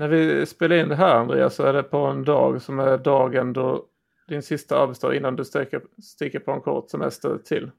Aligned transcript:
När 0.00 0.08
vi 0.08 0.46
spelar 0.46 0.76
in 0.76 0.88
det 0.88 0.96
här 0.96 1.14
Andreas 1.14 1.54
så 1.54 1.62
är 1.62 1.72
det 1.72 1.82
på 1.82 1.98
en 1.98 2.24
dag 2.24 2.62
som 2.62 2.78
är 2.78 2.98
dagen 2.98 3.52
då 3.52 3.86
din 4.28 4.42
sista 4.42 4.78
arbetsdag 4.78 5.16
innan 5.16 5.36
du 5.36 5.44
sticker, 5.44 5.82
sticker 6.02 6.38
på 6.38 6.52
en 6.52 6.60
kort 6.60 6.90
semester 6.90 7.38
till. 7.44 7.70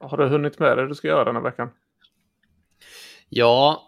Har 0.00 0.16
du 0.16 0.28
hunnit 0.28 0.58
med 0.58 0.76
det 0.76 0.88
du 0.88 0.94
ska 0.94 1.08
göra 1.08 1.24
den 1.24 1.36
här 1.36 1.42
veckan? 1.42 1.70
Ja, 3.28 3.82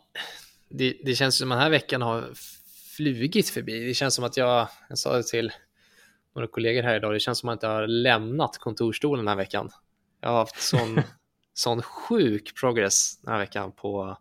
det, 0.68 0.96
det 1.04 1.14
känns 1.14 1.38
som 1.38 1.48
den 1.48 1.58
här 1.58 1.70
veckan 1.70 2.02
har 2.02 2.24
flugit 2.96 3.48
förbi. 3.48 3.86
Det 3.86 3.94
känns 3.94 4.14
som 4.14 4.24
att 4.24 4.36
jag, 4.36 4.68
jag 4.88 4.98
sa 4.98 5.16
det 5.16 5.26
till 5.26 5.52
några 6.34 6.48
kollegor 6.48 6.82
här 6.82 6.96
idag, 6.96 7.12
det 7.12 7.20
känns 7.20 7.38
som 7.38 7.48
att 7.48 7.62
jag 7.62 7.70
har 7.70 7.86
lämnat 7.86 8.58
kontorstolen 8.58 9.24
den 9.24 9.28
här 9.28 9.44
veckan. 9.44 9.70
Jag 10.20 10.28
har 10.28 10.38
haft 10.38 10.62
sån, 10.62 11.00
sån 11.54 11.82
sjuk 11.82 12.60
progress 12.60 13.20
den 13.20 13.32
här 13.32 13.40
veckan 13.40 13.72
på 13.72 14.18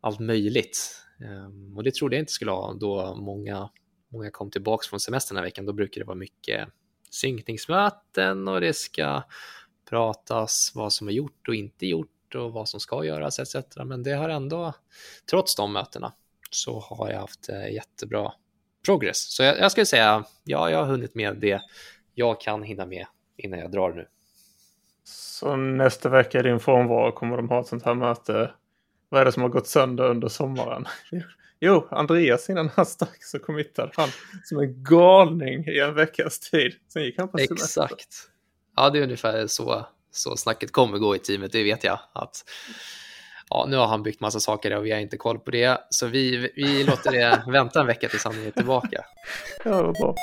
allt 0.00 0.20
möjligt. 0.20 1.05
Ehm, 1.20 1.76
och 1.76 1.84
det 1.84 1.94
trodde 1.94 2.16
jag 2.16 2.22
inte 2.22 2.32
skulle 2.32 2.50
ha 2.50 2.72
då 2.72 3.14
många, 3.14 3.70
många 4.08 4.30
kom 4.30 4.50
tillbaka 4.50 4.88
från 4.88 5.00
semestern 5.00 5.34
den 5.34 5.42
här 5.42 5.46
veckan. 5.46 5.66
Då 5.66 5.72
brukar 5.72 6.00
det 6.00 6.04
vara 6.04 6.16
mycket 6.16 6.68
synkningsmöten 7.10 8.48
och 8.48 8.60
det 8.60 8.76
ska 8.76 9.22
pratas 9.88 10.72
vad 10.74 10.92
som 10.92 11.08
är 11.08 11.12
gjort 11.12 11.48
och 11.48 11.54
inte 11.54 11.86
gjort 11.86 12.34
och 12.34 12.52
vad 12.52 12.68
som 12.68 12.80
ska 12.80 13.04
göras 13.04 13.38
etc. 13.38 13.56
Men 13.84 14.02
det 14.02 14.12
har 14.12 14.28
ändå, 14.28 14.72
trots 15.30 15.56
de 15.56 15.72
mötena, 15.72 16.12
så 16.50 16.80
har 16.80 17.10
jag 17.10 17.20
haft 17.20 17.48
eh, 17.48 17.72
jättebra 17.72 18.32
progress. 18.86 19.32
Så 19.32 19.42
jag, 19.42 19.58
jag 19.58 19.72
skulle 19.72 19.86
säga, 19.86 20.24
ja, 20.44 20.70
jag 20.70 20.78
har 20.78 20.86
hunnit 20.86 21.14
med 21.14 21.36
det 21.36 21.60
jag 22.14 22.40
kan 22.40 22.62
hinna 22.62 22.86
med 22.86 23.06
innan 23.36 23.58
jag 23.58 23.70
drar 23.70 23.92
nu. 23.92 24.06
Så 25.04 25.56
nästa 25.56 26.08
vecka 26.08 26.40
i 26.40 26.42
din 26.42 26.60
frånvaro 26.60 27.12
kommer 27.12 27.36
de 27.36 27.48
ha 27.48 27.60
ett 27.60 27.66
sånt 27.66 27.84
här 27.84 27.94
möte. 27.94 28.50
Vad 29.08 29.20
är 29.20 29.24
det 29.24 29.32
som 29.32 29.42
har 29.42 29.50
gått 29.50 29.66
sönder 29.66 30.10
under 30.10 30.28
sommaren? 30.28 30.86
Jo, 31.60 31.88
Andreas 31.90 32.50
innan 32.50 32.70
han 32.76 32.86
stack 32.86 33.24
så 33.24 33.38
committade 33.38 33.92
han 33.96 34.08
som 34.44 34.58
en 34.58 34.84
galning 34.84 35.64
i 35.64 35.78
en 35.78 35.94
veckas 35.94 36.40
tid. 36.40 36.72
Sen 36.92 37.04
gick 37.04 37.18
han 37.18 37.28
på 37.28 37.38
semester. 37.38 37.84
Exakt. 37.84 38.08
Ja, 38.76 38.90
det 38.90 38.98
är 38.98 39.02
ungefär 39.02 39.46
så, 39.46 39.86
så 40.10 40.36
snacket 40.36 40.72
kommer 40.72 40.98
gå 40.98 41.16
i 41.16 41.18
teamet, 41.18 41.52
det 41.52 41.62
vet 41.62 41.84
jag. 41.84 41.98
Att 42.12 42.44
ja, 43.50 43.66
nu 43.68 43.76
har 43.76 43.86
han 43.86 44.02
byggt 44.02 44.20
massa 44.20 44.40
saker 44.40 44.76
och 44.76 44.86
vi 44.86 44.92
har 44.92 44.98
inte 44.98 45.16
koll 45.16 45.38
på 45.38 45.50
det. 45.50 45.80
Så 45.90 46.06
vi, 46.06 46.52
vi 46.56 46.84
låter 46.84 47.12
det 47.12 47.42
vänta 47.52 47.80
en 47.80 47.86
vecka 47.86 48.08
tills 48.08 48.24
han 48.24 48.46
är 48.46 48.50
tillbaka. 48.50 49.04
Ja, 49.64 49.82
var 49.82 49.92
bra. 49.92 50.14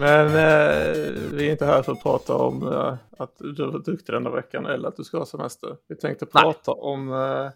Men 0.00 0.26
eh, 0.26 1.12
vi 1.32 1.46
är 1.46 1.50
inte 1.50 1.64
här 1.64 1.82
för 1.82 1.92
att 1.92 2.02
prata 2.02 2.34
om 2.34 2.62
eh, 2.62 2.94
att 3.18 3.38
du 3.38 3.66
var 3.66 3.78
duktig 3.78 4.14
denna 4.14 4.30
veckan 4.30 4.66
eller 4.66 4.88
att 4.88 4.96
du 4.96 5.04
ska 5.04 5.18
ha 5.18 5.26
semester. 5.26 5.76
Vi 5.88 5.96
tänkte 5.96 6.26
prata 6.26 6.74
Nej. 6.74 6.80
om 6.80 7.12
eh, 7.12 7.50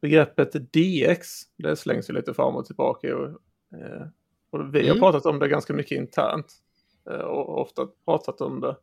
begreppet 0.00 0.52
DX. 0.52 1.28
Det 1.56 1.76
slängs 1.76 2.10
ju 2.10 2.14
lite 2.14 2.34
fram 2.34 2.56
och 2.56 2.66
tillbaka. 2.66 3.16
Och, 3.16 3.28
eh, 3.78 4.06
och 4.50 4.74
vi 4.74 4.78
har 4.78 4.86
mm. 4.86 5.00
pratat 5.00 5.26
om 5.26 5.38
det 5.38 5.48
ganska 5.48 5.72
mycket 5.72 5.98
internt. 5.98 6.52
Eh, 7.10 7.16
och 7.16 7.60
ofta 7.60 7.88
pratat 8.04 8.40
om 8.40 8.60
det. 8.60 8.76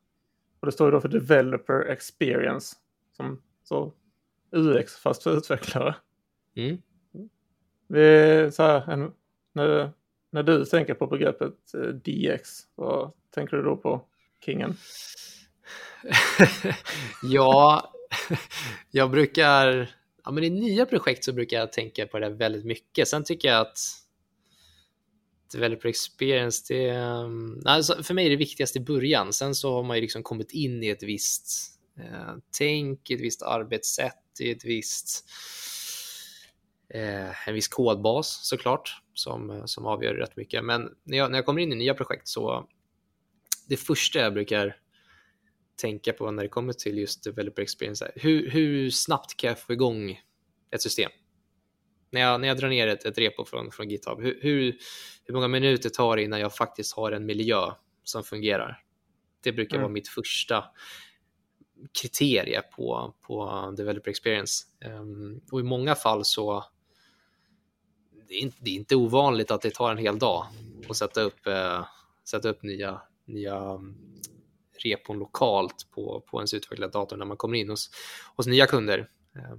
Och 0.60 0.66
det 0.66 0.72
står 0.72 0.88
ju 0.88 0.92
då 0.92 1.02
för 1.02 1.10
Developer 1.10 1.80
Experience. 1.80 2.76
Som 3.12 3.42
så 3.64 3.94
UX 4.52 4.96
fast 4.96 5.24
för 5.24 5.38
utvecklare. 5.38 5.96
Mm. 6.56 6.78
Vi, 7.88 8.50
så 8.52 8.64
här, 8.64 8.92
en, 8.92 9.12
när, 9.54 9.92
när 10.32 10.44
du 10.44 10.66
tänker 10.66 10.94
på 10.94 11.08
begreppet 11.08 11.74
eh, 11.74 11.80
DX, 11.82 12.50
vad 12.76 13.12
tänker 13.36 13.58
du 13.58 13.64
då 13.64 13.78
på 13.78 14.06
kingen? 14.46 14.78
ja, 17.24 17.92
jag 18.92 19.12
brukar, 19.12 19.96
ja 20.24 20.32
men 20.32 20.44
i 20.44 20.50
nya 20.50 20.86
projekt 20.86 21.24
så 21.24 21.34
brukar 21.34 21.58
jag 21.58 21.74
tänka 21.74 22.08
på 22.08 22.20
det 22.20 22.30
väldigt 22.30 22.66
mycket. 22.66 23.08
Sen 23.08 23.24
tycker 23.24 23.48
jag 23.48 23.62
att 23.62 23.78
developer 25.52 25.90
experience, 25.90 26.74
det, 26.74 26.98
um, 26.98 27.62
alltså 27.66 28.04
för 28.04 28.14
mig 28.14 28.26
är 28.26 28.30
det 28.30 28.36
viktigast 28.36 28.76
i 28.76 28.80
början. 28.80 29.34
Sen 29.34 29.56
så 29.56 29.74
har 29.74 29.84
man 29.84 29.98
ju 29.98 30.02
liksom 30.02 30.24
kommit 30.24 30.52
in 30.52 30.84
i 30.84 30.88
ett 30.88 31.04
visst 31.04 31.52
eh, 32.00 32.36
tänk, 32.58 33.10
ett 33.10 33.22
visst 33.22 33.42
arbetssätt, 33.42 34.16
i 34.40 34.52
ett 34.52 34.66
visst 34.66 35.30
eh, 36.90 37.48
en 37.48 37.54
viss 37.54 37.68
kodbas 37.68 38.40
såklart 38.44 39.01
som, 39.14 39.62
som 39.66 39.86
avgör 39.86 40.14
rätt 40.14 40.36
mycket. 40.36 40.66
Men 40.66 40.90
när 41.04 41.18
jag, 41.18 41.32
när 41.32 41.38
jag 41.38 41.46
kommer 41.46 41.62
in 41.62 41.74
i 41.74 41.76
nya 41.76 41.94
projekt 41.94 42.28
så 42.28 42.68
det 43.68 43.78
första 43.78 44.20
jag 44.20 44.34
brukar 44.34 44.78
tänka 45.82 46.14
på 46.14 46.32
när 46.32 46.44
det 46.44 46.50
kommer 46.50 46.74
till 46.74 46.98
just 46.98 47.24
developer 47.24 47.62
experience 47.62 48.06
är 48.06 48.12
hur, 48.16 48.50
hur 48.50 48.90
snabbt 48.90 49.38
kan 49.38 49.48
jag 49.48 49.60
få 49.60 49.74
igång 49.74 50.22
ett 50.72 50.82
system? 50.82 51.12
när 52.12 52.22
jag, 52.22 52.42
när 52.42 52.48
jag 52.48 52.58
drar 52.58 52.70
ner 52.70 52.88
ett, 52.88 53.06
ett 53.06 53.18
repo 53.18 53.46
från, 53.46 53.72
från 53.72 53.90
GitHub, 53.90 54.22
hur, 54.22 54.40
hur, 54.42 54.78
hur 55.24 55.34
många 55.34 55.48
minuter 55.48 55.90
tar 55.90 56.16
det 56.16 56.24
innan 56.24 56.40
jag 56.40 56.56
faktiskt 56.56 56.96
har 56.96 57.12
en 57.12 57.26
miljö 57.26 57.72
som 58.04 58.24
fungerar? 58.24 58.84
Det 59.44 59.52
brukar 59.52 59.76
mm. 59.76 59.84
vara 59.84 59.94
mitt 59.94 60.08
första 60.08 60.64
kriterie 62.02 62.62
på, 62.62 63.16
på 63.22 63.74
developer 63.78 64.12
experience. 64.12 64.66
Um, 64.86 65.42
och 65.52 65.60
i 65.60 65.64
många 65.64 65.96
fall 65.96 66.26
så 66.26 66.66
det 68.32 68.38
är, 68.38 68.42
inte, 68.42 68.58
det 68.60 68.70
är 68.70 68.76
inte 68.76 68.96
ovanligt 68.96 69.52
att 69.52 69.62
det 69.62 69.74
tar 69.74 69.92
en 69.92 69.98
hel 69.98 70.20
dag 70.20 70.46
att 70.90 70.98
sätta 70.98 71.22
upp, 71.22 71.48
eh, 71.48 71.86
sätta 72.30 72.50
upp 72.50 72.64
nya, 72.64 73.02
nya 73.26 73.56
mm, 73.56 73.96
repon 74.84 75.20
lokalt 75.20 75.88
på, 75.92 76.24
på 76.28 76.38
ens 76.38 76.54
utvecklade 76.54 76.92
dator 76.92 77.18
när 77.18 77.26
man 77.26 77.38
kommer 77.38 77.58
in 77.58 77.70
hos, 77.70 77.90
hos 78.36 78.48
nya 78.48 78.68
kunder. 78.68 79.10
Eh, 79.36 79.56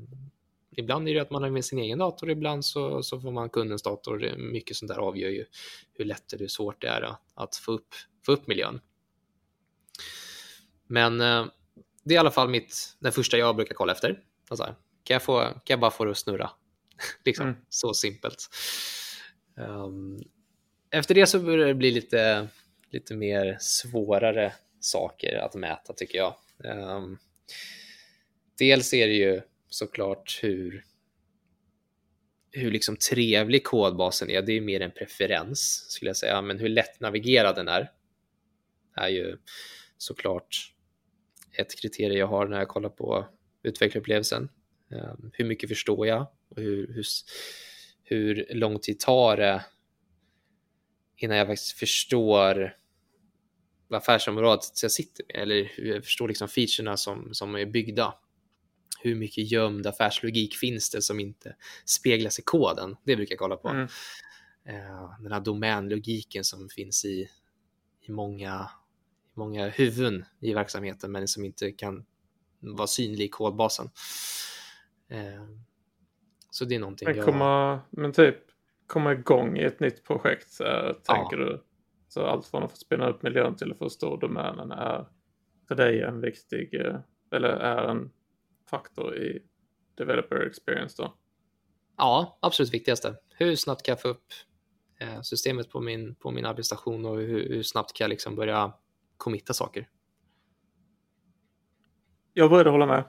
ibland 0.76 1.08
är 1.08 1.14
det 1.14 1.20
att 1.20 1.30
man 1.30 1.42
har 1.42 1.50
med 1.50 1.64
sin 1.64 1.78
egen 1.78 1.98
dator, 1.98 2.30
ibland 2.30 2.64
så, 2.64 3.02
så 3.02 3.20
får 3.20 3.30
man 3.30 3.50
kundens 3.50 3.82
dator. 3.82 4.36
Mycket 4.36 4.76
sånt 4.76 4.88
där 4.88 4.98
avgör 4.98 5.30
ju 5.30 5.44
hur 5.92 6.04
lätt 6.04 6.32
eller 6.32 6.40
hur 6.40 6.48
svårt 6.48 6.80
det 6.80 6.88
är 6.88 7.16
att 7.34 7.56
få 7.56 7.72
upp, 7.72 7.94
få 8.26 8.32
upp 8.32 8.46
miljön. 8.46 8.80
Men 10.86 11.20
eh, 11.20 11.46
det 12.04 12.14
är 12.14 12.16
i 12.16 12.18
alla 12.18 12.30
fall 12.30 12.48
mitt, 12.48 12.96
den 12.98 13.12
första 13.12 13.38
jag 13.38 13.56
brukar 13.56 13.74
kolla 13.74 13.92
efter. 13.92 14.20
Alltså, 14.48 14.64
kan, 15.04 15.14
jag 15.14 15.22
få, 15.22 15.40
kan 15.40 15.62
jag 15.66 15.80
bara 15.80 15.90
få 15.90 16.04
det 16.04 16.10
att 16.10 16.18
snurra? 16.18 16.50
liksom, 17.24 17.46
mm. 17.46 17.58
så 17.68 17.94
simpelt. 17.94 18.48
Um, 19.56 20.22
efter 20.90 21.14
det 21.14 21.26
så 21.26 21.40
börjar 21.40 21.66
det 21.66 21.74
bli 21.74 21.90
lite, 21.90 22.48
lite 22.90 23.14
mer 23.14 23.56
svårare 23.60 24.52
saker 24.80 25.36
att 25.36 25.54
mäta 25.54 25.92
tycker 25.92 26.18
jag. 26.18 26.34
Um, 26.64 27.18
dels 28.58 28.94
är 28.94 29.06
det 29.06 29.14
ju 29.14 29.40
såklart 29.68 30.38
hur 30.42 30.84
hur 32.54 32.70
liksom 32.70 32.96
trevlig 32.96 33.64
kodbasen 33.64 34.30
är, 34.30 34.42
det 34.42 34.52
är 34.52 34.60
mer 34.60 34.80
en 34.80 34.90
preferens 34.90 35.86
skulle 35.88 36.08
jag 36.08 36.16
säga, 36.16 36.42
men 36.42 36.58
hur 36.58 36.68
lätt 36.68 37.00
navigerad 37.00 37.56
den 37.56 37.68
är 37.68 37.90
är 38.96 39.08
ju 39.08 39.36
såklart 39.98 40.72
ett 41.52 41.80
kriterium 41.80 42.18
jag 42.18 42.26
har 42.26 42.46
när 42.46 42.58
jag 42.58 42.68
kollar 42.68 42.88
på 42.88 43.26
utvecklarupplevelsen. 43.62 44.48
Ehm, 44.90 45.30
hur 45.32 45.44
mycket 45.44 45.68
förstår 45.68 46.06
jag 46.06 46.26
och 46.56 46.62
hur, 46.62 46.94
hur, 46.94 47.04
hur 48.02 48.54
lång 48.54 48.78
tid 48.78 49.00
tar 49.00 49.36
det 49.36 49.64
innan 51.16 51.36
jag 51.36 51.46
faktiskt 51.46 51.78
förstår 51.78 52.76
vad 53.88 53.98
affärsområdet 53.98 54.82
jag 54.82 54.92
sitter 54.92 55.24
med 55.28 55.42
eller 55.42 55.64
hur 55.64 55.94
jag 55.94 56.04
förstår 56.04 56.28
liksom 56.28 56.48
featurerna 56.48 56.96
som, 56.96 57.34
som 57.34 57.54
är 57.54 57.66
byggda 57.66 58.14
hur 59.02 59.14
mycket 59.14 59.50
gömd 59.50 59.86
affärslogik 59.86 60.54
finns 60.54 60.90
det 60.90 61.02
som 61.02 61.20
inte 61.20 61.56
speglas 61.84 62.38
i 62.38 62.42
koden? 62.42 62.96
Det 63.04 63.16
brukar 63.16 63.32
jag 63.32 63.38
kolla 63.38 63.56
på. 63.56 63.68
Mm. 63.68 63.88
Eh, 64.64 65.20
den 65.20 65.32
här 65.32 65.40
domänlogiken 65.40 66.44
som 66.44 66.68
finns 66.68 67.04
i, 67.04 67.28
i 68.00 68.10
många, 68.10 68.70
många 69.34 69.68
huvuden 69.68 70.24
i 70.40 70.54
verksamheten 70.54 71.12
men 71.12 71.28
som 71.28 71.44
inte 71.44 71.72
kan 71.72 72.04
vara 72.60 72.86
synlig 72.86 73.24
i 73.24 73.28
kodbasen. 73.28 73.90
Eh, 76.52 76.54
så 76.54 76.64
det 76.64 76.74
är 76.74 76.78
någonting 76.78 77.08
men 77.08 77.24
komma, 77.24 77.80
jag... 77.90 78.00
Men 78.00 78.12
typ 78.12 78.36
komma 78.86 79.12
igång 79.12 79.56
i 79.56 79.64
ett 79.64 79.80
nytt 79.80 80.04
projekt, 80.04 80.50
så 80.50 80.64
tänker 81.04 81.38
ja. 81.38 81.44
du? 81.44 81.64
Så 82.08 82.26
allt 82.26 82.46
från 82.46 82.62
att 82.62 82.70
få 82.70 82.76
spinna 82.76 83.08
upp 83.08 83.22
miljön 83.22 83.56
till 83.56 83.72
att 83.72 83.78
förstå 83.78 84.16
domänen 84.16 84.70
är 84.70 85.06
för 85.68 85.74
dig 85.74 86.02
en 86.02 86.20
viktig, 86.20 86.74
eh, 86.74 86.96
eller 87.30 87.48
är 87.48 87.88
en 87.88 88.10
faktor 88.70 89.16
i 89.16 89.42
developer 89.94 90.46
experience 90.46 91.02
då? 91.02 91.14
Ja, 91.96 92.38
absolut 92.42 92.74
viktigaste. 92.74 93.16
Hur 93.34 93.56
snabbt 93.56 93.82
kan 93.82 93.92
jag 93.92 94.00
få 94.00 94.08
upp 94.08 94.26
eh, 95.00 95.20
systemet 95.20 95.70
på 95.70 95.80
min, 95.80 96.14
på 96.14 96.30
min 96.30 96.46
arbetsstation 96.46 97.06
och 97.06 97.16
hur, 97.16 97.48
hur 97.48 97.62
snabbt 97.62 97.92
kan 97.92 98.04
jag 98.04 98.08
liksom 98.08 98.36
börja 98.36 98.72
committa 99.16 99.52
saker? 99.52 99.88
Jag 102.32 102.50
började 102.50 102.70
hålla 102.70 102.86
med. 102.86 103.04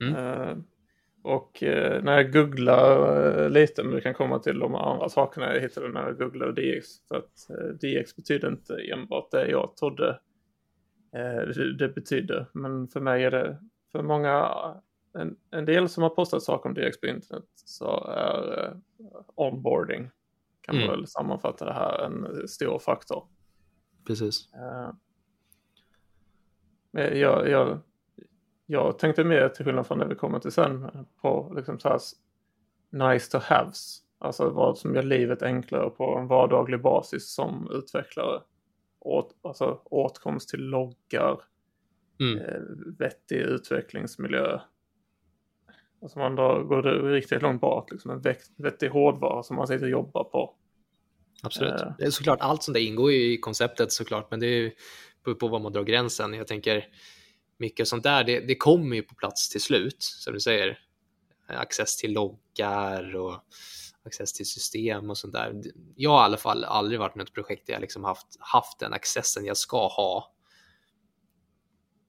Mm. 0.00 0.64
Och 1.22 1.62
uh, 1.62 2.02
när 2.02 2.12
jag 2.12 2.32
googlar 2.32 3.18
uh, 3.40 3.50
lite, 3.50 3.82
men 3.82 3.94
vi 3.94 4.00
kan 4.00 4.14
komma 4.14 4.38
till 4.38 4.58
de 4.58 4.74
andra 4.74 5.08
sakerna 5.08 5.54
jag 5.54 5.60
hittade 5.60 5.88
när 5.88 6.02
jag 6.02 6.18
googlade 6.18 6.62
DX. 6.62 6.86
För 7.08 7.16
att 7.16 7.48
DX 7.80 8.16
betyder 8.16 8.48
inte 8.48 8.74
enbart 8.92 9.30
det 9.30 9.50
jag 9.50 9.76
trodde 9.76 10.20
eh, 11.14 11.48
det, 11.54 11.76
det 11.76 11.88
betyder. 11.88 12.46
Men 12.52 12.88
för 12.88 13.00
mig 13.00 13.24
är 13.24 13.30
det, 13.30 13.58
för 13.92 14.02
många, 14.02 14.54
en, 15.18 15.36
en 15.50 15.64
del 15.64 15.88
som 15.88 16.02
har 16.02 16.10
postat 16.10 16.42
saker 16.42 16.68
om 16.68 16.74
DX 16.74 17.00
på 17.00 17.06
internet 17.06 17.44
så 17.54 18.04
är 18.04 18.64
eh, 18.64 18.74
onboarding, 19.34 20.10
kan 20.60 20.74
man 20.76 20.84
Mm. 20.84 20.96
väl 20.96 21.06
sammanfatta 21.06 21.64
det 21.64 21.72
här, 21.72 22.04
en 22.04 22.48
stor 22.48 22.78
faktor. 22.78 23.28
Precis. 24.06 24.48
Eh, 24.54 24.90
jag, 27.18 27.48
jag, 27.48 27.80
jag 28.70 28.98
tänkte 28.98 29.24
mer 29.24 29.48
till 29.48 29.64
skillnad 29.64 29.86
från 29.86 29.98
det 29.98 30.06
vi 30.06 30.14
kommer 30.14 30.38
till 30.38 30.52
sen 30.52 31.06
på 31.22 31.52
liksom 31.56 31.78
så 31.78 31.88
här 31.88 32.00
nice 33.12 33.30
to 33.30 33.38
haves. 33.42 33.98
Alltså 34.18 34.50
vad 34.50 34.78
som 34.78 34.94
gör 34.94 35.02
livet 35.02 35.42
enklare 35.42 35.90
på 35.90 36.18
en 36.18 36.26
vardaglig 36.26 36.82
basis 36.82 37.34
som 37.34 37.70
utvecklare. 37.72 38.40
Åt, 39.00 39.34
alltså 39.42 39.80
åtkomst 39.84 40.48
till 40.48 40.60
loggar, 40.60 41.40
Mm. 42.20 42.38
eh, 42.38 42.60
vettig 42.98 43.36
utvecklingsmiljö. 43.36 44.60
Alltså 46.02 46.18
man 46.18 46.36
drar, 46.36 46.62
går 46.62 46.82
det 46.82 46.90
riktigt 47.12 47.42
långt 47.42 47.60
bak, 47.60 47.90
liksom 47.90 48.10
en 48.10 48.20
vett- 48.20 48.50
vettig 48.56 48.88
hårdvara 48.88 49.42
som 49.42 49.56
man 49.56 49.66
sitter 49.66 49.84
och 49.84 49.90
jobbar 49.90 50.24
på. 50.24 50.54
Absolut. 51.42 51.80
Eh. 51.80 51.92
Det 51.98 52.04
är 52.04 52.10
såklart, 52.10 52.38
allt 52.40 52.62
som 52.62 52.74
det 52.74 52.80
ingår 52.80 53.12
ju 53.12 53.32
i 53.32 53.38
konceptet 53.38 53.92
såklart, 53.92 54.30
men 54.30 54.40
det 54.40 54.46
är 54.46 54.58
ju 54.60 54.70
på, 55.24 55.34
på 55.34 55.48
vad 55.48 55.60
man 55.60 55.72
drar 55.72 55.84
gränsen. 55.84 56.34
Jag 56.34 56.46
tänker 56.46 56.84
mycket 57.60 57.88
sånt 57.88 58.02
där, 58.02 58.24
det, 58.24 58.40
det 58.40 58.56
kommer 58.56 58.96
ju 58.96 59.02
på 59.02 59.14
plats 59.14 59.48
till 59.48 59.60
slut, 59.60 60.02
som 60.02 60.32
du 60.32 60.40
säger. 60.40 60.78
Access 61.46 61.96
till 61.96 62.12
loggar 62.12 63.16
och 63.16 63.44
access 64.02 64.32
till 64.32 64.46
system 64.46 65.10
och 65.10 65.18
sånt 65.18 65.32
där. 65.32 65.62
Jag 65.96 66.10
har 66.10 66.20
i 66.20 66.24
alla 66.24 66.36
fall 66.36 66.64
aldrig 66.64 67.00
varit 67.00 67.16
ett 67.16 67.32
projekt 67.32 67.66
där 67.66 67.72
jag 67.72 67.80
liksom 67.80 68.04
haft, 68.04 68.26
haft 68.38 68.78
den 68.78 68.92
accessen 68.92 69.44
jag 69.44 69.56
ska 69.56 69.86
ha 69.88 70.34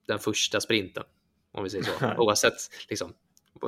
den 0.06 0.18
första 0.18 0.60
sprinten, 0.60 1.04
om 1.52 1.64
vi 1.64 1.70
säger 1.70 1.84
så. 1.84 2.14
Oavsett 2.22 2.54
liksom, 2.88 3.14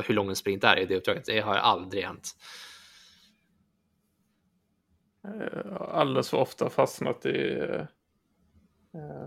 hur 0.04 0.14
lång 0.14 0.28
en 0.28 0.36
sprint 0.36 0.64
är 0.64 0.76
i 0.78 0.86
det 0.86 0.96
uppdraget, 0.96 1.24
det 1.24 1.40
har 1.40 1.54
aldrig 1.54 2.04
hänt. 2.04 2.36
eh, 5.24 5.76
alldeles 5.80 6.30
för 6.30 6.36
ofta 6.36 6.70
fastnat 6.70 7.26
i 7.26 7.58
eh, 8.94 9.26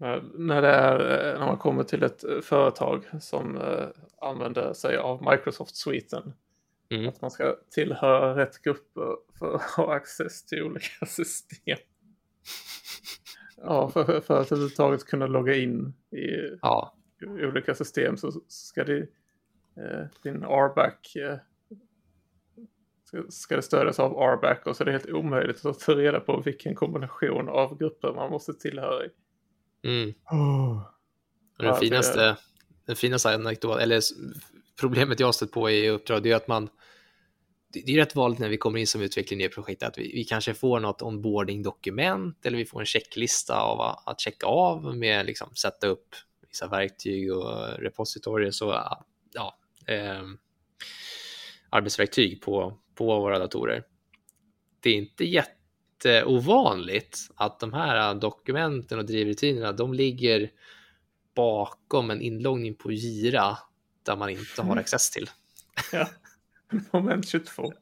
när, 0.00 0.22
när, 0.34 0.62
det 0.62 0.68
är, 0.68 1.28
eh, 1.32 1.38
när 1.40 1.46
man 1.46 1.58
kommer 1.58 1.84
till 1.84 2.02
ett 2.02 2.24
eh, 2.24 2.40
företag 2.40 3.04
som 3.20 3.56
eh, 3.56 3.88
använder 4.20 4.72
sig 4.72 4.96
av 4.96 5.22
Microsoft-suiten. 5.30 6.32
Mm. 6.90 7.08
Att 7.08 7.20
man 7.20 7.30
ska 7.30 7.56
tillhöra 7.70 8.36
rätt 8.36 8.62
grupper 8.62 9.16
för 9.38 9.54
att 9.54 9.62
ha 9.62 9.94
access 9.94 10.44
till 10.44 10.62
olika 10.62 11.06
system. 11.06 11.78
Ja, 13.56 13.88
för, 13.88 14.04
för 14.04 14.40
att 14.40 14.52
överhuvudtaget 14.52 15.04
kunna 15.04 15.26
logga 15.26 15.54
in 15.54 15.94
i 16.10 16.58
Ja, 16.62 16.94
olika 17.26 17.74
system 17.74 18.16
så 18.16 18.32
ska 18.48 18.84
det, 18.84 18.98
eh, 19.76 20.06
din 20.22 20.44
RBAC 20.44 21.16
eh, 21.16 21.38
ska, 23.04 23.24
ska 23.28 23.56
det 23.56 23.62
stödjas 23.62 24.00
av 24.00 24.12
RBAC 24.12 24.58
och 24.66 24.76
så 24.76 24.82
är 24.82 24.84
det 24.84 24.92
helt 24.92 25.10
omöjligt 25.10 25.64
att 25.64 25.80
ta 25.80 25.92
reda 25.92 26.20
på 26.20 26.42
vilken 26.44 26.74
kombination 26.74 27.48
av 27.48 27.78
grupper 27.78 28.12
man 28.12 28.30
måste 28.30 28.54
tillhöra 28.54 29.04
i. 29.04 29.08
mm. 29.84 30.14
Oh. 30.30 30.82
Den 31.58 31.66
Ja, 31.66 31.74
finaste, 31.74 32.36
den 32.86 32.96
finaste 32.96 33.34
anekdoten, 33.34 33.82
eller 33.82 34.00
problemet 34.80 35.20
jag 35.20 35.26
har 35.26 35.32
stött 35.32 35.52
på 35.52 35.70
i 35.70 35.88
uppdrag, 35.88 36.22
det 36.22 36.30
är 36.30 36.36
att 36.36 36.48
man 36.48 36.68
det 37.72 37.92
är 37.92 37.96
rätt 37.96 38.16
vanligt 38.16 38.40
när 38.40 38.48
vi 38.48 38.56
kommer 38.56 38.78
in 38.78 38.86
som 38.86 39.02
utvecklare 39.02 39.42
i 39.42 39.44
ett 39.44 39.54
projekt 39.54 39.82
att 39.82 39.98
vi, 39.98 40.12
vi 40.14 40.24
kanske 40.24 40.54
får 40.54 40.80
något 40.80 41.02
onboarding-dokument 41.02 42.46
eller 42.46 42.58
vi 42.58 42.64
får 42.64 42.80
en 42.80 42.86
checklista 42.86 43.60
av 43.60 43.80
att 43.80 44.20
checka 44.20 44.46
av 44.46 44.96
med 44.96 45.26
liksom 45.26 45.54
sätta 45.54 45.86
upp 45.86 46.14
vissa 46.48 46.68
verktyg 46.68 47.32
och 47.32 47.68
repositorier 47.78 48.62
och 48.62 48.74
ja, 49.32 49.58
eh, 49.86 50.22
arbetsverktyg 51.70 52.42
på, 52.42 52.78
på 52.94 53.20
våra 53.20 53.38
datorer. 53.38 53.84
Det 54.80 54.90
är 54.90 54.94
inte 54.94 55.24
jätteovanligt 56.04 57.18
att 57.34 57.60
de 57.60 57.72
här 57.72 58.14
dokumenten 58.14 58.98
och 58.98 59.06
drivrutinerna, 59.06 59.72
de 59.72 59.94
ligger 59.94 60.50
bakom 61.34 62.10
en 62.10 62.20
inloggning 62.20 62.74
på 62.74 62.92
Gira 62.92 63.58
där 64.02 64.16
man 64.16 64.30
inte 64.30 64.62
har 64.62 64.76
access 64.76 65.10
till. 65.10 65.30
Ja. 65.92 66.08
Moment 66.90 67.28
22. 67.28 67.72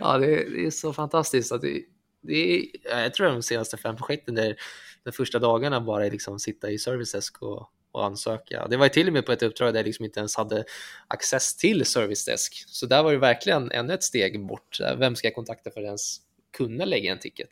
Ja, 0.00 0.18
det 0.18 0.26
är, 0.26 0.50
det 0.50 0.66
är 0.66 0.70
så 0.70 0.92
fantastiskt. 0.92 1.52
Att 1.52 1.60
det, 1.60 1.82
det 2.22 2.34
är, 2.34 2.66
jag 3.02 3.14
tror 3.14 3.26
de 3.26 3.42
senaste 3.42 3.76
fem 3.76 3.96
projekten 3.96 4.34
där 4.34 4.56
de 5.04 5.12
första 5.12 5.38
dagarna 5.38 5.80
bara 5.80 6.04
liksom 6.04 6.38
sitta 6.38 6.70
i 6.70 6.78
Service 6.78 7.12
Desk 7.12 7.42
och, 7.42 7.70
och 7.92 8.04
ansöka. 8.04 8.66
Det 8.68 8.76
var 8.76 8.86
ju 8.86 8.90
till 8.90 9.06
och 9.06 9.12
med 9.12 9.26
på 9.26 9.32
ett 9.32 9.42
uppdrag 9.42 9.72
där 9.72 9.78
jag 9.78 9.86
liksom 9.86 10.04
inte 10.04 10.20
ens 10.20 10.36
hade 10.36 10.64
access 11.08 11.56
till 11.56 11.84
Service 11.84 12.24
Desk. 12.24 12.64
Så 12.66 12.86
där 12.86 13.02
var 13.02 13.12
det 13.12 13.18
verkligen 13.18 13.70
ännu 13.70 13.94
ett 13.94 14.02
steg 14.02 14.46
bort. 14.46 14.78
Vem 14.98 15.16
ska 15.16 15.26
jag 15.26 15.34
kontakta 15.34 15.70
för 15.70 15.80
ens 15.80 16.20
kunna 16.56 16.84
lägga 16.84 17.12
en 17.12 17.18
ticket? 17.18 17.48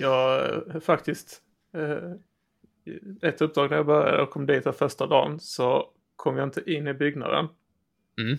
Eh, 0.00 0.80
faktiskt, 0.80 1.42
eh, 1.74 2.12
ett 3.22 3.40
uppdrag 3.40 3.70
när 3.70 3.76
jag 3.76 3.86
började 3.86 4.22
och 4.22 4.30
kom 4.30 4.46
dit 4.46 4.76
första 4.76 5.06
dagen 5.06 5.40
så 5.40 5.90
kom 6.16 6.36
jag 6.36 6.46
inte 6.46 6.72
in 6.72 6.88
i 6.88 6.94
byggnaden. 6.94 7.48
Mm. 8.20 8.36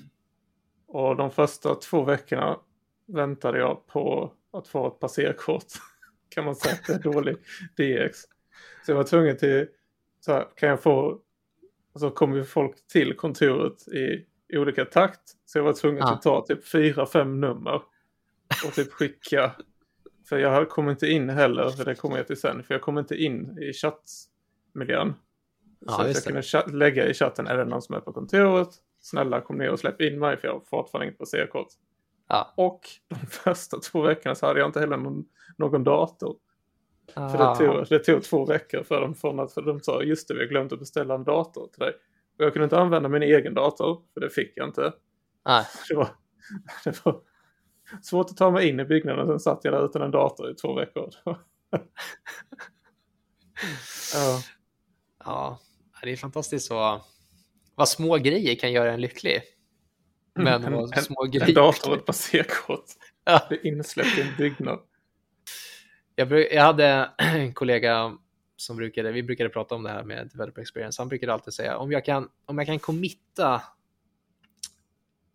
Och 0.88 1.16
de 1.16 1.32
första 1.32 1.76
två 1.76 2.04
veckorna 2.04 2.60
väntade 3.06 3.60
jag 3.60 3.88
på 3.88 4.34
att 4.54 4.68
få 4.68 4.88
ett 4.88 5.00
passerkort. 5.00 5.66
kan 6.30 6.46
man 6.46 6.56
säga 6.56 6.74
att 6.74 6.88
det 6.88 6.94
är 6.94 7.14
dålig 7.14 7.36
DX. 7.78 8.20
Så 8.86 8.92
jag 8.92 8.96
var 8.96 9.04
tvungen 9.04 9.38
till, 9.38 9.68
så 10.20 10.32
här, 10.34 10.48
kan 10.56 10.70
jag 10.70 10.84
få, 10.84 11.20
och 11.94 12.00
så 12.00 12.10
kommer 12.12 12.44
folk 12.44 12.88
till 12.88 13.16
kontoret 13.16 13.88
i, 13.88 14.26
i 14.48 14.58
olika 14.58 14.86
takt. 14.86 15.22
Så 15.46 15.58
jag 15.58 15.64
var 15.64 15.74
tvungen 15.74 15.98
Ja. 15.98 16.14
att 16.14 16.22
ta 16.22 16.46
typ 16.46 16.68
fyra, 16.68 17.06
fem 17.06 17.42
nummer 17.42 17.82
och 18.66 18.74
typ 18.74 18.92
skicka. 18.92 19.52
För 20.30 20.38
jag 20.38 20.70
kom 20.70 20.90
inte 20.90 21.08
in 21.08 21.30
heller, 21.30 21.70
för 21.70 21.86
det 21.86 21.96
kommer 21.96 22.18
jag 22.18 22.28
till 22.28 22.40
sen, 22.40 22.64
för 22.64 22.74
jag 22.74 22.82
kom 22.82 22.98
inte 22.98 23.16
in 23.16 23.58
i 23.60 23.74
chattmiljön. 23.74 25.14
Ja, 25.80 25.94
så 25.94 26.02
att 26.02 26.26
jag 26.26 26.44
kunde 26.44 26.78
lägga 26.78 27.08
i 27.08 27.14
chatten, 27.14 27.48
är 27.48 27.58
det 27.58 27.66
någon 27.66 27.82
som 27.82 27.96
är 27.96 28.00
på 28.00 28.14
kontoret? 28.14 28.70
Snälla 29.00 29.42
kom 29.42 29.58
ner 29.58 29.70
och 29.70 29.80
släpp 29.80 30.02
in 30.02 30.20
mig 30.20 30.38
för 30.38 30.48
jag 30.48 30.54
har 30.54 30.60
fortfarande 30.60 31.06
inget 31.06 31.18
passerkort. 31.18 31.68
Ja. 32.28 32.54
Och 32.58 32.82
de 33.08 33.16
första 33.30 33.80
två 33.80 34.02
veckorna 34.02 34.36
så 34.36 34.46
hade 34.46 34.60
jag 34.60 34.70
inte 34.70 34.80
heller 34.80 34.98
någon, 34.98 35.26
någon 35.58 35.84
dator. 35.84 36.36
För 37.14 37.22
Ah. 37.22 37.54
det 37.54 37.66
tog, 37.66 37.88
det 37.90 38.00
tog 38.00 38.24
två 38.24 38.46
veckor 38.46 38.84
för 38.84 39.02
dem 39.02 39.16
från 39.16 39.40
att 39.40 39.54
för 39.54 39.62
de 39.62 39.80
sa 39.80 40.04
just 40.04 40.28
det, 40.28 40.34
vi 40.34 40.40
har 40.40 40.48
glömt 40.48 40.74
att 40.74 40.80
beställa 40.80 41.16
en 41.16 41.24
dator 41.24 41.68
till 41.68 41.80
dig. 41.80 41.94
Och 42.38 42.46
jag 42.46 42.54
kunde 42.54 42.64
inte 42.64 42.78
använda 42.78 43.10
min 43.10 43.24
egen 43.24 43.54
dator, 43.54 44.02
för 44.14 44.22
det 44.22 44.30
fick 44.30 44.54
jag 44.56 44.68
inte. 44.68 44.94
Nej. 45.46 45.66
Det 45.90 45.96
var, 45.96 46.10
det 46.84 47.06
var 47.06 47.22
svårt 48.02 48.30
att 48.30 48.38
ta 48.38 48.52
mig 48.52 48.70
in 48.70 48.80
i 48.80 48.86
byggnaden, 48.86 49.28
sen 49.28 49.40
satt 49.40 49.60
jag 49.64 49.74
där 49.74 49.86
utan 49.86 50.02
en 50.02 50.12
dator 50.12 50.52
i 50.52 50.56
två 50.56 50.74
veckor. 50.74 51.10
ja. 54.14 54.42
Ja, 55.26 55.60
det 56.04 56.12
är 56.12 56.16
fantastiskt 56.16 56.70
vad, 56.70 57.02
vad 57.76 57.90
små 57.90 58.18
grejer 58.18 58.56
kan 58.56 58.72
göra 58.72 58.94
en 58.94 59.02
lycklig. 59.02 59.42
Men 60.36 60.64
en, 60.64 60.74
vad 60.74 60.98
en, 60.98 61.04
små 61.04 61.24
en 61.26 61.32
grejer... 61.32 61.56
dator 61.56 61.92
och 61.92 61.98
ett 61.98 62.06
passerkort. 62.06 62.86
Ja. 63.28 63.50
Insläppt 63.64 64.18
i 64.18 64.22
en 64.22 64.36
byggnad. 64.38 64.80
Jag, 66.16 66.54
jag 66.54 66.64
hade 66.64 67.10
en 67.18 67.54
kollega 67.54 68.18
som 68.58 68.78
brukade, 68.78 69.12
vi 69.12 69.24
brukade 69.24 69.50
prata 69.50 69.76
om 69.76 69.84
det 69.84 69.90
här 69.90 70.04
med 70.04 70.30
developer 70.34 70.62
experience. 70.62 71.02
Han 71.02 71.10
brukade 71.10 71.34
alltid 71.34 71.54
säga 71.54 71.78
om 71.78 71.92
jag 71.92 72.06
kan, 72.06 72.30
om 72.46 72.58
jag 72.58 72.68
kan 72.68 72.80
committa, 72.80 73.62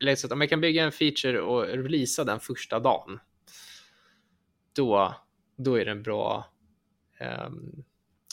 liksom 0.00 0.28
att 0.28 0.32
om 0.32 0.40
jag 0.40 0.50
kan 0.50 0.60
bygga 0.60 0.84
en 0.84 0.92
feature 0.92 1.40
och 1.40 1.66
releasa 1.66 2.24
den 2.24 2.40
första 2.40 2.80
dagen, 2.80 3.20
då, 4.72 5.14
då 5.56 5.74
är 5.74 5.84
det 5.84 5.90
en 5.90 6.02
bra 6.02 6.46
um, 7.46 7.84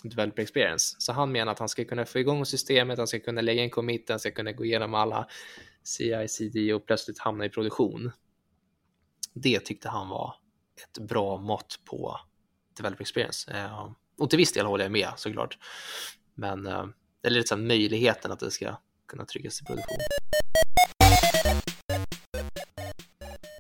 developer 0.03 0.41
experience. 0.41 0.95
Så 0.99 1.13
han 1.13 1.31
menar 1.31 1.51
att 1.51 1.59
han 1.59 1.69
ska 1.69 1.85
kunna 1.85 2.05
få 2.05 2.19
igång 2.19 2.45
systemet, 2.45 2.97
han 2.97 3.07
ska 3.07 3.19
kunna 3.19 3.41
lägga 3.41 3.63
en 3.63 3.69
commit, 3.69 4.09
han 4.09 4.19
ska 4.19 4.31
kunna 4.31 4.51
gå 4.51 4.65
igenom 4.65 4.93
alla 4.93 5.27
CI, 5.83 6.27
CD 6.29 6.73
och 6.73 6.85
plötsligt 6.85 7.19
hamna 7.19 7.45
i 7.45 7.49
produktion. 7.49 8.11
Det 9.33 9.59
tyckte 9.59 9.89
han 9.89 10.09
var 10.09 10.35
ett 10.81 11.07
bra 11.07 11.37
mått 11.37 11.79
på 11.85 12.19
developer 12.77 13.01
experience. 13.01 13.51
Ehm, 13.51 13.93
och 14.17 14.29
till 14.29 14.37
viss 14.37 14.53
del 14.53 14.65
håller 14.65 14.85
jag 14.85 14.91
med 14.91 15.09
såklart. 15.15 15.57
Men 16.35 16.67
ehm, 16.67 16.93
eller 17.23 17.43
det 17.49 17.57
möjligheten 17.57 18.31
att 18.31 18.39
det 18.39 18.51
ska 18.51 18.75
kunna 19.07 19.25
tryggas 19.25 19.61
i 19.61 19.65
produktion. 19.65 19.97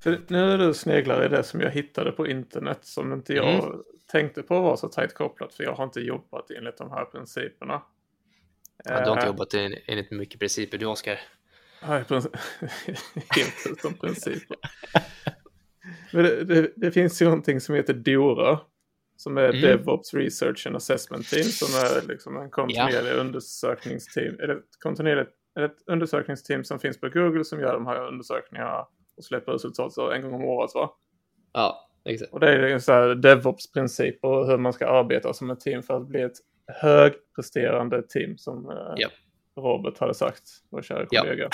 För 0.07 0.19
nu 0.27 0.51
är 0.51 0.57
du 0.57 0.73
sneglar 0.73 1.25
i 1.25 1.27
det 1.27 1.43
som 1.43 1.61
jag 1.61 1.71
hittade 1.71 2.11
på 2.11 2.27
internet 2.27 2.79
som 2.81 3.13
inte 3.13 3.33
jag 3.33 3.63
Mm. 3.63 3.81
tänkte 4.11 4.43
på 4.43 4.61
var 4.61 4.75
så 4.75 4.87
tajt 4.87 5.13
kopplat 5.13 5.53
för 5.53 5.63
jag 5.63 5.73
har 5.73 5.83
inte 5.83 5.99
jobbat 5.99 6.51
enligt 6.51 6.77
de 6.77 6.91
här 6.91 7.05
principerna. 7.05 7.81
Ja, 8.83 8.99
du 9.03 9.09
har 9.09 9.11
inte 9.11 9.21
Eh, 9.25 9.27
jobbat 9.27 9.53
en- 9.53 9.75
enligt 9.87 10.11
mycket 10.11 10.39
principer 10.39 10.77
du 10.77 10.85
Oskar. 10.85 11.19
Helt 11.81 13.67
utom 13.71 13.93
principer. 13.93 14.57
Men 16.13 16.23
det, 16.23 16.43
det, 16.43 16.71
det 16.75 16.91
finns 16.91 17.21
ju 17.21 17.25
någonting 17.25 17.61
som 17.61 17.75
heter 17.75 17.93
DORA. 17.93 18.59
som 19.15 19.37
är 19.37 19.49
mm. 19.49 19.61
DevOps 19.61 20.13
Research 20.13 20.67
and 20.67 20.75
Assessment 20.75 21.29
Team 21.29 21.43
som 21.43 21.67
är 21.79 22.07
liksom 22.07 22.37
en 22.37 22.49
kontinuerlig 22.49 23.11
ja. 23.11 23.15
undersökningsteam. 23.15 24.37
Det, 24.37 24.61
kontinuerligt, 24.79 25.29
ett 25.59 25.77
undersökningsteam 25.85 26.63
som 26.63 26.79
finns 26.79 26.99
på 26.99 27.09
Google 27.09 27.43
som 27.43 27.59
gör 27.59 27.73
de 27.73 27.85
här 27.85 28.07
undersökningarna 28.07 28.87
och 29.17 29.23
släpper 29.23 29.51
resultat 29.51 29.93
så 29.93 30.11
en 30.11 30.21
gång 30.21 30.33
om 30.33 30.43
året 30.43 30.71
va? 30.75 30.91
Ja, 31.53 31.89
exakt. 32.05 32.33
Och 32.33 32.39
det 32.39 32.49
är 32.49 32.59
en 32.59 32.81
sån 32.81 32.95
här 32.95 33.15
DevOps-princip 33.15 34.23
och 34.23 34.47
hur 34.47 34.57
man 34.57 34.73
ska 34.73 34.87
arbeta 34.87 35.33
som 35.33 35.49
ett 35.49 35.59
team 35.59 35.83
för 35.83 35.97
att 35.97 36.07
bli 36.07 36.21
ett 36.21 36.37
högpresterande 36.67 38.03
team 38.03 38.37
som. 38.37 38.69
Eh, 38.69 39.07
Robert 39.57 39.99
hade 39.99 40.13
sagt, 40.13 40.43
vår 40.69 40.81
kära 40.81 41.05
kollega. 41.05 41.49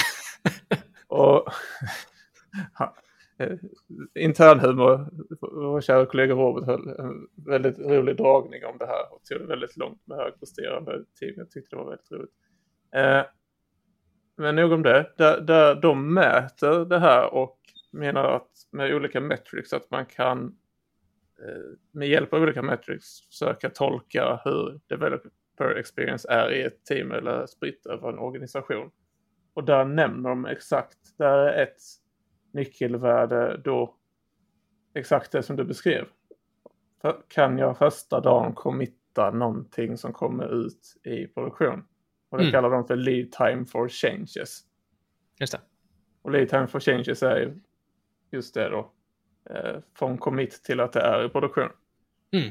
Ja. 0.70 0.77
och 1.08 1.48
eh, 3.46 3.58
internhumor, 4.20 5.10
vår 5.41 5.82
kära 5.82 6.05
kollega 6.05 6.34
Robert 6.34 6.65
höll 6.65 6.88
en 6.88 7.27
väldigt 7.46 7.79
rolig 7.79 8.17
dragning 8.17 8.65
om 8.65 8.77
det 8.77 8.86
här 8.86 9.13
och 9.13 9.24
tog 9.24 9.39
det 9.39 9.46
väldigt 9.46 9.77
långt 9.77 10.08
med 10.08 10.17
högpresterande 10.17 11.03
team. 11.20 11.34
Jag 11.38 11.51
tyckte 11.51 11.75
det 11.75 11.84
var 11.84 11.89
väldigt 11.89 12.12
roligt. 12.12 12.32
Eh, 12.96 13.24
men 14.43 14.55
nog 14.55 14.71
om 14.71 14.83
det. 14.83 15.13
Där, 15.17 15.41
där 15.41 15.75
de 15.75 16.13
mäter 16.13 16.85
det 16.85 17.00
här 17.00 17.33
och 17.33 17.59
menar 17.91 18.23
att 18.23 18.50
med 18.71 18.95
olika 18.95 19.21
metrics 19.21 19.73
att 19.73 19.91
man 19.91 20.05
kan 20.05 20.45
eh, 21.39 21.77
med 21.91 22.07
hjälp 22.07 22.33
av 22.33 22.41
olika 22.41 22.62
metrics 22.62 23.27
försöka 23.27 23.69
tolka 23.69 24.41
hur 24.45 24.79
developer 24.88 25.75
experience 25.75 26.27
är 26.31 26.51
i 26.51 26.62
ett 26.62 26.85
team 26.85 27.12
eller 27.12 27.45
spritt 27.45 27.85
över 27.85 28.09
en 28.09 28.19
organisation. 28.19 28.91
Och 29.53 29.63
där 29.63 29.85
nämner 29.85 30.29
de 30.29 30.45
exakt, 30.45 31.17
där 31.17 31.38
är 31.38 31.63
ett 31.63 31.77
nyckelvärde 32.53 33.62
då 33.63 33.95
exakt 34.93 35.31
det 35.31 35.43
som 35.43 35.55
du 35.55 35.63
beskrev. 35.63 36.05
Kan 37.27 37.57
jag 37.57 37.77
första 37.77 38.19
dagen 38.19 38.53
committa 38.53 39.31
någonting 39.31 39.97
som 39.97 40.13
kommer 40.13 40.65
ut 40.65 40.95
i 41.03 41.27
produktion? 41.27 41.83
Och 42.33 42.39
det 42.39 42.43
mm. 42.43 42.51
kallar 42.51 42.69
de 42.69 42.87
för 42.87 42.95
lead 42.95 43.31
time 43.31 43.65
for 43.65 43.89
changes. 43.89 44.61
Just 45.39 45.53
det. 45.53 45.61
Och 46.21 46.31
lead 46.31 46.49
time 46.49 46.67
for 46.67 46.79
changes 46.79 47.23
är 47.23 47.55
just 48.31 48.53
det 48.53 48.69
då. 48.69 48.91
Eh, 49.49 49.79
från 49.95 50.17
commit 50.17 50.63
till 50.63 50.79
att 50.79 50.93
det 50.93 50.99
är 50.99 51.25
i 51.25 51.29
produktion. 51.29 51.69
Mm. 52.31 52.49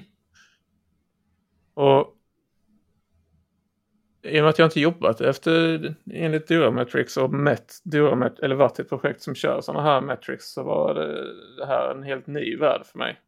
Och 1.74 2.16
i 4.22 4.40
och 4.40 4.42
med 4.42 4.50
att 4.50 4.58
jag 4.58 4.66
inte 4.66 4.80
jobbat 4.80 5.20
efter 5.20 5.94
enligt 6.10 6.48
Durametrics 6.48 7.16
och 7.16 7.30
mätt 7.32 7.80
Duramet 7.84 8.38
eller 8.38 8.54
varit 8.54 8.78
ett 8.78 8.88
projekt 8.88 9.22
som 9.22 9.34
kör 9.34 9.60
sådana 9.60 9.82
här 9.82 10.00
metrics 10.00 10.52
så 10.52 10.62
var 10.62 10.94
det, 10.94 11.34
det 11.56 11.66
här 11.66 11.90
en 11.90 12.02
helt 12.02 12.26
ny 12.26 12.56
värld 12.56 12.86
för 12.86 12.98
mig. 12.98 13.20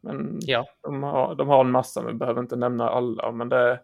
Men 0.00 0.38
ja. 0.40 0.64
de, 0.82 1.02
har, 1.02 1.34
de 1.34 1.48
har 1.48 1.60
en 1.60 1.70
massa, 1.70 2.02
men 2.02 2.18
behöver 2.18 2.40
inte 2.40 2.56
nämna 2.56 2.88
alla. 2.88 3.32
Men 3.32 3.48
det 3.48 3.56
är 3.56 3.80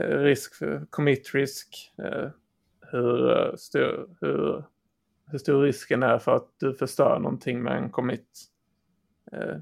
risk 0.00 0.54
för 0.54 0.86
commit 0.90 1.34
risk, 1.34 1.92
eh, 1.98 2.28
hur, 2.90 3.30
eh, 3.30 3.54
stor, 3.54 4.16
hur, 4.20 4.64
hur 5.26 5.38
stor 5.38 5.62
risken 5.62 6.02
är 6.02 6.18
för 6.18 6.36
att 6.36 6.48
du 6.60 6.74
förstör 6.74 7.18
någonting 7.18 7.62
med 7.62 7.76
en 7.76 7.90
commit. 7.90 8.28
Eh, 9.32 9.56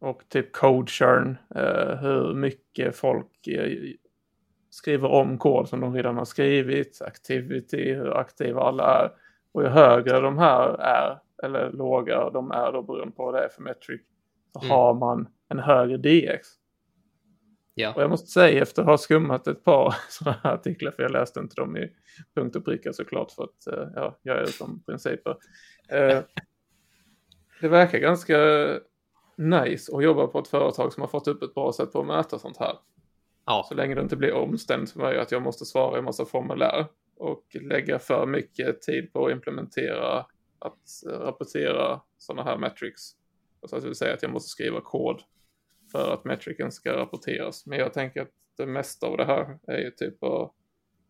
och 0.00 0.28
typ 0.28 0.52
code 0.52 0.90
churn, 0.90 1.38
eh, 1.54 1.96
hur 1.96 2.34
mycket 2.34 2.96
folk 2.96 3.46
eh, 3.46 3.72
skriver 4.70 5.08
om 5.08 5.38
kod 5.38 5.68
som 5.68 5.80
de 5.80 5.94
redan 5.94 6.16
har 6.16 6.24
skrivit, 6.24 7.02
activity, 7.02 7.92
hur 7.94 8.16
aktiva 8.16 8.60
alla 8.60 9.04
är. 9.04 9.10
Och 9.52 9.62
ju 9.62 9.68
högre 9.68 10.20
de 10.20 10.38
här 10.38 10.68
är, 10.80 11.18
eller 11.42 11.72
låga 11.72 12.30
de 12.30 12.50
är 12.50 12.72
då 12.72 12.82
beroende 12.82 13.14
på 13.16 13.24
vad 13.24 13.34
det 13.34 13.44
är 13.44 13.48
för 13.48 13.62
metric, 13.62 14.00
så 14.52 14.60
mm. 14.60 14.70
har 14.70 14.94
man 14.94 15.28
en 15.48 15.58
högre 15.58 15.96
DX. 15.96 16.48
Ja. 17.80 17.94
Och 17.94 18.02
jag 18.02 18.10
måste 18.10 18.26
säga 18.26 18.62
efter 18.62 18.82
att 18.82 18.88
ha 18.88 18.98
skummat 18.98 19.46
ett 19.46 19.64
par 19.64 19.94
sådana 20.08 20.40
här 20.42 20.54
artiklar, 20.54 20.90
för 20.90 21.02
jag 21.02 21.12
läste 21.12 21.40
inte 21.40 21.56
dem 21.56 21.76
i 21.76 21.92
punkt 22.34 22.56
och 22.56 22.64
pricka 22.64 22.92
såklart 22.92 23.32
för 23.32 23.44
att 23.44 23.66
eh, 23.66 23.88
ja, 23.94 24.18
jag 24.22 24.38
är 24.38 24.42
utom 24.42 24.82
principer. 24.86 25.36
Eh, 25.88 26.20
det 27.60 27.68
verkar 27.68 27.98
ganska 27.98 28.36
nice 29.36 29.96
att 29.96 30.04
jobba 30.04 30.26
på 30.26 30.38
ett 30.38 30.48
företag 30.48 30.92
som 30.92 31.00
har 31.00 31.08
fått 31.08 31.28
upp 31.28 31.42
ett 31.42 31.54
bra 31.54 31.72
sätt 31.72 31.92
på 31.92 32.00
att 32.00 32.06
mäta 32.06 32.38
sånt 32.38 32.56
här. 32.56 32.72
Ja. 33.46 33.66
Så 33.68 33.74
länge 33.74 33.94
det 33.94 34.00
inte 34.00 34.16
blir 34.16 34.32
omständigt 34.32 34.92
för 34.92 35.00
mig 35.00 35.18
att 35.18 35.32
jag 35.32 35.42
måste 35.42 35.64
svara 35.64 35.96
i 35.96 35.98
en 35.98 36.04
massa 36.04 36.24
formulär 36.24 36.86
och 37.16 37.44
lägga 37.60 37.98
för 37.98 38.26
mycket 38.26 38.82
tid 38.82 39.12
på 39.12 39.26
att 39.26 39.32
implementera, 39.32 40.18
att 40.58 40.82
rapportera 41.06 42.00
sådana 42.18 42.50
här 42.50 42.58
metrics. 42.58 43.02
Alltså 43.62 43.76
det 43.76 43.86
vill 43.86 43.94
säga 43.94 44.14
att 44.14 44.22
jag 44.22 44.32
måste 44.32 44.48
skriva 44.48 44.80
kod 44.80 45.22
för 45.92 46.14
att 46.14 46.24
metricen 46.24 46.72
ska 46.72 46.96
rapporteras. 46.96 47.66
Men 47.66 47.78
jag 47.78 47.92
tänker 47.92 48.22
att 48.22 48.32
det 48.56 48.66
mesta 48.66 49.06
av 49.06 49.16
det 49.16 49.24
här 49.24 49.58
är 49.66 49.78
ju 49.78 49.90
typ 49.90 50.22
att 50.22 50.54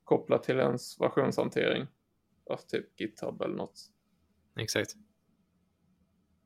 koppla 0.05 0.39
till 0.39 0.59
ens 0.59 1.01
versionshantering. 1.01 1.87
Alltså 2.51 2.69
typ 2.69 3.01
GitHub 3.01 3.43
eller 3.43 3.57
något. 3.57 3.81
Exakt. 4.57 4.95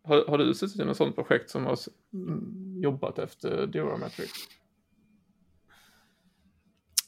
Har, 0.04 0.26
har 0.26 0.38
du 0.38 0.54
suttit 0.54 0.80
i 0.80 0.84
något 0.84 0.96
sådant 0.96 1.14
projekt 1.14 1.50
som 1.50 1.66
har 1.66 1.78
jobbat 2.82 3.18
efter 3.18 3.66
Durametrics? 3.66 4.48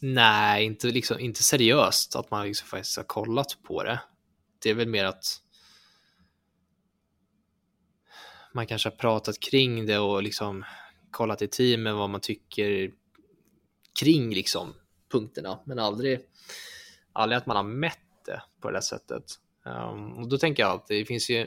Nej, 0.01 0.65
inte, 0.65 0.87
liksom, 0.87 1.21
inte 1.21 1.43
seriöst 1.43 2.17
att 2.17 2.31
man 2.31 2.47
liksom 2.47 2.69
faktiskt 2.69 2.97
har 2.97 3.05
kollat 3.05 3.59
på 3.63 3.83
det. 3.83 4.01
Det 4.63 4.71
är 4.71 4.75
väl 4.75 4.89
mer 4.89 5.05
att 5.05 5.25
man 8.55 8.67
kanske 8.67 8.89
har 8.89 8.97
pratat 8.97 9.41
kring 9.41 9.87
det 9.87 9.99
och 9.99 10.23
liksom 10.23 10.65
kollat 11.15 11.43
i 11.43 11.49
teamen 11.49 11.97
vad 11.97 12.11
man 12.11 12.21
tycker 12.21 12.93
kring 14.01 14.35
liksom 14.35 14.75
punkterna, 15.13 15.61
men 15.67 15.79
aldrig, 15.79 16.21
aldrig 17.13 17.37
att 17.37 17.47
man 17.47 17.57
har 17.57 17.65
mätt 17.65 17.99
det 18.27 18.43
på 18.61 18.71
det 18.71 18.83
sättet. 18.83 19.25
Um, 19.65 20.13
och 20.13 20.29
då 20.29 20.39
tänker 20.39 20.63
jag 20.63 20.73
att 20.73 20.87
det 20.87 21.05
finns 21.05 21.31
ju, 21.31 21.47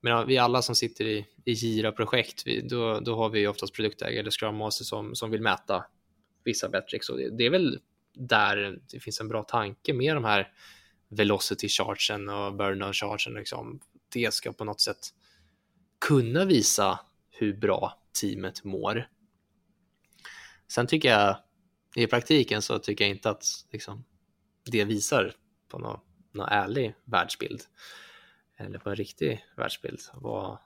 men 0.00 0.26
vi 0.26 0.38
alla 0.38 0.62
som 0.62 0.74
sitter 0.74 1.04
i, 1.04 1.26
i 1.44 1.52
Gira-projekt, 1.52 2.44
då, 2.64 3.00
då 3.00 3.16
har 3.16 3.30
vi 3.30 3.46
oftast 3.46 3.74
produktägare 3.74 4.18
eller 4.18 4.30
Scrum 4.30 4.56
Master 4.56 4.84
som, 4.84 5.14
som 5.14 5.30
vill 5.30 5.42
mäta 5.42 5.84
vissa 6.44 6.68
metrics 6.68 7.08
och 7.08 7.18
det, 7.18 7.36
det, 7.36 7.46
är 7.46 7.50
väl 7.50 7.80
där 8.14 8.78
det 8.90 9.00
finns 9.00 9.20
en 9.20 9.28
bra 9.28 9.42
tanke 9.42 9.94
med 9.94 10.16
de 10.16 10.24
här 10.24 10.52
velocity 11.08 11.68
chargen 11.68 12.28
och 12.28 12.54
burnout 12.54 12.96
chargen. 12.96 13.34
Liksom. 13.34 13.80
Det 14.12 14.34
ska 14.34 14.52
på 14.52 14.64
något 14.64 14.80
sätt 14.80 14.98
kunna 16.00 16.44
visa 16.44 17.00
hur 17.38 17.56
bra 17.56 18.02
teamet 18.20 18.64
mår. 18.64 19.08
Sen 20.68 20.86
tycker 20.86 21.08
jag 21.08 21.36
i 21.94 22.06
praktiken 22.06 22.62
så 22.62 22.78
tycker 22.78 23.04
jag 23.04 23.10
inte 23.10 23.30
att 23.30 23.44
liksom, 23.72 24.04
det 24.64 24.84
visar 24.84 25.34
på 25.68 25.78
någon, 25.78 26.00
någon 26.32 26.48
ärlig 26.48 26.94
världsbild 27.04 27.62
eller 28.56 28.78
på 28.78 28.90
en 28.90 28.96
riktig 28.96 29.44
världsbild 29.56 30.00
vad, 30.14 30.58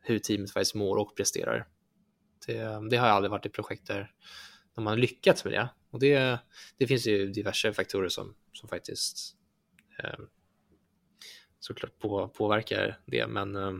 hur 0.00 0.18
teamet 0.18 0.52
faktiskt 0.52 0.74
mår 0.74 0.96
och 0.96 1.16
presterar. 1.16 1.68
Det, 2.46 2.88
det 2.90 2.96
har 2.96 3.06
jag 3.06 3.16
aldrig 3.16 3.30
varit 3.30 3.46
i 3.46 3.48
projekt 3.48 3.86
där 3.86 4.12
de 4.74 4.86
har 4.86 4.96
lyckats 4.96 5.44
med 5.44 5.52
det. 5.52 5.68
Och 5.90 6.00
det, 6.00 6.38
det 6.76 6.86
finns 6.86 7.06
ju 7.06 7.32
diverse 7.32 7.72
faktorer 7.72 8.08
som, 8.08 8.34
som 8.52 8.68
faktiskt 8.68 9.36
eh, 9.98 10.18
såklart 11.60 11.98
på, 11.98 12.28
påverkar 12.28 12.98
det, 13.06 13.26
men 13.26 13.56
eh, 13.56 13.72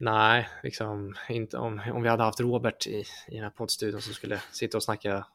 Nej, 0.00 0.48
liksom 0.62 1.14
inte 1.28 1.58
om, 1.58 1.82
om 1.94 2.02
vi 2.02 2.08
hade 2.08 2.22
haft 2.22 2.40
Robert 2.40 2.86
i, 2.86 3.04
i 3.28 3.34
den 3.34 3.42
här 3.42 3.50
poddstudion 3.50 4.02
som 4.02 4.14
skulle 4.14 4.42
sitta 4.52 4.76
och 4.76 4.82
snacka 4.82 5.26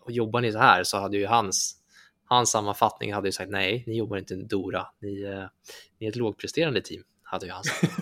och 0.00 0.12
jobba 0.12 0.40
ni 0.40 0.52
så 0.52 0.58
här 0.58 0.84
så 0.84 0.98
hade 0.98 1.16
ju 1.16 1.26
hans, 1.26 1.76
hans 2.24 2.50
sammanfattning 2.50 3.12
hade 3.14 3.28
ju 3.28 3.32
sagt 3.32 3.50
nej, 3.50 3.84
ni 3.86 3.96
jobbar 3.96 4.16
inte 4.16 4.36
Dora, 4.36 4.86
ni, 4.98 5.22
eh, 5.22 5.44
ni 5.98 6.06
är 6.06 6.10
ett 6.10 6.16
lågpresterande 6.16 6.80
team, 6.80 7.04
hade 7.22 7.46
ju 7.46 7.52
han 7.52 7.64
sagt. 7.64 7.92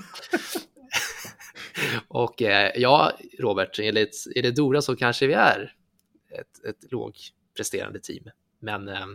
och 2.08 2.42
eh, 2.42 2.72
ja, 2.74 3.12
Robert, 3.38 3.78
enligt, 3.78 4.24
det 4.34 4.50
Dora 4.50 4.82
så 4.82 4.96
kanske 4.96 5.26
vi 5.26 5.34
är 5.34 5.74
ett, 6.30 6.64
ett 6.64 6.92
lågpresterande 6.92 8.00
team, 8.00 8.24
men 8.58 8.88
eh, 8.88 9.06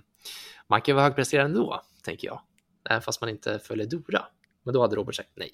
man 0.67 0.81
kan 0.81 0.95
vara 0.95 1.05
högpresterande 1.05 1.59
ändå, 1.59 1.81
tänker 2.03 2.27
jag, 2.27 2.41
även 2.89 3.01
fast 3.01 3.21
man 3.21 3.29
inte 3.29 3.59
följer 3.59 3.85
Dora. 3.85 4.25
Men 4.63 4.73
då 4.73 4.81
hade 4.81 4.95
Robert 4.95 5.15
sagt 5.15 5.29
nej. 5.35 5.51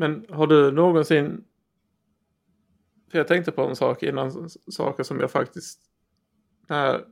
Men 0.00 0.26
har 0.28 0.46
du 0.46 0.72
någonsin... 0.72 1.44
För 3.10 3.18
jag 3.18 3.28
tänkte 3.28 3.52
på 3.52 3.62
en 3.62 3.76
sak 3.76 4.02
innan, 4.02 4.50
saker 4.50 5.02
som 5.02 5.20
jag 5.20 5.30
faktiskt... 5.30 5.80
När 6.68 7.04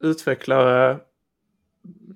utvecklare... 0.00 1.00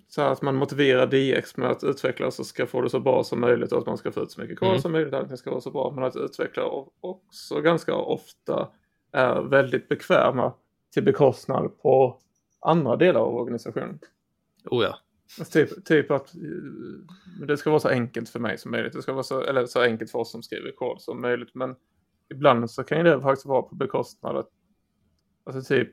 Så 0.08 0.22
att 0.22 0.42
man 0.42 0.56
motiverar 0.56 1.06
DX 1.06 1.56
med 1.56 1.70
att 1.70 1.84
utvecklare 1.84 2.30
ska 2.30 2.66
få 2.66 2.80
det 2.80 2.90
så 2.90 3.00
bra 3.00 3.24
som 3.24 3.40
möjligt 3.40 3.72
och 3.72 3.78
att 3.78 3.86
man 3.86 3.98
ska 3.98 4.12
få 4.12 4.22
ut 4.22 4.30
så 4.30 4.40
mycket 4.40 4.58
kod 4.58 4.68
mm. 4.68 4.80
som 4.80 4.92
möjligt. 4.92 5.14
Att 5.14 5.28
det 5.28 5.36
ska 5.36 5.50
vara 5.50 5.60
så 5.60 5.70
bra. 5.70 5.92
Men 5.94 6.04
att 6.04 6.16
utvecklare 6.16 6.84
också 7.00 7.60
ganska 7.60 7.94
ofta 7.94 8.68
är 9.12 9.42
väldigt 9.42 9.88
bekväma 9.88 10.52
till 10.92 11.04
bekostnad 11.04 11.78
på 11.82 12.18
andra 12.60 12.96
delar 12.96 13.20
av 13.20 13.34
organisationen. 13.34 13.98
Oh 14.64 14.84
ja. 14.84 14.98
Typ, 15.52 15.84
typ 15.84 16.10
att 16.10 16.34
det 17.46 17.56
ska 17.56 17.70
vara 17.70 17.80
så 17.80 17.88
enkelt 17.88 18.28
för 18.28 18.40
mig 18.40 18.58
som 18.58 18.70
möjligt. 18.70 18.92
Det 18.92 19.02
ska 19.02 19.12
vara 19.12 19.22
så, 19.22 19.40
eller 19.42 19.66
så 19.66 19.80
enkelt 19.80 20.10
för 20.10 20.18
oss 20.18 20.30
som 20.30 20.42
skriver 20.42 20.70
kod 20.70 21.00
som 21.00 21.20
möjligt. 21.20 21.54
Men 21.54 21.76
ibland 22.30 22.70
så 22.70 22.84
kan 22.84 22.98
ju 22.98 23.04
det 23.04 23.20
faktiskt 23.20 23.46
vara 23.46 23.62
på 23.62 23.74
bekostnad. 23.74 24.36
Att, 24.36 24.48
alltså 25.44 25.74
typ, 25.74 25.90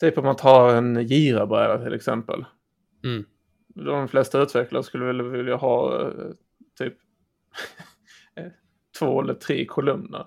typ 0.00 0.18
om 0.18 0.24
man 0.24 0.36
tar 0.36 0.74
en 0.74 1.08
girabräda 1.08 1.84
till 1.84 1.94
exempel. 1.94 2.44
Mm. 3.04 3.24
De 3.68 4.08
flesta 4.08 4.42
utvecklare 4.42 4.82
skulle 4.82 5.04
väl 5.04 5.22
vilja 5.22 5.56
ha 5.56 6.02
eh, 6.02 6.30
typ 6.78 6.94
två 8.98 9.22
eller 9.22 9.34
tre 9.34 9.66
kolumner. 9.66 10.26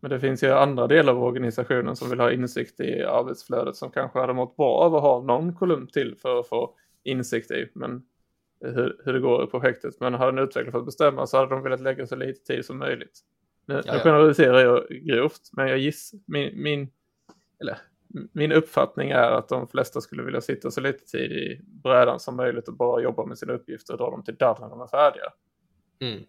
Men 0.00 0.10
det 0.10 0.20
finns 0.20 0.42
ju 0.42 0.50
andra 0.50 0.86
delar 0.86 1.12
av 1.12 1.22
organisationen 1.22 1.96
som 1.96 2.10
vill 2.10 2.20
ha 2.20 2.32
insikt 2.32 2.80
i 2.80 3.02
arbetsflödet 3.02 3.76
som 3.76 3.90
kanske 3.90 4.18
hade 4.18 4.32
mått 4.32 4.56
bra 4.56 4.74
av 4.76 4.94
att 4.94 5.02
ha 5.02 5.22
någon 5.22 5.54
kolumn 5.54 5.86
till 5.86 6.16
för 6.22 6.40
att 6.40 6.48
få 6.48 6.74
insikt 7.04 7.50
i 7.50 7.70
men 7.74 8.02
hur, 8.60 9.00
hur 9.04 9.12
det 9.12 9.20
går 9.20 9.44
i 9.44 9.46
projektet. 9.46 10.00
Men 10.00 10.14
hade 10.14 10.28
en 10.28 10.38
utvecklare 10.38 10.72
fått 10.72 10.84
bestämma 10.84 11.26
så 11.26 11.36
hade 11.36 11.50
de 11.50 11.62
velat 11.62 11.80
lägga 11.80 12.06
så 12.06 12.16
lite 12.16 12.44
tid 12.44 12.64
som 12.64 12.78
möjligt. 12.78 13.20
Nu, 13.66 13.74
nu 13.74 13.98
generaliserar 13.98 14.58
jag 14.58 14.88
grovt, 14.88 15.50
men 15.52 15.68
jag 15.68 15.78
gissar, 15.78 16.18
min, 16.26 16.62
min, 16.62 16.90
eller, 17.60 17.78
min 18.32 18.52
uppfattning 18.52 19.10
är 19.10 19.30
att 19.30 19.48
de 19.48 19.68
flesta 19.68 20.00
skulle 20.00 20.22
vilja 20.22 20.40
sitta 20.40 20.70
så 20.70 20.80
lite 20.80 21.04
tid 21.04 21.32
i 21.32 21.60
brädan 21.64 22.20
som 22.20 22.36
möjligt 22.36 22.68
och 22.68 22.76
bara 22.76 23.02
jobba 23.02 23.26
med 23.26 23.38
sina 23.38 23.52
uppgifter 23.52 23.92
och 23.92 23.98
dra 23.98 24.10
dem 24.10 24.22
till 24.22 24.34
dörren 24.34 24.60
när 24.60 24.68
de 24.68 24.80
är 24.80 24.86
färdiga. 24.86 25.32
Mm. 26.00 26.22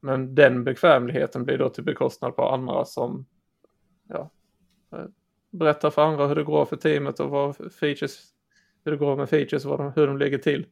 Men 0.00 0.34
den 0.34 0.64
bekvämligheten 0.64 1.44
blir 1.44 1.58
då 1.58 1.68
till 1.68 1.84
bekostnad 1.84 2.36
på 2.36 2.48
andra 2.48 2.84
som 2.84 3.26
ja, 4.08 4.30
eh, 4.92 5.04
berättar 5.50 5.90
för 5.90 6.02
andra 6.02 6.26
hur 6.26 6.34
det 6.34 6.44
går 6.44 6.64
för 6.64 6.76
teamet 6.76 7.20
och 7.20 7.30
vad 7.30 7.56
features, 7.56 8.31
hur 8.84 8.92
det 8.92 8.98
går 8.98 9.16
med 9.16 9.30
features 9.30 9.64
och 9.64 9.78
de, 9.78 9.92
hur 9.96 10.06
de 10.06 10.18
ligger 10.18 10.38
till. 10.38 10.66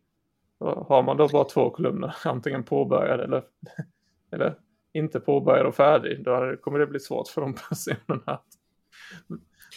Och 0.59 0.87
har 0.87 1.02
man 1.02 1.17
då 1.17 1.29
bara 1.29 1.45
två 1.45 1.71
kolumner, 1.71 2.17
antingen 2.25 2.64
påbörjad 2.64 3.21
eller, 3.21 3.45
eller 4.33 4.55
inte 4.93 5.21
påbörjad 5.21 5.67
och 5.67 5.75
färdig, 5.75 6.25
då 6.25 6.57
kommer 6.61 6.79
det 6.79 6.87
bli 6.87 7.00
svårt 7.00 7.29
för 7.29 7.40
de 7.40 7.55
personerna 7.69 8.23
att 8.25 8.47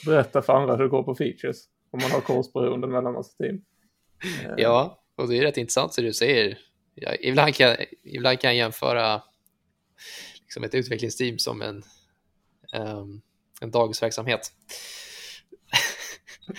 berätta 0.06 0.42
för 0.42 0.54
andra 0.54 0.76
hur 0.76 0.84
det 0.84 0.90
går 0.90 1.04
på 1.04 1.16
features. 1.16 1.58
Om 1.92 2.00
man 2.02 2.12
har 2.12 2.22
kursberoende 2.22 2.88
mellan 2.88 3.14
massa 3.14 3.38
team. 3.38 3.62
Ja, 4.58 5.04
och 5.16 5.28
det 5.28 5.38
är 5.38 5.42
rätt 5.42 5.58
intressant 5.58 5.94
som 5.94 6.04
du 6.04 6.14
säger. 6.14 6.58
Ja, 6.96 7.16
ibland, 7.16 7.56
kan, 7.56 7.76
ibland 8.04 8.40
kan 8.40 8.50
jag 8.50 8.58
jämföra 8.58 9.22
liksom 10.42 10.64
ett 10.64 10.76
utvecklingsteam 10.76 11.40
som 11.40 11.62
en, 11.62 11.84
um, 12.82 13.22
en 13.62 13.72
dagisverksamhet. 13.72 14.52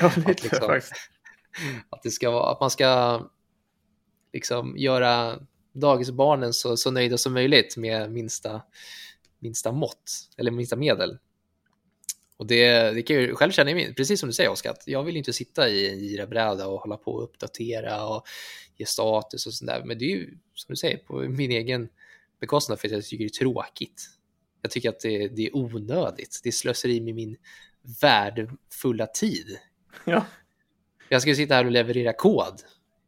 Ja, 0.01 0.13
lite 0.17 0.43
liksom, 0.43 0.69
faktiskt. 0.69 1.11
Att, 1.91 2.03
det 2.03 2.11
ska 2.11 2.31
vara, 2.31 2.53
att 2.53 2.61
man 2.61 2.71
ska 2.71 3.21
liksom 4.33 4.77
göra 4.77 5.39
dagisbarnen 5.73 6.53
så, 6.53 6.77
så 6.77 6.91
nöjda 6.91 7.19
som 7.19 7.33
möjligt 7.33 7.77
med 7.77 8.13
minsta, 8.13 8.63
minsta 9.39 9.73
mått 9.73 10.13
eller 10.37 10.51
minsta 10.51 10.77
medel. 10.77 11.19
Och 12.37 12.47
det, 12.47 12.91
det 12.91 13.03
kan 13.03 13.17
jag 13.17 13.39
själv 13.39 13.53
känna, 13.53 13.95
precis 13.97 14.21
som 14.21 14.29
du 14.29 14.33
säger 14.33 14.51
Oskar, 14.51 14.71
att 14.71 14.83
jag 14.87 15.03
vill 15.03 15.17
inte 15.17 15.33
sitta 15.33 15.69
i 15.69 15.91
en 15.91 15.99
girabräda 15.99 16.67
och 16.67 16.81
hålla 16.81 16.97
på 16.97 17.13
och 17.13 17.25
uppdatera 17.25 18.07
och 18.07 18.27
ge 18.77 18.87
status 18.87 19.47
och 19.47 19.55
sånt 19.55 19.71
Men 19.85 19.99
det 19.99 20.05
är 20.05 20.09
ju, 20.09 20.39
som 20.55 20.73
du 20.73 20.77
säger, 20.77 20.97
på 20.97 21.19
min 21.19 21.51
egen 21.51 21.89
bekostnad 22.41 22.81
för 22.81 22.89
att 22.89 22.93
jag 22.93 23.05
tycker 23.05 23.25
det 23.25 23.29
är 23.29 23.41
tråkigt. 23.41 24.11
Jag 24.63 24.71
tycker 24.71 24.89
att 24.89 25.01
det, 25.01 25.29
det 25.29 25.47
är 25.47 25.57
onödigt. 25.57 26.41
Det 26.43 26.49
är 26.49 26.53
slöseri 26.53 27.01
med 27.01 27.15
min 27.15 27.37
värdefulla 28.01 29.07
tid. 29.07 29.59
Ja. 30.05 30.27
Jag 31.09 31.23
ska 31.23 31.35
sitta 31.35 31.55
här 31.55 31.65
och 31.65 31.71
leverera 31.71 32.13
kod. 32.13 32.61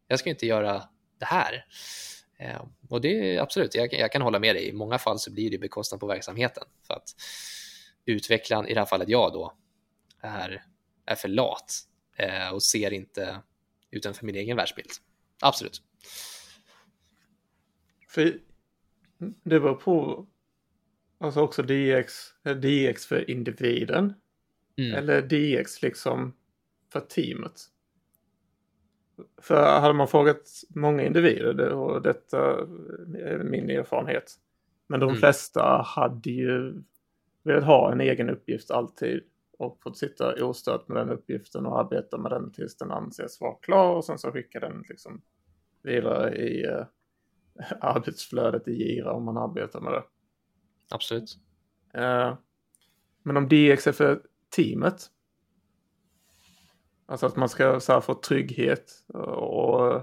Jag 0.08 0.18
ska 0.18 0.30
inte 0.30 0.46
göra 0.46 0.82
det 1.18 1.24
här. 1.24 1.66
Eh, 2.38 2.64
och 2.88 3.00
det 3.00 3.36
är 3.36 3.40
absolut, 3.40 3.74
jag, 3.74 3.92
jag, 3.94 4.12
kan 4.12 4.22
hålla 4.22 4.38
med 4.38 4.54
dig. 4.54 4.68
I 4.68 4.72
många 4.72 4.98
fall 4.98 5.18
så 5.18 5.32
blir 5.32 5.50
det 5.50 5.58
bekostnad 5.58 6.00
på 6.00 6.06
verksamheten. 6.06 6.64
För 6.86 6.94
att 6.94 7.14
utvecklaren, 8.04 8.68
i 8.68 8.74
det 8.74 8.80
här 8.80 8.86
fallet 8.86 9.08
jag 9.08 9.32
då, 9.32 9.52
är, 10.20 10.64
är 11.06 11.14
för 11.14 11.28
lat 11.28 11.72
eh, 12.16 12.50
och 12.50 12.62
ser 12.62 12.92
inte 12.92 13.42
utanför 13.90 14.26
min 14.26 14.36
egen 14.36 14.56
världsbild. 14.56 14.90
Absolut. 15.42 15.82
För 18.08 18.38
det 19.42 19.58
var 19.58 19.74
på, 19.74 20.26
alltså 21.18 21.40
också 21.40 21.62
DX, 21.62 22.14
DX 22.42 23.06
för 23.06 23.30
individen. 23.30 24.14
Mm. 24.78 24.94
Eller 24.94 25.22
DX 25.22 25.82
liksom 25.82 26.36
för 26.92 27.00
teamet. 27.00 27.70
För 29.42 29.80
hade 29.80 29.94
man 29.94 30.08
frågat 30.08 30.42
många 30.68 31.02
individer, 31.02 31.72
och 31.72 32.02
detta 32.02 32.38
är 33.18 33.44
min 33.44 33.70
erfarenhet, 33.70 34.34
men 34.86 35.00
de 35.00 35.08
mm. 35.08 35.18
flesta 35.18 35.82
hade 35.86 36.30
ju 36.30 36.82
velat 37.42 37.64
ha 37.64 37.92
en 37.92 38.00
egen 38.00 38.30
uppgift 38.30 38.70
alltid 38.70 39.22
och 39.58 39.78
fått 39.82 39.98
sitta 39.98 40.44
ostört 40.44 40.88
med 40.88 40.96
den 40.96 41.10
uppgiften 41.10 41.66
och 41.66 41.80
arbeta 41.80 42.18
med 42.18 42.30
den 42.30 42.52
tills 42.52 42.76
den 42.76 42.90
anses 42.90 43.40
vara 43.40 43.54
klar 43.54 43.94
och 43.94 44.04
sen 44.04 44.18
så 44.18 44.32
skicka 44.32 44.60
den 44.60 44.84
liksom 44.88 45.22
vidare 45.82 46.36
i 46.36 46.66
uh, 46.66 46.84
arbetsflödet 47.80 48.68
i 48.68 48.72
Gira 48.72 49.12
om 49.12 49.24
man 49.24 49.36
arbetar 49.36 49.80
med 49.80 49.92
det. 49.92 50.02
Absolut. 50.90 51.36
Uh, 51.96 52.36
men 53.22 53.36
om 53.36 53.48
DX 53.48 53.86
är 53.86 53.92
för 53.92 54.22
teamet, 54.56 55.10
alltså 57.06 57.26
att 57.26 57.36
man 57.36 57.48
ska 57.48 57.80
så 57.80 57.92
här, 57.92 58.00
få 58.00 58.14
trygghet 58.14 58.92
och 59.14 59.96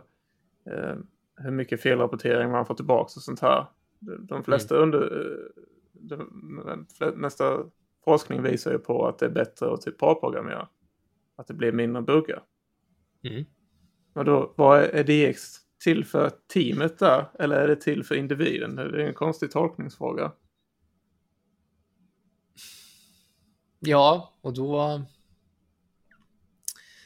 uh, 0.68 0.96
hur 1.38 1.52
mycket 1.52 1.82
felrapportering 1.82 2.52
man 2.52 2.66
får 2.66 2.76
tillbaka 2.76 3.12
och 3.16 3.24
sånt 3.24 3.39
här. 3.39 3.66
De 4.20 4.44
flesta 4.44 4.76
mm. 4.76 4.84
under, 4.84 5.30
de 5.94 7.12
mesta 7.16 7.63
forskning 8.06 8.44
visar 8.44 8.72
ju 8.72 8.80
på 8.80 9.08
att 9.08 9.20
det 9.20 9.26
är 9.26 9.30
bättre 9.30 9.74
att 9.74 9.82
typ 9.82 9.98
parprogrammera. 9.98 10.68
Att 11.36 11.48
det 11.48 11.54
blir 11.54 11.72
mindre 11.72 12.02
buggar. 12.02 12.44
Mm. 13.24 13.46
Men 14.13 14.26
då, 14.26 14.54
vad 14.58 14.80
är 14.80 15.04
DX 15.04 15.56
till 15.84 16.06
för 16.06 16.32
teamet 16.54 17.00
där? 17.00 17.26
Eller 17.39 17.56
är 17.56 17.68
det 17.68 17.76
till 17.76 18.04
för 18.04 18.16
individen? 18.16 18.76
Det 18.76 18.82
är 18.82 19.08
en 19.08 19.13
konstig 19.13 19.52
tolkningsfråga. 19.52 20.32
Ja, 23.80 24.34
och 24.42 24.54
då... 24.54 25.02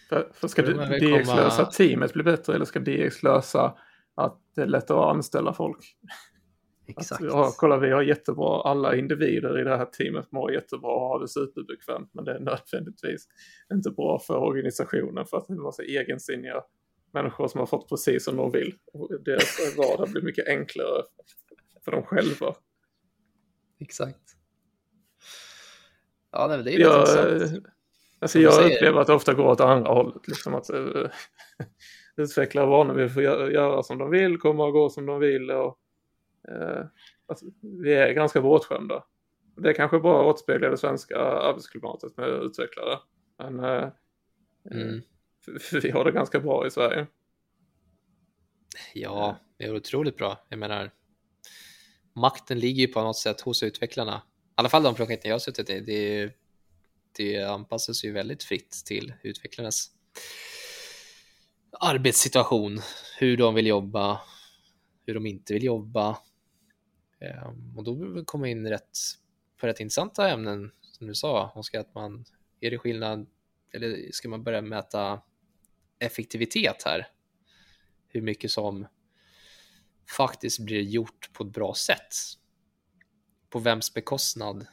För, 0.10 0.30
för 0.34 0.48
ska 0.48 0.62
DX 0.62 1.28
komma... 1.28 1.41
lösa 1.41 1.65
teamet 1.65 2.13
bli 2.13 2.24
bättre 2.24 2.56
eller 2.56 2.65
ska 2.65 2.80
DX 2.80 3.24
lösa 3.24 3.78
att 4.15 4.41
det 4.56 4.62
är 4.62 4.65
lättare 4.65 4.98
att 4.98 5.15
anställa 5.15 5.54
folk? 5.54 5.98
Exakt. 6.88 7.22
Att, 7.22 7.28
ja, 7.28 7.52
kolla 7.58 7.78
vi 7.78 7.91
har 7.91 8.02
jättebra, 8.02 8.62
alla 8.62 8.96
individer 8.96 9.60
i 9.62 9.63
det 9.63 9.78
här 9.78 9.86
teamet 9.86 10.32
mår 10.32 10.52
jättebra 10.52 10.91
och 10.91 11.02
har 11.02 11.20
det 11.20 11.28
superbekvämt 11.28 12.10
men 12.13 12.26
det 12.26 12.32
är 12.32 12.39
nödvändigtvis 12.39 13.28
inte 13.74 13.89
bra 13.89 14.20
för 14.20 14.38
organisationen 14.38 15.26
för 15.26 15.38
att 15.38 15.48
det 15.48 15.54
är 15.54 15.56
en 15.56 15.63
massa 15.63 15.84
egensinniga 15.84 16.63
människor 17.13 17.48
som 17.48 17.60
har 17.60 17.65
fått 17.65 17.89
precis 17.89 18.24
som 18.24 18.36
de 18.36 18.52
vill. 18.52 18.74
Och 18.93 19.24
deras 19.26 19.78
vardag 19.78 20.10
blir 20.12 20.22
mycket 20.22 20.48
enklare 20.48 21.04
för 21.86 21.91
dem 21.91 22.04
själva. 22.04 22.56
Exakt. 23.80 24.24
Ja, 26.32 26.48
nej, 26.48 26.63
det 26.63 26.76
är 26.76 26.80
jag, 26.80 27.00
intressant. 27.00 27.65
Alltså 28.19 28.39
jag 28.39 28.71
upplever 28.71 29.01
att 29.01 29.08
det 29.08 29.13
ofta 29.13 29.34
går 29.34 29.45
åt 29.45 29.62
andra 29.62 29.91
hållet. 29.93 30.27
Liksom 30.27 30.56
att 30.56 30.69
uh, 30.69 31.06
utveckla 32.17 32.65
vanor 32.65 32.93
vi 32.93 33.10
får 33.10 33.23
göra, 33.23 33.51
göra 33.51 33.84
som 33.84 33.97
de 33.97 34.10
vill, 34.10 34.38
komma 34.38 34.65
och 34.65 34.73
gå 34.73 34.89
som 34.89 35.06
de 35.06 35.19
vill. 35.19 35.51
Och, 35.51 35.80
uh, 36.51 36.86
alltså, 37.27 37.45
vi 37.62 37.93
är 37.93 38.13
ganska 38.13 38.41
bortskämda. 38.41 39.03
Det 39.58 39.73
kanske 39.73 39.99
bara 39.99 40.25
återspeglar 40.25 40.69
det 40.69 40.77
svenska 40.77 41.17
arbetsklimatet 41.19 42.17
med 42.17 42.30
utvecklare. 42.30 42.99
Men 43.38 43.60
uh, 43.60 43.89
mm. 44.71 45.01
vi 45.82 45.91
har 45.91 46.06
det 46.06 46.12
ganska 46.12 46.39
bra 46.39 46.67
i 46.67 46.71
Sverige. 46.71 47.08
Ja, 48.93 49.38
det 49.58 49.65
är 49.65 49.75
otroligt 49.75 50.17
bra. 50.17 50.45
Jag 50.49 50.60
menar, 50.60 50.91
makten 52.15 52.60
ligger 52.60 52.88
ju 52.88 52.93
på 52.93 53.01
något 53.01 53.17
sätt 53.17 53.41
hos 53.41 53.63
utvecklarna. 53.63 54.15
I 54.15 54.53
alla 54.56 54.69
fall 54.69 54.84
de 54.84 54.95
projekten 54.95 55.30
jag 55.30 55.36
har 55.36 55.39
suttit 55.39 55.69
i. 55.69 55.80
Det, 55.80 56.32
det 57.17 57.43
anpassas 57.43 58.03
ju 58.03 58.12
väldigt 58.12 58.43
fritt 58.43 58.82
till 58.86 59.13
utvecklarnas 59.23 59.91
arbetssituation, 61.71 62.82
hur 63.19 63.38
de 63.38 63.56
vill 63.56 63.67
jobba, 63.67 64.21
hur 65.06 65.13
de 65.13 65.25
inte 65.25 65.53
vill 65.53 65.63
jobba. 65.63 66.17
Ehm, 67.19 67.77
och 67.77 67.84
då 67.84 67.93
vill 67.93 68.13
vi 68.13 68.25
komma 68.25 68.47
in 68.47 68.69
rätt 68.69 68.97
på 69.58 69.67
rätt 69.67 69.80
intressanta 69.80 70.30
ämnen 70.30 70.71
som 70.82 71.08
du 71.08 71.15
sa, 71.15 71.51
Oskar, 71.56 71.80
att 71.80 71.95
man, 71.95 72.25
är 72.60 72.71
det 72.71 72.77
skillnad, 72.77 73.27
eller 73.71 74.12
ska 74.12 74.30
man 74.30 74.43
börja 74.43 74.62
mäta 74.62 75.21
effektivitet 75.99 76.84
här. 76.86 77.08
Hur 78.08 78.21
mycket 78.21 78.51
som 78.51 78.88
faktiskt 80.17 80.60
blir 80.60 80.82
gjort 80.82 81.34
på 81.34 81.43
ett 81.43 81.53
bra 81.53 81.73
sätt. 81.73 82.13
På 83.49 83.60
vems 83.60 83.93
bekostnad 83.93 84.67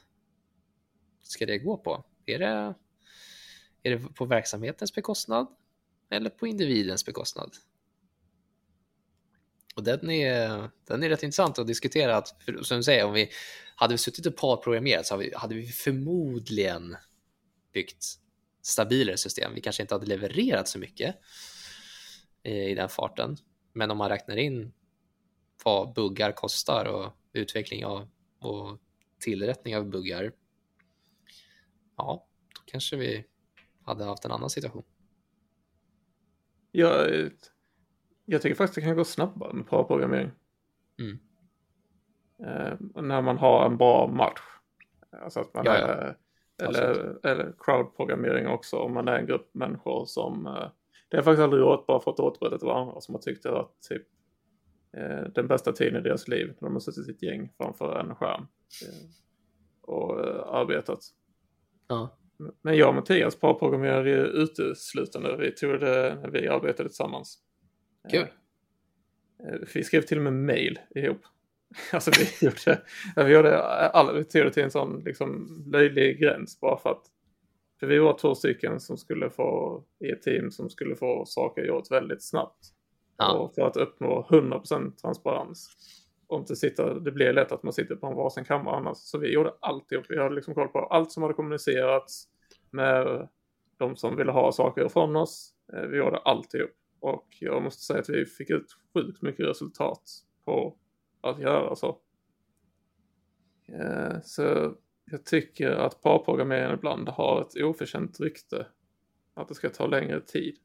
ska 1.23 1.47
det 1.47 1.59
gå 1.59 1.77
på? 1.77 2.05
Är 2.27 2.39
det, 2.39 2.75
är 3.83 3.91
det 3.91 3.99
på 3.99 4.25
verksamhetens 4.25 4.95
bekostnad 4.95 5.47
eller 6.11 6.31
på 6.31 6.47
individens 6.47 7.07
bekostnad? 7.07 7.51
Och 9.75 9.85
den 9.85 10.11
är, 10.11 10.71
den 10.85 11.03
är 11.03 11.09
rätt 11.09 11.23
intressant 11.23 11.59
att 11.59 11.67
diskutera. 11.67 12.17
Att, 12.17 12.43
för, 12.45 12.63
som 12.63 12.77
du 12.77 12.83
säger, 12.83 13.05
om 13.05 13.13
vi 13.13 13.31
hade 13.77 13.95
vi 13.95 13.99
suttit 13.99 14.27
och 14.27 14.37
parprogrammerat 14.37 15.07
så 15.07 15.15
hade 15.15 15.25
vi, 15.25 15.35
hade 15.35 15.55
vi 15.55 15.67
förmodligen 15.67 16.97
byggt 17.73 18.05
stabilare 18.63 19.17
system. 19.17 19.55
Vi 19.55 19.61
kanske 19.61 19.83
inte 19.83 19.95
hade 19.95 20.07
levererat 20.07 20.69
så 20.69 20.79
mycket 20.79 21.17
eh, 22.43 22.71
i 22.71 22.75
den 22.75 22.89
farten. 22.89 23.37
Men 23.73 23.91
om 23.91 23.99
man 23.99 24.09
räknar 24.09 24.37
in 24.37 24.73
vad 25.65 25.95
buggar 25.95 26.33
kostar 26.33 26.85
och 26.85 27.13
utveckling 27.33 27.85
av 27.85 28.09
och 28.41 28.79
tillrättning 29.21 29.77
av 29.77 29.91
buggar. 29.91 30.33
Ja, 31.97 32.27
då 32.55 32.61
kanske 32.67 32.97
vi 32.97 33.25
hade 33.85 34.05
haft 34.05 34.25
en 34.25 34.33
annan 34.33 34.51
situation. 34.51 34.85
Ja, 36.71 37.07
jag 38.25 38.43
tycker 38.43 38.55
faktiskt 38.55 38.75
det 38.75 38.81
kan 38.81 38.97
gå 38.97 39.05
snabbare 39.05 39.53
med 39.53 39.67
parprogrammering. 39.67 40.31
Mm. 40.99 41.19
Eh, 42.39 43.03
när 43.03 43.23
man 43.23 43.39
har 43.39 43.67
en 43.67 43.77
bra 43.77 44.09
match. 44.09 44.41
Alltså 45.11 45.41
att 45.41 45.55
man 45.55 45.65
Ja, 45.65 45.73
är, 45.73 46.17
eller, 46.63 47.27
eller 47.27 47.55
crowdprogrammering 47.59 48.47
också 48.47 48.77
om 48.77 48.95
man 48.95 49.09
är 49.09 49.19
en 49.19 49.27
grupp 49.27 49.55
människor 49.55 50.05
som 50.07 50.47
eh, 50.47 50.69
det 51.09 51.17
har 51.17 51.25
faktiskt 51.25 51.43
aldrig 51.43 51.63
gjort 51.63 51.87
bara 51.87 52.01
för 52.01 52.11
att 52.11 52.21
återberätta 52.21 52.59
till 52.59 52.69
varandra 52.69 53.01
som 53.01 53.15
har 53.15 53.23
tyckt 53.23 53.47
att 53.47 53.83
typ 53.89 54.07
eh, 54.97 55.29
den 55.35 55.49
bästa 55.49 55.73
tiden 55.73 56.01
i 56.01 56.01
deras 56.01 56.29
liv 56.29 56.47
när 56.47 56.69
de 56.69 56.73
har 56.73 56.81
suttit 56.81 57.09
i 57.09 57.11
ett 57.11 57.23
gäng 57.23 57.53
framför 57.57 57.99
en 57.99 58.15
skärm 58.15 58.47
eh, 58.83 59.11
och 59.83 60.21
eh, 60.21 60.55
arbetat. 60.55 61.01
Ja. 61.89 62.19
Men 62.63 62.77
jag 62.77 62.89
och 62.89 62.95
Mattias 62.95 63.37
parprogrammerade 63.37 64.11
uteslutande. 64.11 65.37
Vi 65.37 65.51
tog 65.51 65.81
det 65.81 66.19
när 66.23 66.31
vi 66.31 66.49
arbetade 66.49 66.89
tillsammans. 66.89 67.39
Kul. 68.11 68.21
Eh, 68.21 69.59
Vi 69.75 69.85
skrev 69.85 70.01
till 70.03 70.17
och 70.17 70.25
med 70.25 70.33
mail 70.33 70.79
ihop. 70.95 71.21
Alltså 71.93 72.11
vi 72.19 72.47
gjorde, 72.47 72.83
vi 73.17 73.33
gjorde 73.35 73.63
alla, 73.63 74.13
vi 74.13 74.25
tog 74.25 74.45
det 74.45 74.51
till 74.51 74.63
en 74.63 74.71
sån 74.71 75.03
liksom 75.05 75.63
löjlig 75.73 76.21
gräns 76.21 76.61
bara 76.61 76.79
för 76.79 76.91
att 76.91 77.03
för 77.81 77.87
vi 77.87 77.99
var 77.99 78.19
två 78.19 78.35
stycken 78.35 78.81
som 78.81 78.97
skulle 78.97 79.31
få 79.31 79.83
i 80.05 80.11
ett 80.11 80.23
team 80.23 80.51
som 80.51 80.71
skulle 80.71 80.97
få 80.97 81.25
saker 81.27 81.63
gjort 81.63 81.91
väldigt 81.91 82.23
snabbt. 82.23 82.67
Ja. 83.17 83.33
Och 83.33 83.55
för 83.55 83.63
att 83.63 83.77
uppnå 83.77 84.27
100% 84.31 84.97
transparens. 84.97 85.71
Och 86.27 86.39
inte 86.39 86.57
sitta, 86.57 86.95
det 86.95 87.13
blir 87.13 87.33
lätt 87.33 87.53
att 87.53 87.63
man 87.63 87.73
sitter 87.73 87.97
på 87.97 88.07
en 88.07 88.15
varsin 88.15 88.45
kammare 88.45 88.77
annars. 88.77 88.97
Så 88.97 89.19
vi 89.19 89.33
gjorde 89.33 89.55
alltihop. 89.61 90.05
Vi 90.09 90.19
hade 90.19 90.35
liksom 90.35 90.55
koll 90.55 90.69
på 90.69 90.79
allt 90.79 91.13
som 91.13 91.23
hade 91.23 91.35
kommunicerats 91.35 92.29
med 92.71 93.29
de 93.79 93.97
som 93.97 94.17
ville 94.17 94.33
ha 94.33 94.53
saker 94.53 94.89
från 94.89 95.17
oss. 95.17 95.55
Eh, 95.73 95.83
vi 95.83 95.97
gjorde 95.97 96.17
alltihop. 96.17 96.71
Och 97.01 97.27
jag 97.41 97.63
måste 97.63 97.83
säga 97.83 98.01
att 98.01 98.09
vi 98.09 98.25
fick 98.25 98.51
ut 98.51 98.67
sjukt 98.95 99.23
mycket 99.23 99.47
resultat 99.47 100.03
på 100.45 100.77
att 101.21 101.41
göra 101.41 101.77
så. 101.77 101.99
Eh, 103.69 104.21
så 104.23 104.75
jag 105.11 105.25
tycker 105.25 105.71
att 105.71 106.03
parprogrammering 106.03 106.75
ibland 106.75 107.09
har 107.09 107.41
ett 107.41 107.63
oförtjänt 107.63 108.21
rykte. 108.21 108.67
Att 109.35 109.49
det 109.49 109.55
ska 109.55 109.69
ta 109.69 109.87
längre 109.87 110.21
tid. 110.21 110.57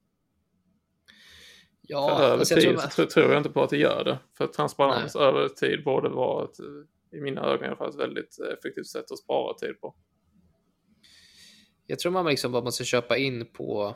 Ja, 1.91 2.17
För 2.17 2.23
över 2.23 2.38
alltså 2.38 2.54
jag 2.54 2.63
tid 2.63 2.91
tror, 2.91 3.06
tror, 3.06 3.32
jag 3.32 3.39
inte 3.39 3.49
på 3.49 3.63
att 3.63 3.69
det 3.69 3.78
gör 3.78 4.04
det. 4.04 4.19
För 4.38 4.47
transparens 4.47 5.15
över 5.15 5.49
tid 5.49 5.84
borde 5.84 6.10
vara 6.10 6.45
ett, 6.45 6.60
i 7.12 7.21
mina 7.21 7.41
ögon 7.41 7.63
i 7.63 7.67
alla 7.67 7.75
fall, 7.75 7.89
ett 7.89 7.99
väldigt 7.99 8.39
effektivt 8.39 8.88
sätt 8.88 9.12
att 9.12 9.19
spara 9.19 9.54
tid 9.54 9.82
på. 9.82 9.95
jag 11.88 11.99
tror 11.99 12.12
man 12.12 12.25
liksom 12.25 12.52
bara 12.52 12.63
måste 12.63 12.86
köpa 12.86 13.17
in 13.17 13.45
på 13.54 13.95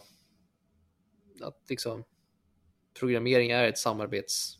att 1.41 1.65
liksom 1.69 2.03
programmering 2.99 3.51
är 3.51 3.67
ett 3.67 3.77
samarbets, 3.77 4.57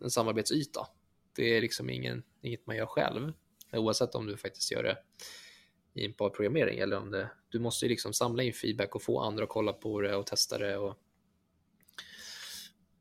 en 0.00 0.10
samarbetsyta. 0.10 0.86
Det 1.36 1.56
är 1.56 1.60
liksom 1.60 1.90
ingen, 1.90 2.22
inget 2.42 2.66
man 2.66 2.76
gör 2.76 2.86
själv, 2.86 3.32
oavsett 3.72 4.14
om 4.14 4.26
du 4.26 4.36
faktiskt 4.36 4.72
gör 4.72 4.82
det 4.82 4.98
i 5.94 6.06
en 6.06 6.12
parprogrammering 6.12 6.78
eller 6.78 6.96
om 6.96 7.10
det, 7.10 7.30
du 7.48 7.58
måste 7.58 7.84
ju 7.84 7.88
liksom 7.88 8.12
samla 8.12 8.42
in 8.42 8.52
feedback 8.52 8.94
och 8.94 9.02
få 9.02 9.20
andra 9.20 9.42
att 9.42 9.48
kolla 9.48 9.72
på 9.72 10.00
det 10.00 10.16
och 10.16 10.26
testa 10.26 10.58
det 10.58 10.76
och 10.76 10.98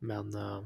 men 0.01 0.35
eh, 0.35 0.63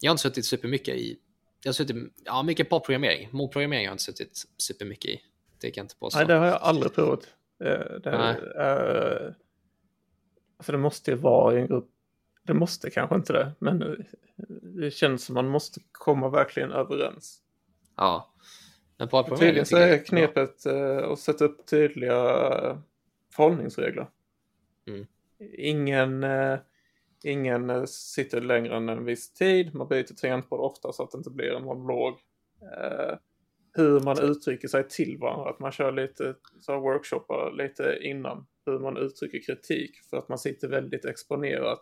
jag 0.00 0.10
har 0.10 0.14
inte 0.14 0.22
suttit 0.22 0.46
supermycket 0.46 0.94
i 0.94 1.18
jag 1.62 1.68
har 1.68 1.74
suttit, 1.74 1.96
ja 2.24 2.42
mycket 2.42 2.68
parprogrammering, 2.70 3.28
motprogrammering 3.32 3.86
har 3.86 3.90
jag 3.90 3.94
inte 3.94 4.04
suttit 4.04 4.44
supermycket 4.56 5.10
i. 5.10 5.20
Det 5.60 5.70
kan 5.70 5.82
jag 5.82 5.84
inte 5.84 5.96
påstå. 5.96 6.18
Nej, 6.18 6.26
det 6.28 6.34
har 6.34 6.46
jag 6.46 6.58
aldrig 6.62 6.94
provat. 6.94 7.20
Eh, 7.64 8.00
Det, 8.02 8.10
Nej. 8.10 8.36
eh, 8.56 9.32
alltså 10.56 10.72
det 10.72 10.78
måste 10.78 11.10
ju 11.10 11.16
vara 11.16 11.54
i 11.54 11.60
en 11.60 11.66
grupp. 11.66 11.90
Det 12.42 12.54
måste 12.54 12.90
kanske 12.90 13.16
inte 13.16 13.32
det, 13.32 13.52
men 13.58 14.04
det 14.62 14.90
känns 14.90 15.24
som 15.24 15.34
man 15.34 15.48
måste 15.48 15.80
komma 15.92 16.28
verkligen 16.28 16.72
överens. 16.72 17.42
Ja. 17.96 18.34
Men 18.98 19.08
Tydligen 19.08 19.66
så 19.66 19.76
är 19.76 20.04
knepet 20.04 20.66
eh, 20.66 20.98
att 20.98 21.18
sätta 21.18 21.44
upp 21.44 21.66
tydliga 21.66 22.82
förhållningsregler. 23.32 24.06
Mm. 24.86 25.06
Ingen, 25.58 26.24
eh, 26.24 26.58
ingen 27.24 27.70
eh, 27.70 27.84
sitter 27.84 28.40
längre 28.40 28.76
än 28.76 28.88
en 28.88 29.04
viss 29.04 29.32
tid. 29.32 29.74
Man 29.74 29.88
byter 29.88 30.14
tangentbord 30.14 30.60
ofta 30.60 30.92
så 30.92 31.02
att 31.02 31.10
det 31.10 31.18
inte 31.18 31.30
blir 31.30 31.52
en 31.56 31.64
monolog. 31.64 32.12
Eh, 32.62 33.18
hur 33.72 34.00
man 34.00 34.18
uttrycker 34.18 34.68
sig 34.68 34.88
till 34.88 35.18
varandra. 35.18 35.50
Att 35.50 35.58
man 35.58 35.72
kör 35.72 35.92
lite 35.92 36.34
så 36.60 36.72
här 36.72 36.80
workshoppar 36.80 37.52
lite 37.52 37.98
innan. 38.02 38.46
Hur 38.66 38.78
man 38.78 38.96
uttrycker 38.96 39.40
kritik 39.46 39.96
för 40.10 40.16
att 40.16 40.28
man 40.28 40.38
sitter 40.38 40.68
väldigt 40.68 41.04
exponerat. 41.04 41.80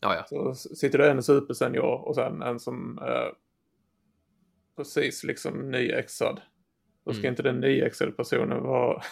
Ja, 0.00 0.14
ja. 0.14 0.24
Så 0.54 0.54
sitter 0.54 0.98
det 0.98 1.10
en 1.10 1.22
supersenior 1.22 2.08
och 2.08 2.14
sen 2.14 2.42
en 2.42 2.60
som 2.60 2.98
är 2.98 3.32
precis 4.76 5.24
liksom 5.24 5.70
nyexad. 5.70 6.40
Då 7.04 7.12
ska 7.12 7.20
Mm. 7.20 7.32
inte 7.32 7.42
den 7.42 7.60
nyexade 7.60 8.12
personen 8.12 8.62
vara 8.62 9.02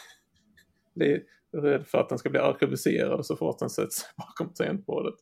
rädd 1.53 1.87
för 1.87 1.99
att 1.99 2.09
den 2.09 2.19
ska 2.19 2.31
bli 2.31 2.41
arkebuserad 2.41 3.27
så 3.27 3.37
fort 3.37 3.59
den 3.59 3.71
sätts 3.71 4.15
bakom 4.17 4.55
tangentbordet. 4.55 5.15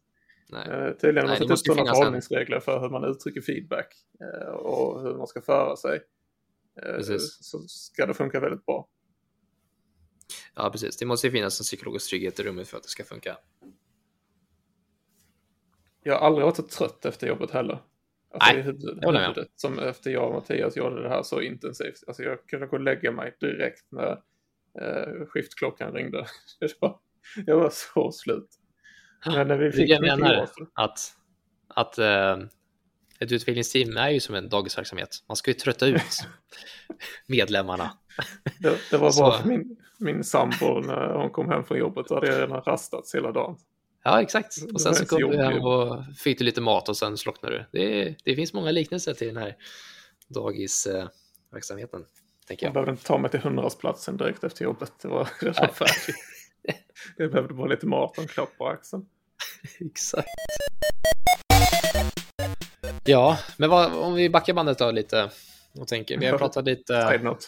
Nej. 0.52 0.68
Eh, 0.68 0.92
tydligen 0.92 1.28
har 1.28 1.38
man 1.38 1.48
satt 1.48 1.50
upp 1.50 1.58
sådana 1.58 1.94
förhållningsregler 1.94 2.60
för 2.60 2.80
hur 2.80 2.90
man 2.90 3.04
uttrycker 3.04 3.40
feedback 3.40 3.94
eh, 4.20 4.48
och 4.48 5.02
hur 5.02 5.14
man 5.14 5.26
ska 5.26 5.40
föra 5.40 5.76
sig. 5.76 6.00
Eh, 6.82 6.94
Precis. 6.94 7.38
Så 7.40 7.58
ska 7.68 8.06
det 8.06 8.14
funka 8.14 8.40
väldigt 8.40 8.66
bra. 8.66 8.88
ja, 10.54 10.70
precis. 10.70 10.96
Det 10.96 11.06
måste 11.06 11.26
ju 11.26 11.30
finnas 11.30 11.60
en 11.60 11.64
psykologisk 11.64 12.10
trygghet 12.10 12.40
i 12.40 12.42
rummet 12.42 12.68
för 12.68 12.76
att 12.76 12.82
det 12.82 12.88
ska 12.88 13.04
funka. 13.04 13.36
Jag 16.02 16.14
har 16.14 16.26
aldrig 16.26 16.44
varit 16.44 16.56
så 16.56 16.62
trött 16.62 17.04
efter 17.04 17.26
jobbet 17.26 17.50
heller. 17.50 17.82
Alltså 18.34 18.52
Nej, 18.52 18.62
huvudet, 18.62 19.04
huvudet, 19.04 19.48
som 19.54 19.78
efter 19.78 20.10
jag 20.10 20.28
och 20.28 20.34
Mattias 20.34 20.76
gjorde 20.76 21.02
det 21.02 21.08
här 21.08 21.22
så 21.22 21.40
intensivt. 21.40 22.04
Alltså 22.06 22.22
jag 22.22 22.46
kunde 22.46 22.66
gå 22.66 22.76
och 22.76 22.82
lägga 22.82 23.12
mig 23.12 23.36
direkt 23.40 23.92
när 23.92 24.22
eh, 24.80 25.26
skiftklockan 25.26 25.92
ringde. 25.92 26.26
Jag 27.46 27.56
var 27.56 27.70
så 27.70 28.12
slut. 28.12 28.59
Men 29.26 29.48
när 29.48 29.56
vi 29.56 29.72
fick 29.72 29.90
jag 29.90 30.00
menar. 30.02 30.48
Att, 30.74 31.12
att 31.68 31.98
eh, 31.98 32.36
ett 33.20 33.32
utvecklingsteam 33.32 33.96
är 33.96 34.10
ju 34.10 34.20
som 34.20 34.34
en 34.34 34.48
dagisverksamhet. 34.48 35.24
Man 35.28 35.36
ska 35.36 35.50
ju 35.50 35.54
trötta 35.54 35.86
ut 35.86 36.02
medlemmarna. 37.26 37.90
Det, 38.58 38.78
det 38.90 38.96
var 38.96 39.16
bra 39.18 39.38
för 39.38 39.48
min, 39.48 39.76
min 39.98 40.24
sambo 40.24 40.80
när 40.80 41.14
hon 41.14 41.30
kom 41.30 41.48
hem 41.48 41.64
från 41.64 41.78
jobbet. 41.78 42.06
Då 42.08 42.14
hade 42.14 42.26
jag 42.26 42.42
redan 42.42 42.60
rastats 42.60 43.14
hela 43.14 43.32
dagen. 43.32 43.56
Ja, 44.04 44.22
exakt. 44.22 44.54
Och 44.74 44.80
sen 44.80 44.94
så 44.94 45.06
kom 45.06 45.30
du 45.30 45.36
hem 45.42 45.62
och 45.62 46.04
fick 46.18 46.38
du 46.38 46.44
lite 46.44 46.60
mat 46.60 46.88
och 46.88 46.96
sen 46.96 47.16
slocknade 47.16 47.66
du. 47.72 47.78
Det, 47.78 48.14
det 48.24 48.36
finns 48.36 48.52
många 48.52 48.70
liknelser 48.70 49.14
till 49.14 49.26
den 49.26 49.36
här 49.36 49.56
dagisverksamheten, 50.28 52.04
tänker 52.46 52.66
Jag 52.66 52.68
jag. 52.68 52.74
behövde 52.74 52.90
inte 52.90 53.04
ta 53.04 53.18
mig 53.18 53.30
till 53.30 53.40
hundrastplatsen 53.40 54.16
direkt 54.16 54.44
efter 54.44 54.64
jobbet. 54.64 54.92
Det 55.02 55.08
var 55.08 55.28
redan 55.40 55.68
färdigt. 55.68 56.16
Jag 57.16 57.30
behövde 57.30 57.54
bara 57.54 57.68
lite 57.68 57.86
mat 57.86 58.18
och 58.18 58.22
en 58.22 58.28
klapp 58.28 58.58
på 58.58 58.68
axeln. 58.68 59.06
Exakt. 59.80 60.28
Ja, 63.04 63.38
men 63.56 63.70
vad, 63.70 63.92
om 63.92 64.14
vi 64.14 64.30
backar 64.30 64.54
bandet 64.54 64.78
då 64.78 64.90
lite 64.90 65.30
och 65.72 65.88
tänker, 65.88 66.18
vi 66.18 66.26
har 66.26 66.38
pratat 66.38 66.64
lite... 66.64 67.08
Side 67.08 67.24
note. 67.24 67.46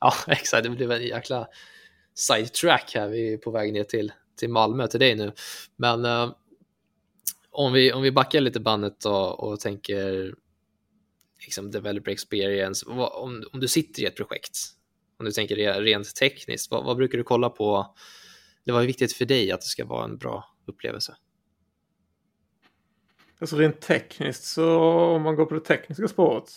Ja, 0.00 0.14
exakt. 0.26 0.64
Det 0.64 0.70
blev 0.70 0.92
en 0.92 1.02
jäkla 1.02 1.48
sidetrack 2.14 2.92
här. 2.94 3.08
Vi 3.08 3.32
är 3.32 3.38
på 3.38 3.50
väg 3.50 3.72
ner 3.72 3.84
till, 3.84 4.12
till 4.36 4.48
Malmö, 4.48 4.86
till 4.86 5.00
dig 5.00 5.14
nu. 5.14 5.32
Men 5.76 6.04
eh, 6.04 6.32
om, 7.50 7.72
vi, 7.72 7.92
om 7.92 8.02
vi 8.02 8.12
backar 8.12 8.40
lite 8.40 8.60
bandet 8.60 9.00
då 9.00 9.14
och 9.16 9.60
tänker 9.60 10.34
liksom 11.44 11.70
developer 11.70 12.10
experience. 12.10 12.86
Om, 12.86 13.44
om 13.52 13.60
du 13.60 13.68
sitter 13.68 14.02
i 14.02 14.06
ett 14.06 14.16
projekt, 14.16 14.58
om 15.20 15.26
du 15.26 15.32
tänker 15.32 15.82
rent 15.82 16.14
tekniskt, 16.16 16.70
vad, 16.70 16.84
vad 16.84 16.96
brukar 16.96 17.18
du 17.18 17.24
kolla 17.24 17.50
på? 17.50 17.94
Det 18.64 18.72
var 18.72 18.82
viktigt 18.82 19.12
för 19.12 19.24
dig 19.24 19.52
att 19.52 19.60
det 19.60 19.66
ska 19.66 19.84
vara 19.84 20.04
en 20.04 20.18
bra 20.18 20.44
upplevelse. 20.66 21.16
Alltså 23.38 23.56
rent 23.56 23.80
tekniskt 23.80 24.44
så 24.44 24.80
om 24.90 25.22
man 25.22 25.36
går 25.36 25.46
på 25.46 25.54
det 25.54 25.60
tekniska 25.60 26.08
spåret 26.08 26.50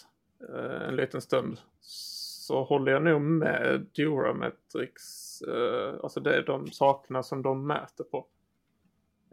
eh, 0.54 0.88
en 0.88 0.96
liten 0.96 1.22
stund 1.22 1.60
så 1.82 2.64
håller 2.64 2.92
jag 2.92 3.04
nog 3.04 3.22
med 3.22 3.88
Durametrics. 3.96 5.42
Eh, 5.42 5.94
alltså 6.04 6.20
det 6.20 6.36
är 6.36 6.46
de 6.46 6.72
sakerna 6.72 7.24
som 7.24 7.42
de 7.42 7.68
mäter 7.68 8.04
på. 8.04 8.28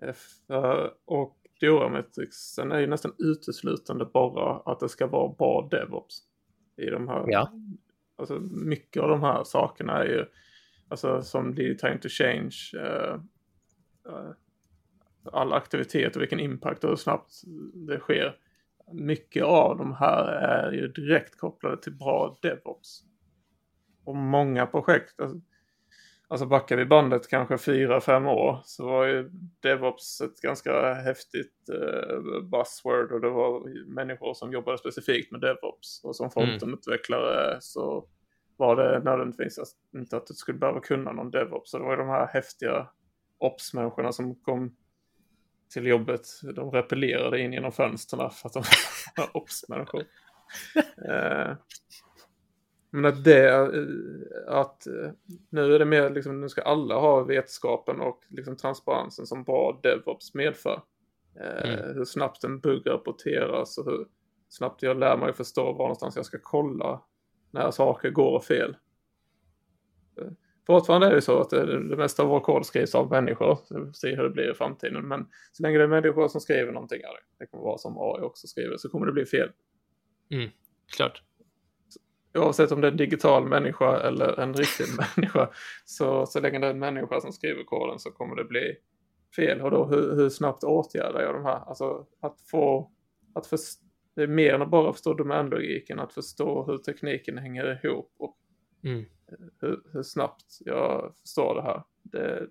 Eh, 0.02 0.86
och 1.04 1.36
Duometrics, 1.60 2.56
den 2.56 2.72
är 2.72 2.78
ju 2.78 2.86
nästan 2.86 3.14
uteslutande 3.18 4.04
bara 4.04 4.72
att 4.72 4.80
det 4.80 4.88
ska 4.88 5.06
vara 5.06 5.28
bra 5.28 5.68
DevOps. 5.70 6.22
I 6.76 6.86
de 6.86 7.08
här, 7.08 7.24
ja 7.26 7.52
alltså 8.20 8.40
mycket 8.40 9.02
av 9.02 9.08
de 9.08 9.22
här 9.22 9.44
sakerna 9.44 9.98
är 9.98 10.04
ju, 10.04 10.24
alltså 10.88 11.22
som 11.22 11.54
lead 11.54 11.78
time 11.78 11.98
to 11.98 12.08
change, 12.08 12.56
uh, 12.74 13.14
uh, 14.08 14.30
all 15.24 15.52
aktivitet 15.52 16.16
och 16.16 16.22
vilken 16.22 16.40
impact 16.40 16.84
och 16.84 16.90
hur 16.90 16.96
snabbt 16.96 17.32
det 17.74 17.98
sker. 17.98 18.36
Mycket 18.92 19.44
av 19.44 19.76
de 19.76 19.94
här 19.94 20.24
är 20.26 20.72
ju 20.72 20.88
direkt 20.88 21.38
kopplade 21.38 21.76
till 21.76 21.92
bra 21.92 22.38
DevOps. 22.42 23.02
Och 24.04 24.16
många 24.16 24.66
projekt, 24.66 25.20
alltså, 25.20 25.40
alltså 26.30 26.46
backar 26.46 26.76
vi 26.76 26.84
bandet 26.84 27.28
kanske 27.28 27.58
fyra, 27.58 28.00
fem 28.00 28.26
år 28.26 28.60
så 28.64 28.86
var 28.86 29.06
ju 29.06 29.30
DevOps 29.62 30.20
ett 30.20 30.40
ganska 30.40 30.94
häftigt 30.94 31.70
uh, 31.72 32.42
buzzword 32.42 33.12
och 33.12 33.20
det 33.20 33.30
var 33.30 33.62
människor 33.94 34.34
som 34.34 34.52
jobbade 34.52 34.78
specifikt 34.78 35.32
med 35.32 35.40
DevOps 35.40 36.04
och 36.04 36.16
som 36.16 36.30
frontenutvecklare 36.30 37.48
mm. 37.48 37.60
så 37.60 38.08
var 38.56 38.76
det 38.76 39.04
nödvändigtvis 39.04 39.58
inte 39.96 40.16
att 40.16 40.26
du 40.26 40.34
skulle 40.34 40.58
behöva 40.58 40.80
kunna 40.80 41.12
någon 41.12 41.30
DevOps. 41.30 41.70
Så 41.70 41.78
det 41.78 41.84
var 41.84 41.90
ju 41.90 41.96
de 41.96 42.08
här 42.08 42.26
häftiga 42.26 42.88
ops-människorna 43.38 44.12
som 44.12 44.34
kom 44.34 44.76
till 45.72 45.86
jobbet. 45.86 46.26
De 46.54 46.70
repellerade 46.70 47.40
in 47.40 47.52
genom 47.52 47.72
fönstren 47.72 48.30
för 48.30 48.48
att 48.48 48.52
de 48.52 48.62
var 49.16 49.36
ops-människor. 49.36 50.00
uh, 51.08 51.56
men 52.90 53.04
att 53.04 53.24
det, 53.24 53.48
eh, 53.48 53.68
att 54.46 54.86
eh, 54.86 55.10
nu 55.50 55.74
är 55.74 55.78
det 55.78 55.84
mer 55.84 56.10
liksom, 56.10 56.40
nu 56.40 56.48
ska 56.48 56.62
alla 56.62 56.94
ha 56.94 57.22
vetskapen 57.22 58.00
och 58.00 58.24
liksom 58.28 58.56
transparensen 58.56 59.26
som 59.26 59.44
bra 59.44 59.80
DevOps 59.82 60.34
medför. 60.34 60.82
Eh, 61.40 61.70
mm. 61.70 61.94
Hur 61.94 62.04
snabbt 62.04 62.44
en 62.44 62.60
bugg 62.60 62.90
rapporteras 62.90 63.78
och 63.78 63.84
hur 63.84 64.06
snabbt 64.48 64.82
jag 64.82 64.98
lär 64.98 65.16
mig 65.16 65.32
förstå 65.32 65.64
var 65.64 65.84
någonstans 65.84 66.16
jag 66.16 66.26
ska 66.26 66.38
kolla 66.42 67.02
när 67.50 67.70
saker 67.70 68.10
går 68.10 68.40
fel. 68.40 68.76
Fortfarande 70.66 71.06
är 71.06 71.14
det 71.14 71.22
så 71.22 71.40
att 71.40 71.50
det, 71.50 71.88
det 71.88 71.96
mesta 71.96 72.22
av 72.22 72.28
vår 72.28 72.40
kod 72.40 72.66
skrivs 72.66 72.94
av 72.94 73.10
människor. 73.10 73.58
Så 73.64 73.78
vi 73.78 73.86
får 73.86 73.92
se 73.92 74.16
hur 74.16 74.22
det 74.22 74.30
blir 74.30 74.50
i 74.50 74.54
framtiden. 74.54 75.08
Men 75.08 75.26
så 75.52 75.62
länge 75.62 75.78
det 75.78 75.84
är 75.84 75.88
människor 75.88 76.28
som 76.28 76.40
skriver 76.40 76.72
någonting, 76.72 77.00
det 77.38 77.46
kommer 77.46 77.64
vara 77.64 77.78
som 77.78 77.98
AI 77.98 78.22
också 78.22 78.46
skriver, 78.46 78.76
så 78.76 78.88
kommer 78.88 79.06
det 79.06 79.12
bli 79.12 79.26
fel. 79.26 79.50
Mm, 80.30 80.50
klart 80.96 81.22
oavsett 82.34 82.72
om 82.72 82.80
det 82.80 82.86
är 82.86 82.90
en 82.90 82.96
digital 82.96 83.48
människa 83.48 84.00
eller 84.00 84.40
en 84.40 84.54
riktig 84.54 84.86
människa, 85.16 85.50
så, 85.84 86.26
så 86.26 86.40
länge 86.40 86.58
det 86.58 86.66
är 86.66 86.70
en 86.70 86.78
människa 86.78 87.20
som 87.20 87.32
skriver 87.32 87.64
koden 87.64 87.98
så 87.98 88.10
kommer 88.10 88.36
det 88.36 88.44
bli 88.44 88.76
fel. 89.36 89.60
Och 89.60 89.70
då 89.70 89.84
hur, 89.84 90.14
hur 90.16 90.28
snabbt 90.28 90.64
åtgärdar 90.64 91.22
jag 91.22 91.34
de 91.34 91.44
här? 91.44 91.68
Alltså 91.68 92.06
att 92.20 92.40
få, 92.40 92.90
att 93.34 93.46
för, 93.46 93.58
det 94.14 94.22
är 94.22 94.26
mer 94.26 94.54
än 94.54 94.62
att 94.62 94.70
bara 94.70 94.92
förstå 94.92 95.14
domänlogiken, 95.14 96.00
att 96.00 96.12
förstå 96.12 96.64
hur 96.66 96.78
tekniken 96.78 97.38
hänger 97.38 97.84
ihop 97.84 98.14
och 98.18 98.38
mm. 98.84 99.04
hur, 99.60 99.82
hur, 99.92 100.02
snabbt 100.02 100.44
jag 100.60 101.12
förstår 101.20 101.54
det 101.54 101.62
här. 101.62 101.82
Det, 102.02 102.46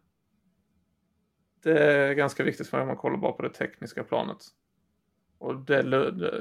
det 1.63 1.80
är 1.80 2.13
ganska 2.13 2.44
viktigt 2.44 2.68
för 2.68 2.78
mig 2.78 2.82
om 2.82 2.88
man 2.88 2.98
kollar 2.98 3.18
bara 3.18 3.32
på 3.32 3.42
det 3.42 3.54
tekniska 3.54 4.04
planet. 4.04 4.38
Och 5.38 5.56
det, 5.56 5.80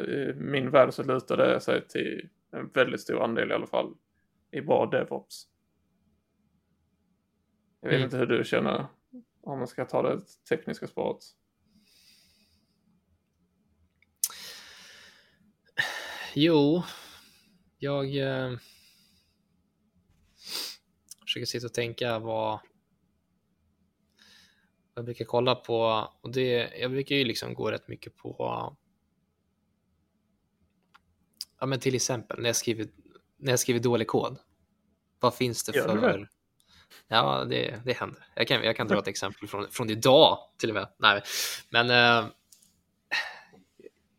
i 0.08 0.34
min 0.40 0.70
värld 0.70 0.94
så 0.94 1.02
lutar 1.02 1.36
det 1.36 1.60
sig 1.60 1.88
till 1.88 2.28
en 2.50 2.68
väldigt 2.68 3.00
stor 3.00 3.22
andel 3.22 3.50
i 3.50 3.54
alla 3.54 3.66
fall 3.66 3.94
i 4.50 4.60
bra 4.60 4.86
DevOps. 4.86 5.48
Jag 7.80 7.88
vet 7.88 7.96
mm. 7.96 8.04
inte 8.04 8.16
hur 8.16 8.26
du 8.26 8.44
känner 8.44 8.86
om 9.40 9.58
man 9.58 9.68
ska 9.68 9.84
ta 9.84 10.02
det 10.02 10.20
tekniska 10.48 10.86
spåret. 10.86 11.24
Jo, 16.34 16.82
jag 17.78 18.16
eh, 18.16 18.56
försöker 21.22 21.46
sitta 21.46 21.66
och 21.66 21.74
tänka 21.74 22.18
vad 22.18 22.58
jag 24.94 25.04
brukar 25.04 25.24
kolla 25.24 25.54
på 25.54 26.08
och 26.20 26.32
det, 26.32 26.78
jag 26.80 26.90
brukar 26.90 27.16
ju 27.16 27.24
liksom 27.24 27.54
gå 27.54 27.70
rätt 27.70 27.88
mycket 27.88 28.16
på 28.16 28.76
ja, 31.60 31.66
men 31.66 31.80
till 31.80 31.94
exempel 31.94 32.40
när 32.40 32.48
jag 32.48 32.56
skriver, 32.56 32.88
när 33.36 33.52
jag 33.52 33.60
skriver 33.60 33.80
dålig 33.80 34.06
kod. 34.06 34.38
Vad 35.20 35.34
finns 35.34 35.64
det 35.64 35.72
för... 35.72 35.96
Det? 35.96 36.28
Ja, 37.08 37.44
det, 37.44 37.80
det 37.84 37.92
händer. 37.92 38.26
Jag 38.34 38.48
kan, 38.48 38.62
jag 38.62 38.76
kan 38.76 38.88
dra 38.88 38.98
ett 38.98 39.08
exempel 39.08 39.48
från, 39.48 39.70
från 39.70 39.90
idag 39.90 40.38
till 40.58 40.68
och 40.68 40.74
med. 40.74 40.88
Nej, 40.98 41.22
men 41.70 41.90
eh, 41.90 42.26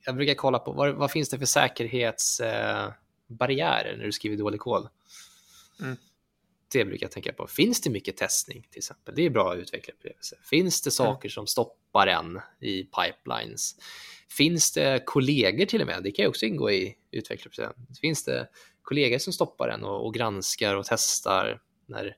jag 0.05 0.15
brukar 0.15 0.33
kolla 0.33 0.59
på 0.59 0.71
vad, 0.71 0.95
vad 0.95 1.11
finns 1.11 1.29
det 1.29 1.39
för 1.39 1.45
säkerhetsbarriärer 1.45 3.91
eh, 3.91 3.97
när 3.97 4.05
du 4.05 4.11
skriver 4.11 4.37
dålig 4.37 4.59
kod. 4.59 4.89
Mm. 5.79 5.97
Det 6.71 6.85
brukar 6.85 7.05
jag 7.05 7.11
tänka 7.11 7.33
på. 7.33 7.47
Finns 7.47 7.81
det 7.81 7.89
mycket 7.89 8.17
testning 8.17 8.67
till 8.71 8.77
exempel? 8.77 9.15
Det 9.15 9.25
är 9.25 9.29
bra 9.29 9.55
utvecklarupplevelse. 9.55 10.35
Finns 10.49 10.81
det 10.81 10.91
saker 10.91 11.29
som 11.29 11.47
stoppar 11.47 12.07
en 12.07 12.39
i 12.59 12.83
pipelines? 12.83 13.75
Finns 14.29 14.71
det 14.71 15.03
kollegor 15.05 15.65
till 15.65 15.81
och 15.81 15.87
med? 15.87 16.03
Det 16.03 16.11
kan 16.11 16.23
ju 16.23 16.29
också 16.29 16.45
ingå 16.45 16.71
i 16.71 16.95
utvecklarprocessen. 17.11 17.87
Finns 18.01 18.23
det 18.23 18.47
kollegor 18.81 19.17
som 19.17 19.33
stoppar 19.33 19.69
en 19.69 19.83
och, 19.83 20.05
och 20.05 20.13
granskar 20.13 20.75
och 20.75 20.85
testar 20.85 21.61
när, 21.85 22.17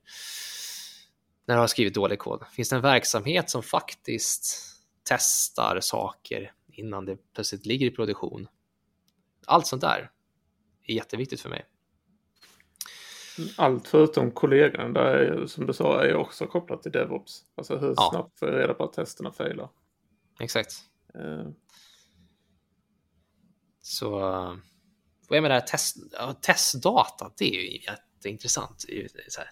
när 1.46 1.54
du 1.54 1.60
har 1.60 1.66
skrivit 1.66 1.94
dålig 1.94 2.18
kod? 2.18 2.44
Finns 2.52 2.68
det 2.68 2.76
en 2.76 2.82
verksamhet 2.82 3.50
som 3.50 3.62
faktiskt 3.62 4.56
testar 5.04 5.78
saker 5.80 6.52
innan 6.72 7.04
det 7.04 7.16
plötsligt 7.34 7.66
ligger 7.66 7.86
i 7.86 7.90
produktion? 7.90 8.48
Allt 9.46 9.66
sånt 9.66 9.82
där 9.82 10.10
är 10.86 10.94
jätteviktigt 10.94 11.40
för 11.40 11.48
mig. 11.48 11.66
Allt 13.56 13.88
förutom 13.88 14.30
kollegan, 14.30 14.92
där 14.92 15.14
är, 15.14 15.46
som 15.46 15.66
du 15.66 15.72
sa, 15.72 16.04
är 16.04 16.14
också 16.14 16.46
kopplat 16.46 16.82
till 16.82 16.92
DevOps. 16.92 17.44
Alltså 17.54 17.76
hur 17.76 17.94
ja. 17.96 18.08
snabbt 18.10 18.38
får 18.38 18.48
jag 18.48 18.58
reda 18.58 18.74
på 18.74 18.84
att 18.84 18.92
testerna 18.92 19.32
failar. 19.32 19.68
Exakt. 20.40 20.72
Uh, 21.18 21.48
så 23.80 24.20
och 25.32 25.36
jag 25.36 25.42
menar, 25.42 25.60
test, 25.60 25.96
testdata, 26.40 27.32
det 27.36 27.44
är 27.44 27.60
ju 27.60 27.80
jätteintressant 27.80 28.84
i 28.84 29.08
så 29.28 29.40
här, 29.40 29.50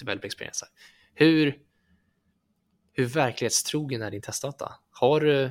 develop 0.00 0.24
experience. 0.24 0.66
Hur, 1.14 1.58
hur 2.92 3.06
verklighetstrogen 3.06 4.02
är 4.02 4.10
din 4.10 4.22
testdata? 4.22 4.74
Har 4.90 5.20
du, 5.20 5.50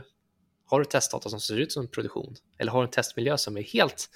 har 0.65 0.79
du 0.79 0.85
testdata 0.85 1.29
som 1.29 1.39
ser 1.39 1.57
ut 1.57 1.71
som 1.71 1.87
produktion? 1.87 2.35
Eller 2.57 2.71
har 2.71 2.81
du 2.81 2.85
en 2.85 2.91
testmiljö 2.91 3.37
som 3.37 3.57
är 3.57 3.61
helt 3.61 4.09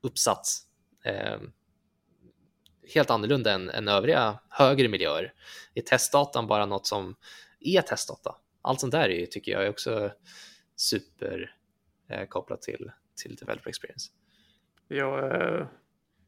uppsatt 0.00 0.46
eh, 1.04 1.38
helt 2.94 3.10
annorlunda 3.10 3.52
än, 3.52 3.70
än 3.70 3.88
övriga 3.88 4.38
högre 4.50 4.88
miljöer? 4.88 5.32
Är 5.74 5.82
testdatan 5.82 6.46
bara 6.46 6.66
något 6.66 6.86
som 6.86 7.16
är 7.60 7.82
testdata? 7.82 8.34
Allt 8.62 8.80
sånt 8.80 8.92
där 8.92 9.08
är, 9.08 9.26
tycker 9.26 9.52
jag 9.52 9.64
är 9.64 9.70
också 9.70 10.10
super 10.76 11.56
eh, 12.08 12.26
kopplat 12.28 12.62
till, 12.62 12.90
till 13.22 13.36
developer 13.36 13.68
experience. 13.68 14.10
Ja, 14.88 15.36
eh, 15.36 15.66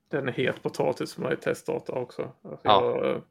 den 0.08 0.28
är 0.28 0.32
het 0.32 0.62
potatis 0.62 1.14
för 1.14 1.22
mig, 1.22 1.36
testdata 1.36 1.92
också. 1.92 2.32
Alltså 2.42 2.68
ja. 2.68 2.96
jag, 2.96 3.10
eh, 3.10 3.22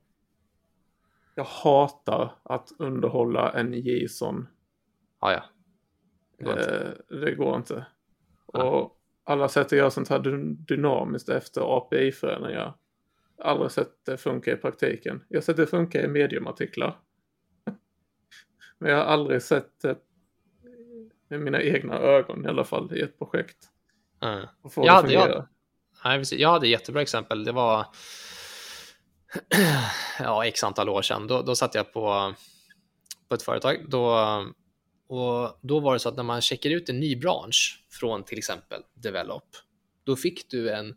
jag 1.35 1.43
hatar 1.43 2.35
att 2.43 2.71
underhålla 2.79 3.51
en 3.51 3.73
JSON. 3.73 4.47
Ja, 5.21 5.31
ja. 5.33 5.43
Det 6.37 6.43
går 6.43 6.59
inte. 6.59 6.97
Eh, 7.09 7.17
det 7.17 7.35
går 7.35 7.55
inte. 7.55 7.85
Ja. 8.53 8.63
Och 8.63 8.97
alla 9.23 9.47
sätt 9.47 9.65
att 9.65 9.71
göra 9.71 9.91
sånt 9.91 10.09
här 10.09 10.19
dynamiskt 10.67 11.29
efter 11.29 11.77
API-förändringar. 11.77 12.73
Aldrig 13.41 13.71
sett 13.71 14.05
det 14.05 14.17
funka 14.17 14.51
i 14.51 14.55
praktiken. 14.55 15.23
Jag 15.29 15.37
har 15.37 15.41
sett 15.41 15.57
det 15.57 15.67
funka 15.67 16.01
i 16.01 16.07
mediumartiklar. 16.07 16.99
Men 18.79 18.91
jag 18.91 18.97
har 18.97 19.05
aldrig 19.05 19.41
sett 19.41 19.81
det 19.81 19.97
med 21.29 21.41
mina 21.41 21.61
egna 21.61 21.99
ögon 21.99 22.45
i 22.45 22.47
alla 22.47 22.63
fall 22.63 22.97
i 22.97 23.01
ett 23.01 23.17
projekt. 23.17 23.57
Mm. 24.21 24.47
Jag, 24.75 24.93
hade, 24.93 25.13
jag, 25.13 25.47
nej, 26.03 26.23
jag 26.31 26.49
hade 26.49 26.67
jättebra 26.67 27.01
exempel. 27.01 27.43
Det 27.43 27.51
var 27.51 27.85
ja, 30.19 30.45
x 30.45 30.63
antal 30.63 30.89
år 30.89 31.01
sedan. 31.01 31.27
Då, 31.27 31.41
då 31.41 31.55
satt 31.55 31.75
jag 31.75 31.93
på, 31.93 32.33
på 33.29 33.35
ett 33.35 33.43
företag. 33.43 33.85
Då, 33.87 34.17
och 35.07 35.59
då 35.61 35.79
var 35.79 35.93
det 35.93 35.99
så 35.99 36.09
att 36.09 36.15
när 36.15 36.23
man 36.23 36.41
checkar 36.41 36.69
ut 36.69 36.89
en 36.89 36.99
ny 36.99 37.15
bransch 37.15 37.85
från 37.91 38.23
till 38.23 38.37
exempel 38.37 38.81
Develop, 38.93 39.43
då 40.03 40.15
fick 40.15 40.49
du 40.49 40.71
en, 40.71 40.95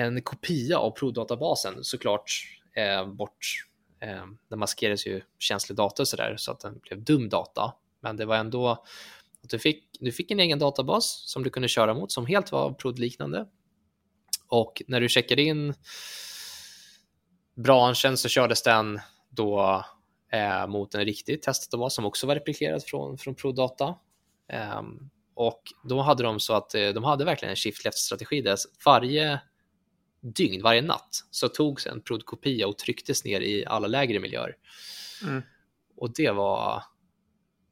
en 0.00 0.22
kopia 0.22 0.78
av 0.78 0.90
provdatabasen 0.90 1.84
såklart 1.84 2.30
eh, 2.76 3.06
bort. 3.06 3.66
Eh, 4.00 4.24
den 4.48 4.58
maskerades 4.58 5.06
ju 5.06 5.22
känslig 5.38 5.76
data 5.76 6.02
och 6.02 6.08
sådär 6.08 6.34
så 6.38 6.52
att 6.52 6.60
den 6.60 6.78
blev 6.78 7.04
dum 7.04 7.28
data. 7.28 7.74
Men 8.02 8.16
det 8.16 8.24
var 8.24 8.36
ändå 8.36 8.84
du 9.42 9.58
fick, 9.58 9.84
du 10.00 10.12
fick 10.12 10.30
en 10.30 10.40
egen 10.40 10.58
databas 10.58 11.22
som 11.26 11.42
du 11.42 11.50
kunde 11.50 11.68
köra 11.68 11.94
mot 11.94 12.12
som 12.12 12.26
helt 12.26 12.52
var 12.52 12.72
prodliknande. 12.72 13.46
Och 14.48 14.82
när 14.86 15.00
du 15.00 15.08
checkade 15.08 15.42
in 15.42 15.74
branschen 17.54 18.16
så 18.16 18.28
kördes 18.28 18.62
den 18.62 19.00
då 19.28 19.84
eh, 20.32 20.66
mot 20.66 20.94
en 20.94 21.04
riktig 21.04 21.42
testdatabas 21.42 21.94
som 21.94 22.04
också 22.04 22.26
var 22.26 22.34
replikerad 22.34 22.84
från, 22.84 23.18
från 23.18 23.34
Prodata. 23.34 23.94
Eh, 24.52 24.82
och 25.34 25.62
då 25.84 26.00
hade 26.00 26.22
de 26.22 26.40
så 26.40 26.54
att 26.54 26.74
eh, 26.74 26.88
de 26.88 27.04
hade 27.04 27.24
verkligen 27.24 27.50
en 27.50 27.56
shift 27.56 27.84
left-strategi 27.84 28.42
där 28.42 28.58
varje 28.84 29.40
dygn, 30.20 30.62
varje 30.62 30.82
natt, 30.82 31.24
så 31.30 31.48
togs 31.48 31.86
en 31.86 32.00
prodkopia 32.00 32.66
och 32.66 32.78
trycktes 32.78 33.24
ner 33.24 33.40
i 33.40 33.66
alla 33.66 33.86
lägre 33.86 34.20
miljöer. 34.20 34.56
Mm. 35.22 35.42
Och 35.96 36.14
det 36.14 36.30
var, 36.30 36.82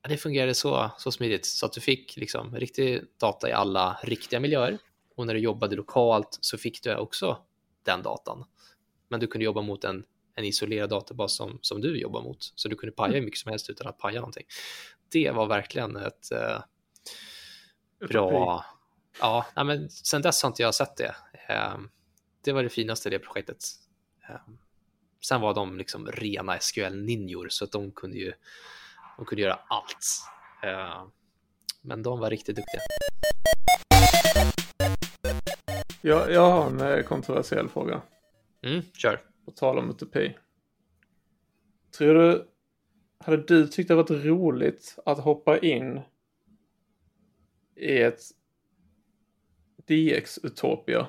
det 0.09 0.17
fungerade 0.17 0.55
så, 0.55 0.91
så 0.99 1.13
smidigt 1.13 1.47
så 1.47 1.67
att 1.67 1.73
du 1.73 1.81
fick 1.81 2.17
liksom 2.17 2.57
riktig 2.57 3.03
data 3.21 3.49
i 3.49 3.53
alla 3.53 3.99
riktiga 4.03 4.41
miljöer. 4.41 4.79
Och 5.17 5.27
när 5.27 5.35
du 5.35 5.41
jobbade 5.41 5.77
lokalt 5.77 6.39
så 6.41 6.59
fick 6.59 6.83
du 6.83 6.97
också 6.97 7.39
den 7.85 8.03
datan. 8.03 8.45
Men 9.09 9.21
du 9.21 9.27
kunde 9.27 9.45
jobba 9.45 9.63
mot 9.63 9.85
en, 9.85 10.05
en 10.35 10.45
isolerad 10.45 10.91
databas 10.91 11.37
som, 11.37 11.59
som 11.63 11.81
du 11.81 12.01
jobbar 12.01 12.23
mot. 12.23 12.53
Så 12.55 12.69
du 12.69 12.77
kunde 12.77 12.93
paja 12.93 13.15
hur 13.15 13.23
mycket 13.23 13.41
som 13.41 13.51
helst 13.51 13.71
utan 13.71 13.87
att 13.87 13.99
paja 13.99 14.21
någonting. 14.21 14.47
Det 15.13 15.31
var 15.31 15.47
verkligen 15.47 15.97
ett 15.97 16.33
eh, 16.33 16.59
bra... 18.09 18.65
Ja, 19.21 19.47
nej, 19.57 19.65
men 19.65 19.91
sen 19.91 20.23
dess 20.23 20.43
har 20.43 20.51
inte 20.51 20.63
jag 20.63 20.75
sett 20.75 20.97
det. 20.97 21.15
Eh, 21.49 21.79
det 22.45 22.53
var 22.53 22.63
det 22.63 22.69
finaste 22.69 23.09
i 23.09 23.11
det 23.13 23.19
projektet. 23.19 23.65
Eh, 24.29 24.41
sen 25.21 25.41
var 25.41 25.55
de 25.55 25.79
liksom 25.79 26.07
rena 26.07 26.57
SQL-ninjor 26.57 27.49
så 27.49 27.65
att 27.65 27.73
de 27.73 27.91
kunde 27.91 28.19
ju 28.19 28.33
de 29.17 29.25
kunde 29.27 29.43
göra 29.43 29.59
allt. 29.69 30.07
Eh, 30.63 31.07
men 31.83 32.03
de 32.03 32.21
var 32.21 32.31
riktigt 32.31 32.57
duktiga. 32.57 32.81
Jag, 36.03 36.33
jag 36.33 36.51
har 36.51 36.67
en 36.67 36.81
eh, 36.81 37.03
kontroversiell 37.05 37.69
fråga. 37.69 38.03
Mm, 38.63 38.83
kör. 38.95 39.21
På 39.45 39.51
tal 39.51 39.79
om 39.79 39.91
utopi. 39.91 40.37
Tror 41.99 42.15
du, 42.15 42.49
hade 43.19 43.37
du 43.37 43.67
tyckt 43.69 43.89
det 43.89 43.95
varit 43.95 44.11
roligt 44.11 44.99
att 45.07 45.19
hoppa 45.19 45.59
in 45.59 46.01
i 47.77 47.99
ett 47.99 48.21
DX-utopia? 49.87 51.07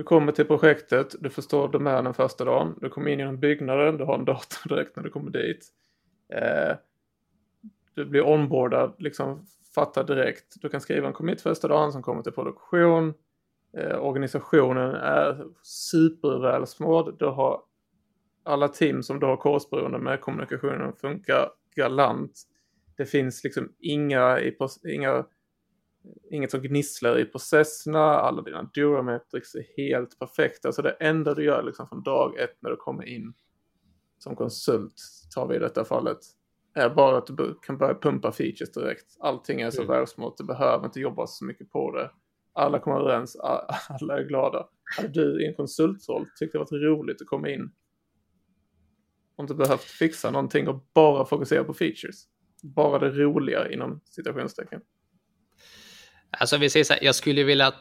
Du 0.00 0.04
kommer 0.04 0.32
till 0.32 0.44
projektet, 0.44 1.14
du 1.20 1.30
förstår 1.30 1.68
domänen 1.68 2.14
första 2.14 2.44
dagen, 2.44 2.78
du 2.80 2.88
kommer 2.88 3.10
in 3.10 3.18
genom 3.18 3.38
byggnaden, 3.38 3.96
du 3.96 4.04
har 4.04 4.18
en 4.18 4.24
dator 4.24 4.68
direkt 4.68 4.96
när 4.96 5.02
du 5.02 5.10
kommer 5.10 5.30
dit. 5.30 5.66
Eh, 6.32 6.76
du 7.94 8.04
blir 8.04 8.26
onboardad, 8.26 8.94
liksom 8.98 9.46
fattar 9.74 10.04
direkt. 10.04 10.54
Du 10.62 10.68
kan 10.68 10.80
skriva 10.80 11.06
en 11.06 11.12
commit 11.12 11.40
första 11.40 11.68
dagen 11.68 11.92
som 11.92 12.02
kommer 12.02 12.22
till 12.22 12.32
produktion. 12.32 13.14
Eh, 13.76 14.04
organisationen 14.04 14.94
är 14.94 15.46
supervälsmord. 15.62 17.18
Du 17.18 17.26
har 17.26 17.62
alla 18.44 18.68
team 18.68 19.02
som 19.02 19.20
du 19.20 19.26
har 19.26 19.36
korsberoende 19.36 19.98
med. 19.98 20.20
Kommunikationen 20.20 20.92
funkar 20.92 21.50
galant. 21.76 22.32
Det 22.96 23.06
finns 23.06 23.44
liksom 23.44 23.72
inga, 23.78 24.38
inga, 24.84 25.24
inget 26.30 26.50
som 26.50 26.60
gnisslar 26.60 27.18
i 27.18 27.24
processerna. 27.24 28.00
Alla 28.00 28.42
dina 28.42 28.70
Durametrics 28.74 29.54
är 29.54 29.64
helt 29.76 30.18
perfekta. 30.18 30.72
Så 30.72 30.82
det 30.82 30.90
enda 30.90 31.34
du 31.34 31.44
gör 31.44 31.62
liksom 31.62 31.88
från 31.88 32.02
dag 32.02 32.38
ett 32.38 32.56
när 32.60 32.70
du 32.70 32.76
kommer 32.76 33.04
in 33.04 33.32
som 34.18 34.36
konsult, 34.36 34.94
tar 35.34 35.46
vi 35.46 35.56
i 35.56 35.58
detta 35.58 35.84
fallet, 35.84 36.18
är 36.74 36.90
bara 36.90 37.18
att 37.18 37.26
du 37.26 37.58
kan 37.62 37.78
börja 37.78 37.94
pumpa 37.94 38.32
features 38.32 38.72
direkt. 38.72 39.16
Allting 39.20 39.60
är 39.60 39.70
så 39.70 39.82
mm. 39.82 39.94
välsmått, 39.94 40.38
du 40.38 40.44
behöver 40.44 40.84
inte 40.84 41.00
jobba 41.00 41.26
så 41.26 41.44
mycket 41.44 41.70
på 41.70 41.96
det. 41.96 42.10
Alla 42.52 42.78
kommer 42.78 43.00
överens, 43.00 43.36
alla 43.88 44.18
är 44.18 44.24
glada. 44.24 44.68
Hade 44.96 45.08
du 45.08 45.44
i 45.44 45.46
en 45.46 45.54
konsultroll 45.54 46.26
tyckt 46.38 46.52
det 46.52 46.58
varit 46.58 46.72
roligt 46.72 47.22
att 47.22 47.26
komma 47.26 47.48
in 47.48 47.72
och 49.36 49.44
inte 49.44 49.54
behövt 49.54 49.82
fixa 49.82 50.30
någonting 50.30 50.68
och 50.68 50.86
bara 50.94 51.24
fokusera 51.24 51.64
på 51.64 51.74
features? 51.74 52.24
Bara 52.62 52.98
det 52.98 53.10
roliga 53.10 53.72
inom 53.72 54.00
citationstecken. 54.04 54.80
Alltså 56.30 56.56
vi 56.56 56.70
säger 56.70 56.84
så 56.84 56.92
här, 56.92 57.04
jag 57.04 57.14
skulle 57.14 57.44
vilja 57.44 57.74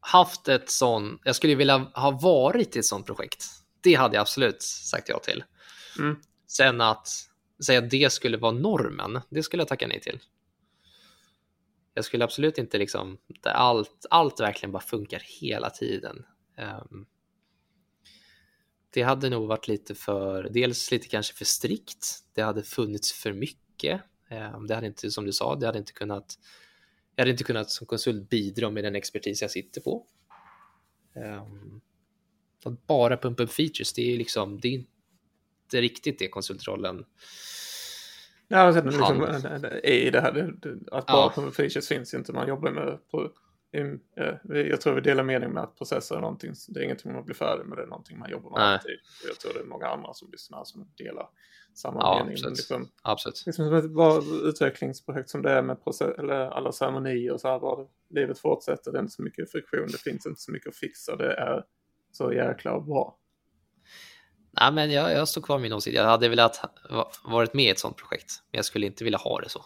haft 0.00 0.48
ett 0.48 0.70
sånt, 0.70 1.20
jag 1.24 1.36
skulle 1.36 1.54
vilja 1.54 1.78
ha 1.78 2.10
varit 2.10 2.76
i 2.76 2.78
ett 2.78 2.84
sånt 2.84 3.06
projekt. 3.06 3.44
Det 3.82 3.94
hade 3.94 4.16
jag 4.16 4.20
absolut 4.20 4.62
sagt 4.62 5.08
ja 5.08 5.18
till. 5.18 5.44
Mm. 5.98 6.16
Sen 6.46 6.80
att 6.80 7.08
säga 7.66 7.78
att 7.78 7.90
det 7.90 8.12
skulle 8.12 8.36
vara 8.36 8.52
normen, 8.52 9.20
det 9.30 9.42
skulle 9.42 9.60
jag 9.60 9.68
tacka 9.68 9.86
nej 9.86 10.00
till. 10.00 10.20
Jag 11.94 12.04
skulle 12.04 12.24
absolut 12.24 12.58
inte 12.58 12.78
liksom, 12.78 13.18
allt, 13.44 14.06
allt 14.10 14.40
verkligen 14.40 14.72
bara 14.72 14.82
funkar 14.82 15.22
hela 15.40 15.70
tiden. 15.70 16.24
Um, 16.58 17.06
det 18.90 19.02
hade 19.02 19.30
nog 19.30 19.48
varit 19.48 19.68
lite 19.68 19.94
för, 19.94 20.48
dels 20.50 20.90
lite 20.90 21.08
kanske 21.08 21.34
för 21.34 21.44
strikt. 21.44 22.18
Det 22.34 22.42
hade 22.42 22.62
funnits 22.62 23.12
för 23.12 23.32
mycket. 23.32 24.02
Um, 24.54 24.66
det 24.66 24.74
hade 24.74 24.86
inte, 24.86 25.10
som 25.10 25.24
du 25.24 25.32
sa, 25.32 25.56
det 25.56 25.66
hade 25.66 25.78
inte 25.78 25.92
kunnat, 25.92 26.38
jag 27.22 27.26
hade 27.26 27.30
inte 27.30 27.44
kunnat 27.44 27.70
som 27.70 27.86
konsult 27.86 28.30
bidra 28.30 28.70
med 28.70 28.84
den 28.84 28.94
expertis 28.94 29.42
jag 29.42 29.50
sitter 29.50 29.80
på. 29.80 30.06
Um, 31.14 31.80
att 32.64 32.86
bara 32.86 33.16
pumpa 33.16 33.42
upp 33.42 33.52
features, 33.52 33.92
det 33.92 34.14
är 34.14 34.18
liksom, 34.18 34.60
det 34.60 34.68
är 34.68 34.72
inte 34.72 35.80
riktigt 35.80 36.18
det 36.18 36.28
konsultrollen 36.28 37.04
Ja, 38.48 38.70
liksom, 38.70 39.28
i 39.84 40.10
det 40.10 40.20
här, 40.20 40.54
att 40.92 41.06
bara 41.06 41.32
ja. 41.36 41.50
features 41.50 41.88
finns 41.88 42.14
inte. 42.14 42.32
Man 42.32 42.48
jobbar 42.48 42.70
med, 42.70 42.98
på, 43.10 43.30
jag 44.42 44.80
tror 44.80 44.94
vi 44.94 45.00
delar 45.00 45.22
mening 45.22 45.50
med 45.50 45.62
att 45.62 45.76
processer 45.76 46.16
är 46.16 46.20
någonting, 46.20 46.54
det 46.68 46.80
är 46.80 46.84
ingenting 46.84 47.12
man 47.12 47.24
blir 47.24 47.34
färdig 47.34 47.66
med, 47.66 47.78
det 47.78 47.82
är 47.82 47.86
någonting 47.86 48.18
man 48.18 48.30
jobbar 48.30 48.50
med 48.50 48.60
Nej. 48.60 48.74
alltid. 48.74 48.98
Och 49.22 49.28
jag 49.28 49.38
tror 49.38 49.54
det 49.54 49.60
är 49.60 49.64
många 49.64 49.86
andra 49.86 50.14
som 50.14 50.30
lyssnar 50.30 50.64
som 50.64 50.92
delar 50.96 51.28
samma 51.74 52.00
ja, 52.00 52.18
mening. 52.18 52.32
Absolut. 52.32 52.58
Liksom, 52.58 52.88
absolut. 53.02 53.42
Liksom 53.46 53.66
som 53.68 53.74
ett 53.74 54.44
utvecklingsprojekt 54.44 55.30
som 55.30 55.42
det 55.42 55.50
är 55.50 55.62
med 55.62 55.84
process, 55.84 56.18
eller 56.18 56.34
alla 56.34 56.72
ceremonier 56.72 57.32
och 57.32 57.40
så 57.40 57.48
här, 57.48 57.58
bara 57.58 57.86
livet 58.10 58.38
fortsätter, 58.38 58.92
det 58.92 58.98
är 58.98 59.02
inte 59.02 59.12
så 59.12 59.22
mycket 59.22 59.50
friktion, 59.52 59.86
det 59.86 59.98
finns 59.98 60.26
inte 60.26 60.40
så 60.40 60.52
mycket 60.52 60.68
att 60.68 60.76
fixa, 60.76 61.16
det 61.16 61.32
är 61.32 61.64
så 62.12 62.32
jäkla 62.32 62.80
bra. 62.80 63.18
Nej, 64.60 64.72
men 64.72 64.90
jag, 64.90 65.12
jag 65.12 65.28
står 65.28 65.42
kvar 65.42 65.56
med 65.56 65.62
min 65.62 65.72
åsikt. 65.72 65.96
Jag 65.96 66.04
hade 66.04 66.28
velat 66.28 66.60
varit 67.24 67.54
med 67.54 67.64
i 67.64 67.70
ett 67.70 67.78
sånt 67.78 67.96
projekt, 67.96 68.32
men 68.50 68.58
jag 68.58 68.64
skulle 68.64 68.86
inte 68.86 69.04
vilja 69.04 69.18
ha 69.18 69.40
det 69.40 69.48
så. 69.48 69.64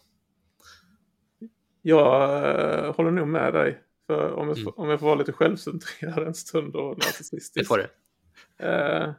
Jag 1.83 2.85
äh, 2.85 2.95
håller 2.95 3.11
nog 3.11 3.29
med 3.29 3.53
dig. 3.53 3.83
För 4.07 4.33
om 4.33 4.49
jag, 4.49 4.59
mm. 4.59 4.73
om 4.77 4.89
jag 4.89 5.01
får 5.01 5.07
vara 5.07 5.19
lite 5.19 5.33
självcentrerad 5.33 6.27
en 6.27 6.35
stund 6.35 6.77
och 6.77 6.99
narcissistisk. 6.99 7.55
Det 7.55 7.65
får 7.65 7.79
du. 7.79 7.87
Äh, 8.67 9.11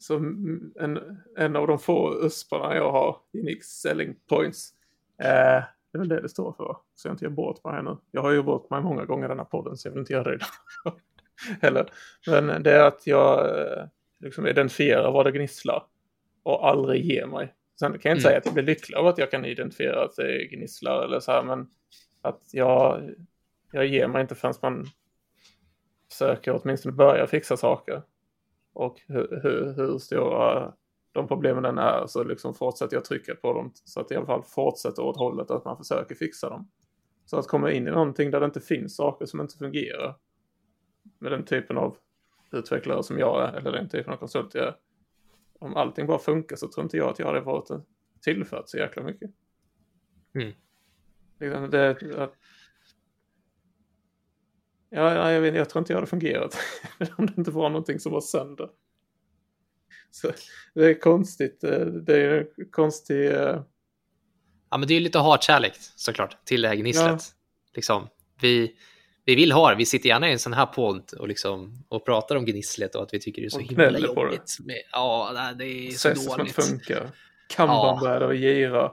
så 0.00 0.16
en, 0.16 1.20
en 1.36 1.56
av 1.56 1.66
de 1.66 1.78
få 1.78 2.24
usparna 2.26 2.76
jag 2.76 2.92
har, 2.92 3.16
unique 3.34 3.64
selling 3.64 4.14
points, 4.28 4.70
äh, 5.18 5.26
det 5.92 5.98
är 5.98 5.98
väl 5.98 6.08
det 6.08 6.20
det 6.20 6.28
står 6.28 6.52
för. 6.52 6.76
Så 6.94 7.08
jag 7.08 7.14
inte 7.14 7.24
gör 7.24 7.32
bort 7.32 7.64
mig 7.64 7.74
här 7.74 7.82
nu. 7.82 7.96
Jag 8.10 8.22
har 8.22 8.30
ju 8.30 8.42
bort 8.42 8.70
mig 8.70 8.82
många 8.82 9.04
gånger 9.04 9.24
i 9.24 9.28
den 9.28 9.38
här 9.38 9.44
podden 9.44 9.76
så 9.76 9.88
jag 9.88 9.92
vill 9.92 10.00
inte 10.00 10.12
göra 10.12 10.24
det 10.24 10.34
idag. 10.34 10.48
Heller. 11.60 11.90
Men 12.26 12.62
det 12.62 12.72
är 12.72 12.84
att 12.84 13.06
jag 13.06 13.48
liksom 14.20 14.46
identifiera 14.46 15.10
vad 15.10 15.26
det 15.26 15.32
gnisslar 15.32 15.84
och 16.42 16.68
aldrig 16.68 17.04
ge 17.04 17.26
mig. 17.26 17.54
Sen 17.78 17.92
kan 17.92 17.92
jag 17.92 17.96
inte 17.96 18.10
mm. 18.10 18.20
säga 18.20 18.38
att 18.38 18.46
jag 18.46 18.54
blir 18.54 18.64
lycklig 18.64 18.96
av 18.96 19.06
att 19.06 19.18
jag 19.18 19.30
kan 19.30 19.44
identifiera 19.44 20.04
att 20.04 20.16
det 20.16 20.44
gnisslar 20.44 21.04
eller 21.04 21.20
så 21.20 21.32
här, 21.32 21.42
men 21.42 21.66
att 22.22 22.42
jag, 22.52 23.10
jag 23.72 23.86
ger 23.86 24.08
mig 24.08 24.22
inte 24.22 24.34
förrän 24.34 24.54
man 24.62 24.86
försöker 26.10 26.60
åtminstone 26.62 26.92
börja 26.92 27.26
fixa 27.26 27.56
saker. 27.56 28.02
Och 28.72 29.00
hur, 29.08 29.40
hur, 29.42 29.74
hur 29.76 29.98
stora 29.98 30.74
de 31.12 31.28
problemen 31.28 31.64
än 31.64 31.78
är 31.78 32.06
så 32.06 32.24
liksom 32.24 32.54
fortsätter 32.54 32.96
jag 32.96 33.04
trycka 33.04 33.34
på 33.34 33.52
dem 33.52 33.72
så 33.74 34.00
att 34.00 34.08
det 34.08 34.14
i 34.14 34.16
alla 34.16 34.26
fall 34.26 34.42
fortsätter 34.42 35.02
åt 35.02 35.16
hållet 35.16 35.50
att 35.50 35.64
man 35.64 35.76
försöker 35.76 36.14
fixa 36.14 36.50
dem. 36.50 36.70
Så 37.24 37.38
att 37.38 37.48
komma 37.48 37.72
in 37.72 37.88
i 37.88 37.90
någonting 37.90 38.30
där 38.30 38.40
det 38.40 38.46
inte 38.46 38.60
finns 38.60 38.96
saker 38.96 39.26
som 39.26 39.40
inte 39.40 39.58
fungerar 39.58 40.16
med 41.18 41.32
den 41.32 41.44
typen 41.44 41.78
av 41.78 41.96
utvecklare 42.52 43.02
som 43.02 43.18
jag 43.18 43.48
är, 43.48 43.52
eller 43.52 43.72
den 43.72 43.88
typen 43.88 44.12
av 44.12 44.16
konsult 44.16 44.54
jag 44.54 44.64
är. 44.64 44.76
Om 45.58 45.76
allting 45.76 46.06
bara 46.06 46.18
funkar 46.18 46.56
så 46.56 46.68
tror 46.68 46.84
inte 46.84 46.96
jag 46.96 47.10
att 47.10 47.18
jag 47.18 47.26
hade 47.26 47.40
varit 47.40 47.84
tillfört 48.22 48.68
så 48.68 48.76
jäkla 48.78 49.02
mycket. 49.02 49.30
Mm. 50.34 50.52
Liksom 51.40 51.70
det, 51.70 51.90
att, 52.18 52.34
ja, 54.92 55.32
jag, 55.32 55.40
vet, 55.40 55.54
jag 55.54 55.70
tror 55.70 55.80
inte 55.80 55.92
jag 55.92 55.96
hade 55.96 56.06
fungerat 56.06 56.58
om 57.16 57.26
det 57.26 57.38
inte 57.38 57.50
var 57.50 57.68
någonting 57.70 58.00
som 58.00 58.12
var 58.12 58.20
sönder. 58.20 58.68
Så 60.10 60.32
det 60.74 60.84
är 60.84 61.00
konstigt. 61.00 61.64
Eh, 61.64 61.78
det 61.78 62.16
är 62.16 62.38
en 62.58 62.70
konstig... 62.70 63.26
Eh, 63.26 63.62
ja, 64.70 64.78
men 64.78 64.88
det 64.88 64.94
är 64.94 65.00
lite 65.00 65.18
hatkärlek 65.18 65.72
såklart 65.96 66.44
till 66.44 66.62
det 66.62 66.68
här 66.68 66.74
gnisslet. 66.74 67.06
Ja. 67.06 67.18
Liksom, 67.74 68.08
vi, 68.40 68.76
vi 69.24 69.34
vill 69.34 69.52
ha 69.52 69.70
det. 69.70 69.76
Vi 69.76 69.86
sitter 69.86 70.08
gärna 70.08 70.28
i 70.28 70.32
en 70.32 70.38
sån 70.38 70.52
här 70.52 70.66
podd 70.66 71.12
och, 71.18 71.28
liksom, 71.28 71.84
och 71.88 72.04
pratar 72.04 72.36
om 72.36 72.44
gnisslet 72.44 72.94
och 72.94 73.02
att 73.02 73.14
vi 73.14 73.20
tycker 73.20 73.42
det 73.42 73.46
är 73.46 73.50
så 73.50 73.56
och 73.56 73.62
himla 73.62 73.98
jobbigt. 73.98 74.56
Med, 74.60 74.82
ja, 74.92 75.52
det 75.58 75.64
är 75.64 75.90
så 75.90 76.08
Process 76.08 76.26
dåligt. 76.26 76.54
som 76.54 76.64
funkar. 76.64 77.10
Kanbanbrädor 77.48 78.28
och 78.28 78.34
gira. 78.34 78.92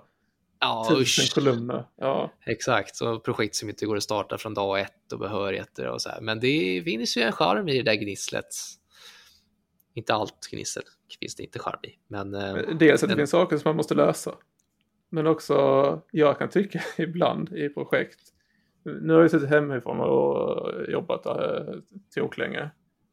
Ja, 0.59 0.85
Tusen 0.89 1.23
usch. 1.23 1.33
kolumner. 1.35 1.85
Ja. 1.95 2.31
Exakt, 2.45 3.01
och 3.01 3.23
projekt 3.23 3.55
som 3.55 3.69
inte 3.69 3.85
går 3.85 3.97
att 3.97 4.03
starta 4.03 4.37
från 4.37 4.53
dag 4.53 4.79
ett 4.79 5.11
och 5.13 5.19
behörigheter 5.19 5.87
och 5.87 6.01
så 6.01 6.09
här. 6.09 6.21
Men 6.21 6.39
det 6.39 6.81
finns 6.85 7.17
ju 7.17 7.21
en 7.21 7.31
charm 7.31 7.69
i 7.69 7.77
det 7.77 7.91
där 7.91 7.95
gnisslet. 7.95 8.45
Inte 9.93 10.13
allt 10.13 10.47
gnissel, 10.51 10.83
finns 11.19 11.35
det 11.35 11.43
inte 11.43 11.59
charm 11.59 11.79
i. 11.83 11.89
Men, 12.07 12.33
eh, 12.35 12.55
Dels 12.55 13.03
att 13.03 13.09
det 13.09 13.15
finns 13.15 13.29
saker 13.29 13.57
som 13.57 13.69
man 13.69 13.75
måste 13.75 13.95
lösa. 13.95 14.35
Men 15.09 15.27
också, 15.27 15.55
jag 16.11 16.37
kan 16.37 16.49
tycka 16.49 16.81
ibland 16.97 17.53
i 17.53 17.69
projekt, 17.69 18.19
nu 18.83 19.13
har 19.13 19.21
jag 19.21 19.31
suttit 19.31 19.49
hemifrån 19.49 19.99
och 19.99 20.71
jobbat 20.91 21.23
där 21.23 21.75
tok 22.15 22.37
länge. 22.37 22.69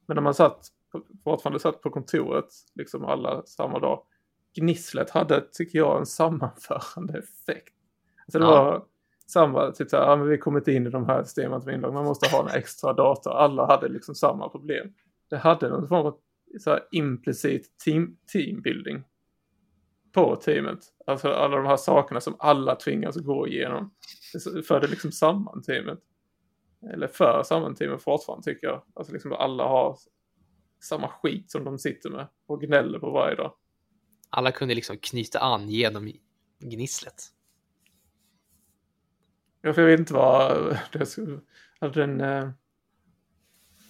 Men 0.06 0.14
när 0.14 0.22
man 0.22 0.34
satt, 0.34 0.66
fortfarande 1.24 1.60
satt 1.60 1.82
på 1.82 1.90
kontoret, 1.90 2.48
liksom 2.74 3.04
alla 3.04 3.42
samma 3.46 3.78
dag, 3.78 4.02
gnisslet 4.56 5.10
hade, 5.10 5.40
tycker 5.52 5.78
jag, 5.78 5.98
en 5.98 6.06
sammanförande 6.06 7.18
effekt. 7.18 7.74
Alltså 8.26 8.38
det 8.38 8.44
ja. 8.44 8.64
var 8.64 8.84
samma, 9.26 9.70
typ 9.70 9.90
så 9.90 9.96
här, 9.96 10.04
ja, 10.04 10.16
men 10.16 10.28
vi 10.28 10.38
kommit 10.38 10.68
in 10.68 10.86
i 10.86 10.90
de 10.90 11.06
här 11.06 11.22
systemen 11.24 11.62
med 11.64 11.74
inlogg, 11.74 11.94
man 11.94 12.04
måste 12.04 12.36
ha 12.36 12.42
en 12.50 12.58
extra 12.58 12.92
data. 12.92 13.30
Alla 13.30 13.66
hade 13.66 13.88
liksom 13.88 14.14
samma 14.14 14.48
problem. 14.48 14.92
Det 15.30 15.36
hade 15.36 15.68
någon 15.68 15.88
form 15.88 16.06
av 16.06 16.18
så 16.60 16.70
här, 16.70 16.80
implicit 16.90 17.78
team, 17.84 18.16
teambuilding 18.32 19.04
på 20.12 20.36
teamet. 20.36 20.78
Alltså 21.06 21.28
alla 21.28 21.56
de 21.56 21.66
här 21.66 21.76
sakerna 21.76 22.20
som 22.20 22.36
alla 22.38 22.74
tvingas 22.74 23.16
gå 23.16 23.48
igenom. 23.48 23.90
Det 24.54 24.62
förde 24.62 24.86
liksom 24.86 25.12
samman 25.12 25.62
teamet. 25.62 25.98
Eller 26.92 27.08
för 27.08 27.42
samman 27.42 27.74
teamet 27.74 28.02
fortfarande 28.02 28.44
tycker 28.44 28.66
jag. 28.66 28.82
Alltså 28.94 29.12
liksom 29.12 29.32
alla 29.32 29.64
har 29.64 29.96
samma 30.82 31.08
skit 31.08 31.50
som 31.50 31.64
de 31.64 31.78
sitter 31.78 32.10
med 32.10 32.26
och 32.46 32.60
gnäller 32.60 32.98
på 32.98 33.10
varje 33.10 33.34
dag. 33.34 33.52
Alla 34.30 34.52
kunde 34.52 34.74
liksom 34.74 34.98
knyta 34.98 35.38
an 35.38 35.68
genom 35.68 36.12
gnisslet. 36.58 37.22
Ja, 39.62 39.72
för 39.72 39.82
jag 39.82 39.88
vet 39.88 40.00
inte 40.00 40.14
vad 40.14 40.78
det 40.92 41.06
skulle... 41.06 41.40
Hade, 41.80 42.00
den, 42.00 42.20
eh, 42.20 42.50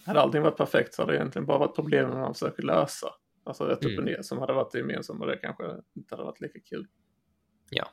hade 0.05 0.21
allting 0.21 0.41
varit 0.41 0.57
perfekt 0.57 0.93
så 0.93 1.01
hade 1.01 1.11
det 1.11 1.17
egentligen 1.17 1.45
bara 1.45 1.57
varit 1.57 1.75
problemen 1.75 2.19
man 2.19 2.33
försöker 2.33 2.63
lösa. 2.63 3.07
Alltså 3.43 3.63
rätt 3.63 3.83
mm. 3.83 3.93
upp 3.93 3.99
och 3.99 4.03
mm. 4.03 4.13
ner 4.13 4.21
som 4.21 4.37
hade 4.37 4.53
varit 4.53 4.73
gemensamma 4.73 5.25
och 5.25 5.31
det 5.31 5.37
kanske 5.37 5.63
inte 5.95 6.15
hade 6.15 6.23
varit 6.23 6.41
lika 6.41 6.59
kul. 6.59 6.87
Ja. 7.69 7.87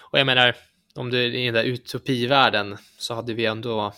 Och 0.00 0.18
jag 0.18 0.26
menar, 0.26 0.56
om 0.94 1.10
du 1.10 1.18
är 1.18 1.34
i 1.34 1.44
den 1.44 1.54
där 1.54 1.64
utopivärlden 1.64 2.76
så 2.98 3.14
hade 3.14 3.34
vi 3.34 3.46
ändå 3.46 3.92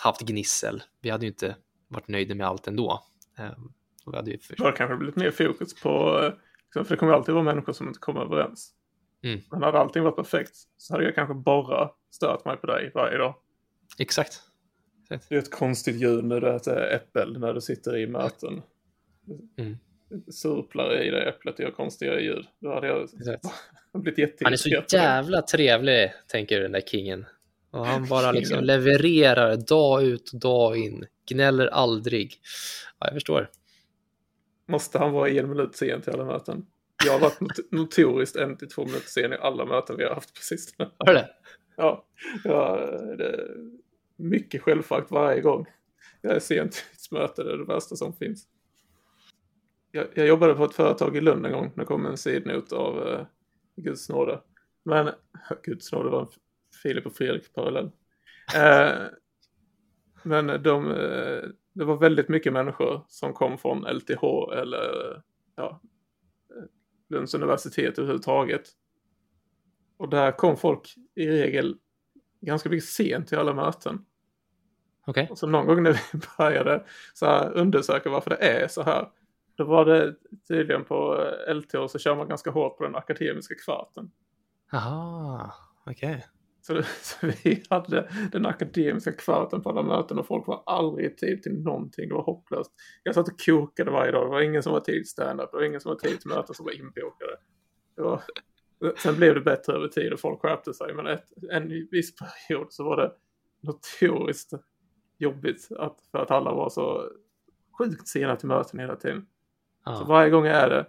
haft 0.00 0.20
gnissel. 0.20 0.82
Vi 1.00 1.10
hade 1.10 1.24
ju 1.24 1.30
inte 1.30 1.56
varit 1.88 2.08
nöjda 2.08 2.34
med 2.34 2.46
allt 2.46 2.66
ändå. 2.66 3.04
Ehm, 3.38 3.72
vi 4.06 4.16
hade 4.16 4.30
ju 4.30 4.38
för... 4.38 4.56
Det 4.56 4.72
kanske 4.72 4.96
blivit 4.96 5.16
mer 5.16 5.30
fokus 5.30 5.74
på, 5.82 6.20
liksom, 6.20 6.43
för 6.82 6.94
det 6.94 6.96
kommer 6.96 7.12
alltid 7.12 7.34
vara 7.34 7.44
människor 7.44 7.72
som 7.72 7.88
inte 7.88 8.00
kommer 8.00 8.20
överens. 8.20 8.70
Mm. 9.24 9.40
Men 9.50 9.62
hade 9.62 9.78
allting 9.78 10.02
varit 10.02 10.16
perfekt 10.16 10.56
så 10.76 10.94
hade 10.94 11.04
jag 11.04 11.14
kanske 11.14 11.34
bara 11.34 11.90
stört 12.10 12.44
mig 12.44 12.56
på 12.56 12.66
dig 12.66 12.90
varje 12.94 13.18
dag. 13.18 13.34
Exakt. 13.98 14.40
Exakt. 15.02 15.28
Det 15.28 15.34
är 15.34 15.38
ett 15.38 15.50
konstigt 15.50 15.96
ljud 15.96 16.24
när 16.24 16.40
du 16.40 16.56
äter 16.56 16.92
äppel 16.92 17.40
när 17.40 17.54
du 17.54 17.60
sitter 17.60 17.96
i 17.96 18.06
möten. 18.06 18.62
Mm. 19.58 19.76
Surplar 20.28 21.02
i 21.02 21.10
det 21.10 21.28
äpplet 21.28 21.54
och 21.54 21.60
gör 21.60 21.70
konstiga 21.70 22.20
ljud. 22.20 22.46
Då 22.60 22.74
hade 22.74 22.86
jag 22.86 23.08
blivit 23.92 24.18
jätteirriterad. 24.18 24.44
Han 24.44 24.52
är 24.52 24.88
så 24.88 24.96
jävla 24.96 25.42
trevlig, 25.42 26.12
tänker 26.26 26.60
den 26.60 26.72
där 26.72 26.80
kingen. 26.80 27.26
Och 27.70 27.86
han 27.86 28.06
bara 28.08 28.32
liksom 28.32 28.64
levererar 28.64 29.56
dag 29.56 30.02
ut 30.04 30.30
och 30.32 30.40
dag 30.40 30.76
in. 30.76 31.06
Gnäller 31.26 31.66
aldrig. 31.66 32.40
Ja, 32.98 33.06
jag 33.06 33.14
förstår. 33.14 33.50
Måste 34.66 34.98
han 34.98 35.12
vara 35.12 35.30
en 35.30 35.48
minut 35.48 35.76
sen 35.76 36.02
till 36.02 36.12
alla 36.12 36.24
möten? 36.24 36.66
Jag 37.04 37.12
har 37.12 37.20
varit 37.20 37.40
not 37.40 37.70
notoriskt 37.70 38.36
en 38.36 38.56
till 38.56 38.68
två 38.68 38.84
minuter 38.84 39.08
sen 39.08 39.32
i 39.32 39.36
alla 39.36 39.64
möten 39.64 39.96
vi 39.96 40.04
har 40.04 40.14
haft 40.14 40.34
på 40.34 40.40
sistone. 40.40 40.90
Har 40.98 41.06
du 41.06 41.12
det? 41.12 41.30
Ja, 41.76 42.06
ja 42.44 42.76
det 43.18 43.48
mycket 44.16 44.62
självfakt 44.62 45.10
varje 45.10 45.40
gång. 45.40 45.66
Jag 46.20 46.36
är 46.36 46.40
sent 46.40 46.72
till 46.72 46.82
ett 46.92 47.20
möte, 47.20 47.44
det 47.44 47.52
är 47.52 47.58
det 47.58 47.64
värsta 47.64 47.96
som 47.96 48.12
finns. 48.12 48.46
Jag, 49.90 50.06
jag, 50.14 50.26
jobbade 50.26 50.54
på 50.54 50.64
ett 50.64 50.74
företag 50.74 51.16
i 51.16 51.20
Lund 51.20 51.46
en 51.46 51.52
gång, 51.52 51.72
det 51.76 51.84
kom 51.84 52.06
en 52.06 52.16
sidnot 52.16 52.72
av 52.72 53.08
uh, 53.08 53.26
Guds 53.76 54.08
nåde. 54.08 54.40
Men, 54.84 55.10
Guds 55.62 55.92
nåde 55.92 56.10
var 56.10 56.20
en 56.20 56.28
Filip 56.82 57.06
och 57.06 57.16
Fredrik-parallell. 57.16 57.90
Uh, 58.56 59.06
men 60.22 60.62
de, 60.62 60.86
uh, 60.86 61.44
det 61.74 61.84
var 61.84 61.96
väldigt 61.96 62.28
mycket 62.28 62.52
människor 62.52 63.04
som 63.08 63.32
kom 63.32 63.58
från 63.58 63.84
LTH 63.84 64.24
eller 64.52 65.22
ja, 65.56 65.80
Lunds 67.08 67.34
universitet 67.34 67.98
överhuvudtaget. 67.98 68.68
Och 69.96 70.08
där 70.08 70.32
kom 70.32 70.56
folk 70.56 70.94
i 71.14 71.26
regel 71.26 71.76
ganska 72.40 72.68
mycket 72.68 72.88
sent 72.88 73.28
till 73.28 73.38
alla 73.38 73.54
möten. 73.54 74.04
Okay. 75.06 75.26
Och 75.30 75.38
så 75.38 75.46
någon 75.46 75.66
gång 75.66 75.82
när 75.82 75.92
vi 75.92 76.20
började 76.38 76.84
så 77.14 77.26
här, 77.26 77.52
undersöka 77.52 78.10
varför 78.10 78.30
det 78.30 78.36
är 78.36 78.68
så 78.68 78.82
här. 78.82 79.10
Då 79.54 79.64
var 79.64 79.84
det 79.84 80.14
tydligen 80.48 80.84
på 80.84 81.30
LTH 81.48 81.86
så 81.88 81.98
kör 81.98 82.16
man 82.16 82.28
ganska 82.28 82.50
hårt 82.50 82.78
på 82.78 82.84
den 82.84 82.96
akademiska 82.96 83.54
kvarten. 83.64 84.10
Jaha, 84.72 85.52
okej. 85.86 86.08
Okay. 86.10 86.22
Så, 86.66 86.82
så, 87.02 87.26
vi 87.44 87.62
hade 87.70 88.10
den 88.32 88.46
akademiska 88.46 89.12
kvarten 89.12 89.62
på 89.62 89.70
alla 89.70 89.82
möten 89.82 90.18
och 90.18 90.26
folk 90.26 90.46
var 90.46 90.62
aldrig 90.66 91.06
i 91.06 91.16
tid 91.16 91.42
till 91.42 91.62
någonting. 91.62 92.08
Det 92.08 92.14
var 92.14 92.22
hopplöst. 92.22 92.72
Jag 93.02 93.14
satt 93.14 93.28
och 93.28 93.40
kokade 93.40 93.90
varje 93.90 94.12
dag. 94.12 94.26
Det 94.26 94.30
var 94.30 94.40
ingen 94.40 94.62
som 94.62 94.72
var 94.72 94.80
tid 94.80 95.08
stand-up. 95.08 95.50
Det 95.52 95.56
var 95.56 95.64
ingen 95.64 95.80
som 95.80 95.88
var 95.88 95.96
tid 95.96 96.20
till 96.20 96.30
möten 96.30 96.54
som 96.54 96.64
var 96.64 96.72
inbokade. 96.72 97.36
Var, 97.96 98.22
sen 98.96 99.16
blev 99.16 99.34
det 99.34 99.40
bättre 99.40 99.72
över 99.72 99.88
tid 99.88 100.12
och 100.12 100.20
folk 100.20 100.40
skärpte 100.40 100.74
sig. 100.74 100.94
Men 100.94 101.06
ett, 101.06 101.24
en 101.50 101.68
viss 101.90 102.14
period 102.16 102.66
så 102.70 102.84
var 102.84 102.96
det 102.96 103.12
notoriskt 103.60 104.52
jobbigt 105.18 105.68
att, 105.78 105.96
för 106.10 106.18
att 106.18 106.30
alla 106.30 106.52
var 106.52 106.70
så 106.70 107.10
sjukt 107.78 108.08
sena 108.08 108.36
till 108.36 108.48
möten 108.48 108.80
hela 108.80 108.96
tiden. 108.96 109.26
Ah. 109.82 109.96
Så 109.96 110.04
varje 110.04 110.30
gång 110.30 110.44
jag 110.44 110.56
är 110.56 110.68
det 110.68 110.86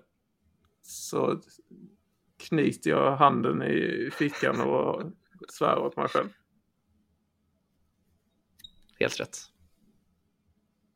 så 0.82 1.42
knyter 2.50 2.90
jag 2.90 3.16
handen 3.16 3.64
i 3.64 4.10
fickan 4.14 4.62
och 4.62 5.02
svär 5.50 5.78
åt 5.78 5.98
mig 5.98 6.08
själv. 6.08 6.30
Helt 9.00 9.20
rätt. 9.20 9.38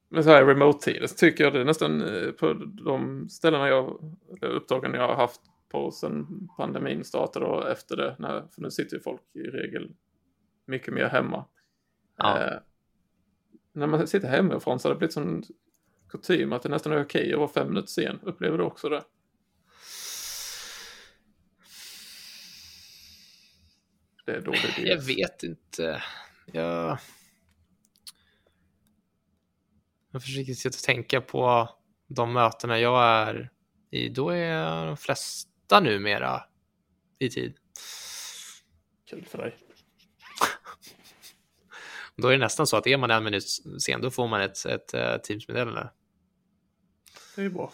Men 0.09 0.23
så 0.23 0.29
här 0.29 0.45
remote-tiden 0.45 1.07
så 1.07 1.15
tycker 1.15 1.43
jag 1.43 1.53
det 1.53 1.61
är 1.61 1.65
nästan 1.65 2.01
eh, 2.01 2.31
på 2.31 2.53
de 2.85 3.29
ställena 3.29 3.67
jag, 3.67 4.15
uppdragen 4.41 4.93
jag 4.93 5.07
har 5.07 5.15
haft 5.15 5.41
på 5.69 5.91
sen 5.91 6.47
pandemin 6.57 7.03
startade 7.03 7.45
och 7.45 7.69
efter 7.69 7.97
det, 7.97 8.15
när, 8.19 8.47
för 8.47 8.61
nu 8.61 8.71
sitter 8.71 8.97
ju 8.97 9.01
folk 9.01 9.21
i 9.33 9.39
regel 9.39 9.95
mycket 10.65 10.93
mer 10.93 11.05
hemma. 11.05 11.45
Ja. 12.17 12.43
Eh, 12.43 12.59
när 13.73 13.87
man 13.87 14.07
sitter 14.07 14.27
hemifrån 14.27 14.79
så 14.79 14.87
har 14.87 14.93
det 14.93 14.97
blivit 14.97 15.13
sån 15.13 15.43
kutym 16.09 16.53
att 16.53 16.63
det 16.63 16.69
nästan 16.69 16.93
är 16.93 17.03
okej 17.03 17.33
att 17.33 17.39
vara 17.39 17.49
fem 17.49 17.67
minuter 17.67 17.87
sen. 17.87 18.19
Upplever 18.23 18.57
du 18.57 18.63
också 18.63 18.89
det? 18.89 19.03
Det 24.29 24.37
är 24.37 24.41
då 24.41 24.51
det 24.51 24.81
Jag 24.81 25.01
vet 25.01 25.43
inte. 25.43 26.03
Jag... 26.45 26.97
Jag 30.11 30.23
försöker 30.23 30.53
sitta 30.53 30.75
och 30.77 30.83
tänka 30.83 31.21
på 31.21 31.69
de 32.07 32.33
mötena 32.33 32.79
jag 32.79 33.03
är 33.03 33.49
i. 33.91 34.09
Då 34.09 34.29
är 34.29 34.85
de 34.85 34.97
flesta 34.97 35.79
numera 35.79 36.43
i 37.19 37.29
tid. 37.29 37.57
Kul 39.09 39.25
för 39.25 39.37
dig. 39.37 39.55
Då 42.15 42.27
är 42.27 42.31
det 42.31 42.37
nästan 42.37 42.67
så 42.67 42.77
att 42.77 42.87
är 42.87 42.97
man 42.97 43.11
en 43.11 43.23
minut 43.23 43.43
sen, 43.79 44.01
då 44.01 44.11
får 44.11 44.27
man 44.27 44.41
ett, 44.41 44.65
ett, 44.65 44.65
ett 44.65 44.93
eh, 44.93 45.17
Teams-meddelande. 45.21 45.89
Det 47.35 47.41
är 47.41 47.49
bra. 47.49 47.73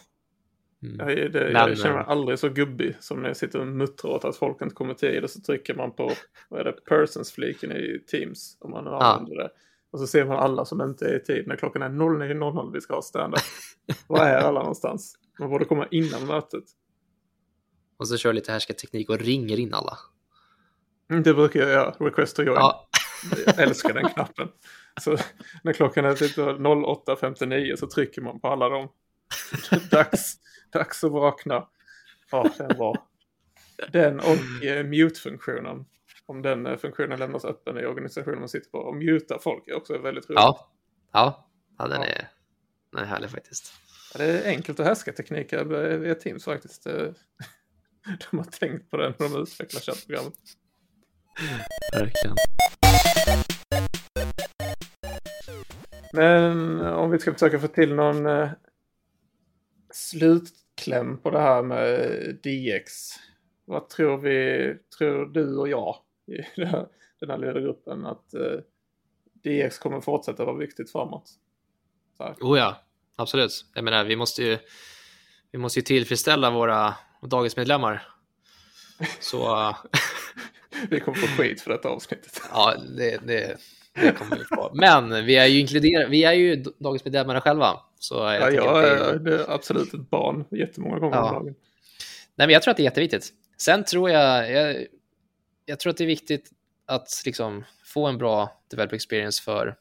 Mm. 0.83 1.09
Jag, 1.09 1.31
det, 1.31 1.39
Men, 1.39 1.53
jag 1.53 1.77
känner 1.77 1.95
mig 1.95 2.05
aldrig 2.07 2.39
så 2.39 2.49
gubbig 2.49 2.95
som 2.99 3.21
när 3.21 3.27
jag 3.27 3.37
sitter 3.37 3.59
och 3.59 3.67
muttrar 3.67 4.11
åt 4.11 4.25
att 4.25 4.35
folk 4.35 4.61
inte 4.61 4.75
kommer 4.75 4.93
tid 4.93 5.23
och 5.23 5.29
så 5.29 5.41
trycker 5.41 5.75
man 5.75 5.91
på 5.91 6.11
vad 6.49 6.59
är 6.59 6.63
det, 6.63 6.71
persons-fliken 6.71 7.71
i 7.71 8.03
Teams 8.11 8.57
om 8.59 8.71
man 8.71 8.83
nu 8.83 8.89
ja. 8.89 9.03
använder 9.03 9.43
det. 9.43 9.49
Och 9.91 9.99
så 9.99 10.07
ser 10.07 10.25
man 10.25 10.37
alla 10.37 10.65
som 10.65 10.81
inte 10.81 11.05
är 11.05 11.15
i 11.15 11.23
tid 11.23 11.47
när 11.47 11.55
klockan 11.55 11.81
är 11.81 11.89
09.00 11.89 12.73
vi 12.73 12.81
ska 12.81 12.95
ha 12.95 13.01
stand-up. 13.01 13.39
Var 14.07 14.25
är 14.25 14.37
alla 14.37 14.59
någonstans? 14.59 15.15
Man 15.39 15.49
borde 15.49 15.65
komma 15.65 15.87
innan 15.91 16.27
mötet. 16.27 16.63
Och 17.97 18.07
så 18.07 18.17
kör 18.17 18.33
lite 18.33 18.51
härskarteknik 18.51 19.09
och 19.09 19.19
ringer 19.19 19.59
in 19.59 19.73
alla. 19.73 19.97
Mm, 21.09 21.23
det 21.23 21.33
brukar 21.33 21.59
jag 21.59 21.69
göra, 21.69 21.91
request 21.99 22.35
to 22.35 22.43
join. 22.43 22.55
Ja. 22.55 22.89
Jag 23.45 23.59
älskar 23.59 23.93
den 23.93 24.09
knappen. 24.09 24.47
Så 25.01 25.17
när 25.63 25.73
klockan 25.73 26.05
är 26.05 26.13
typ 26.13 26.37
08.59 26.37 27.75
så 27.75 27.87
trycker 27.87 28.21
man 28.21 28.39
på 28.39 28.47
alla 28.47 28.69
dem. 28.69 28.89
Dags, 29.91 30.35
dags 30.75 31.03
att 31.03 31.11
vakna. 31.11 31.67
Ja, 32.31 32.49
den 32.57 32.77
var. 32.77 32.97
Den 33.91 34.19
och 34.19 34.65
eh, 34.65 34.85
mute-funktionen. 34.85 35.85
Om 36.25 36.41
den 36.41 36.65
eh, 36.65 36.77
funktionen 36.77 37.19
lämnas 37.19 37.45
öppen 37.45 37.77
i 37.77 37.85
organisationen 37.85 38.39
man 38.39 38.49
sitter 38.49 38.69
på. 38.69 38.77
Och 38.77 38.95
muta 38.95 39.39
folk 39.39 39.67
är 39.67 39.73
också 39.73 39.97
väldigt 39.97 40.29
roligt. 40.29 40.39
Ja, 40.39 40.71
ja. 41.11 41.49
ja 41.77 41.87
den, 41.87 42.01
Är, 42.01 42.27
den 42.91 43.01
är 43.01 43.05
härlig 43.05 43.29
faktiskt. 43.29 43.73
Ja, 44.13 44.17
det 44.17 44.25
är 44.25 44.49
enkelt 44.49 44.79
att 44.79 44.85
härska 44.85 45.11
tekniker 45.11 45.63
via 45.97 46.15
Teams 46.15 46.45
faktiskt. 46.45 46.83
De 48.31 48.37
har 48.37 48.45
tänkt 48.45 48.91
på 48.91 48.97
det 48.97 49.13
när 49.19 49.29
de 49.29 49.41
utvecklar 49.41 49.81
chattprogrammet. 49.81 50.33
Verkligen. 51.93 52.35
Men 56.13 56.81
om 56.81 57.11
vi 57.11 57.19
ska 57.19 57.33
försöka 57.33 57.59
få 57.59 57.67
till 57.67 57.95
någon 57.95 58.25
eh, 58.25 58.49
slutkläm 59.93 60.64
kläm 60.75 61.17
på 61.17 61.29
det 61.29 61.39
här 61.39 61.63
med 61.63 62.09
DX. 62.43 62.93
Vad 63.65 63.89
tror 63.89 64.17
vi, 64.17 64.73
tror 64.97 65.25
du 65.25 65.57
och 65.57 65.69
jag 65.69 65.95
i 66.27 66.61
den 67.19 67.29
här 67.29 67.37
lilla 67.37 67.59
gruppen 67.59 68.05
att 68.05 68.33
eh, 68.33 68.59
DX 69.43 69.77
kommer 69.79 70.01
fortsätta 70.01 70.45
vara 70.45 70.57
viktigt 70.57 70.91
framåt? 70.91 71.31
Oh 72.41 72.57
ja, 72.57 72.83
absolut. 73.15 73.65
Jag 73.73 73.83
menar, 73.83 74.03
vi 74.03 74.15
måste 74.15 74.43
ju, 74.43 74.57
vi 75.51 75.57
måste 75.57 75.79
ju 75.79 75.83
tillfredsställa 75.83 76.51
våra 76.51 76.93
dagismedlemmar. 77.21 78.07
Så... 79.19 79.75
vi 80.89 80.99
kommer 80.99 81.17
få 81.17 81.27
skit 81.27 81.61
för 81.61 81.71
detta 81.71 81.89
avsnittet. 81.89 82.41
ja, 82.51 82.75
det, 82.97 83.17
det, 83.27 83.57
det 83.93 84.11
kommer 84.11 84.37
vi 84.37 84.43
få. 84.43 84.71
Men 84.73 85.25
vi 85.25 85.35
är 85.35 85.45
ju 85.45 85.59
inkluderade, 85.59 86.09
vi 86.09 86.23
är 86.23 86.33
ju 86.33 86.55
dagismedlemmar 86.79 87.39
själva. 87.39 87.79
Så 88.07 88.15
jag 88.15 88.41
ja, 88.41 88.51
jag 88.51 88.87
är, 88.87 89.19
det 89.19 89.35
är 89.35 89.51
absolut 89.51 89.93
ett 89.93 90.09
barn 90.09 90.45
jättemånga 90.51 90.99
gånger 90.99 91.15
ja. 91.15 91.29
om 91.29 91.33
dagen. 91.33 91.55
Nej, 92.35 92.47
men 92.47 92.49
jag 92.49 92.61
tror 92.61 92.71
att 92.71 92.77
det 92.77 92.83
är 92.83 92.85
jätteviktigt. 92.85 93.33
Sen 93.57 93.83
tror 93.83 94.09
jag, 94.09 94.51
jag, 94.51 94.87
jag 95.65 95.79
tror 95.79 95.91
att 95.91 95.97
det 95.97 96.03
är 96.03 96.07
viktigt 96.07 96.49
att 96.85 97.21
liksom 97.25 97.63
få 97.85 98.07
en 98.07 98.17
bra 98.17 98.61
developer 98.69 98.95
experience 98.95 99.43
för, 99.43 99.75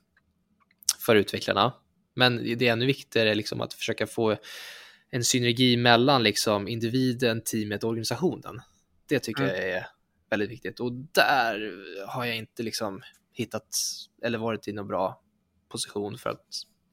för 1.06 1.16
utvecklarna. 1.16 1.72
Men 2.14 2.36
det 2.58 2.68
är 2.68 2.72
ännu 2.72 2.86
viktigare 2.86 3.34
liksom 3.34 3.60
att 3.60 3.74
försöka 3.74 4.06
få 4.06 4.36
en 5.10 5.24
synergi 5.24 5.76
mellan 5.76 6.22
liksom 6.22 6.68
individen, 6.68 7.40
teamet 7.40 7.84
och 7.84 7.90
organisationen. 7.90 8.60
Det 9.08 9.18
tycker 9.18 9.42
mm. 9.42 9.54
jag 9.54 9.64
är 9.68 9.86
väldigt 10.30 10.50
viktigt 10.50 10.80
och 10.80 10.92
där 10.92 11.72
har 12.08 12.24
jag 12.24 12.36
inte 12.36 12.62
liksom 12.62 13.02
hittat 13.32 13.68
eller 14.22 14.38
varit 14.38 14.68
i 14.68 14.72
någon 14.72 14.88
bra 14.88 15.22
position 15.68 16.18
för 16.18 16.30
att 16.30 16.46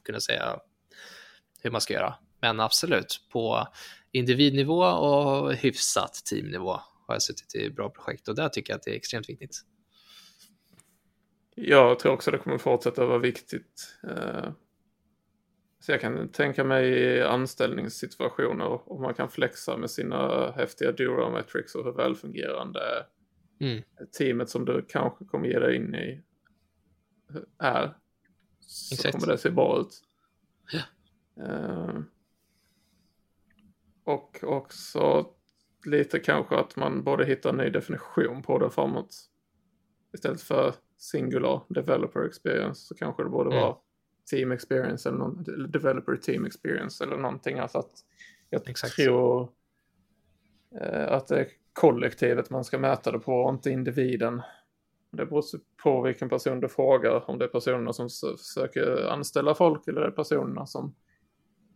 kunna 0.05 0.19
säga 0.19 0.59
hur 1.61 1.71
man 1.71 1.81
ska 1.81 1.93
göra. 1.93 2.15
Men 2.41 2.59
absolut, 2.59 3.21
på 3.31 3.67
individnivå 4.11 4.83
och 4.83 5.53
hyfsat 5.53 6.13
teamnivå 6.13 6.71
har 7.07 7.15
jag 7.15 7.21
suttit 7.21 7.55
i 7.55 7.69
bra 7.69 7.89
projekt 7.89 8.27
och 8.27 8.35
där 8.35 8.49
tycker 8.49 8.73
jag 8.73 8.77
att 8.77 8.83
det 8.83 8.91
är 8.91 8.95
extremt 8.95 9.29
viktigt. 9.29 9.61
Jag 11.55 11.99
tror 11.99 12.13
också 12.13 12.31
det 12.31 12.37
kommer 12.37 12.57
fortsätta 12.57 13.05
vara 13.05 13.17
viktigt. 13.17 13.97
Eh, 14.03 14.51
så 15.79 15.91
jag 15.91 16.01
kan 16.01 16.29
tänka 16.29 16.63
mig 16.63 16.89
i 16.89 17.21
anställningssituationer 17.21 18.91
om 18.91 19.01
man 19.01 19.13
kan 19.13 19.29
flexa 19.29 19.77
med 19.77 19.91
sina 19.91 20.51
häftiga 20.51 20.91
Durometrics 20.91 21.75
och 21.75 21.85
hur 21.85 21.91
välfungerande 21.91 22.81
mm. 23.59 23.83
teamet 24.17 24.49
som 24.49 24.65
du 24.65 24.85
kanske 24.89 25.25
kommer 25.25 25.47
ge 25.47 25.59
dig 25.59 25.75
in 25.75 25.95
i 25.95 26.21
är. 27.59 27.97
Så 28.59 28.95
Exakt. 28.95 29.11
kommer 29.11 29.33
det 29.33 29.37
se 29.37 29.49
bra 29.49 29.79
ut. 29.81 30.01
Ja. 30.71 30.81
Uh, 31.39 31.99
och 34.03 34.39
också 34.43 35.27
lite 35.85 36.19
kanske 36.19 36.55
att 36.55 36.75
man 36.75 37.03
borde 37.03 37.25
hitta 37.25 37.49
en 37.49 37.57
ny 37.57 37.69
definition 37.69 38.41
på 38.41 38.59
det 38.59 38.69
framåt. 38.69 39.15
Istället 40.13 40.41
för 40.41 40.73
singular 40.97 41.61
developer 41.69 42.25
experience 42.25 42.87
så 42.87 42.95
kanske 42.95 43.23
det 43.23 43.29
borde 43.29 43.49
mm. 43.49 43.61
vara 43.61 43.75
team 44.31 44.51
experience 44.51 45.09
eller 45.09 45.17
någon, 45.17 45.43
developer 45.71 46.15
team 46.15 46.45
experience 46.45 47.03
eller 47.03 47.17
någonting. 47.17 47.59
Alltså 47.59 47.77
att 47.77 47.91
jag 48.49 48.69
Exakt. 48.69 48.95
tror 48.95 49.49
eh, 50.81 51.11
att 51.11 51.27
det 51.27 51.39
är 51.39 51.47
kollektivet 51.73 52.49
man 52.49 52.63
ska 52.63 52.77
mäta 52.77 53.11
det 53.11 53.19
på 53.19 53.33
och 53.33 53.53
inte 53.53 53.69
individen. 53.69 54.41
Det 55.11 55.25
beror 55.25 55.43
på 55.83 56.01
vilken 56.01 56.29
person 56.29 56.59
du 56.59 56.69
frågar, 56.69 57.29
om 57.29 57.39
det 57.39 57.45
är 57.45 57.49
personerna 57.49 57.93
som 57.93 58.09
försöker 58.37 59.09
anställa 59.09 59.55
folk 59.55 59.87
eller 59.87 60.01
det 60.01 60.07
är 60.07 60.11
personerna 60.11 60.65
som 60.65 60.95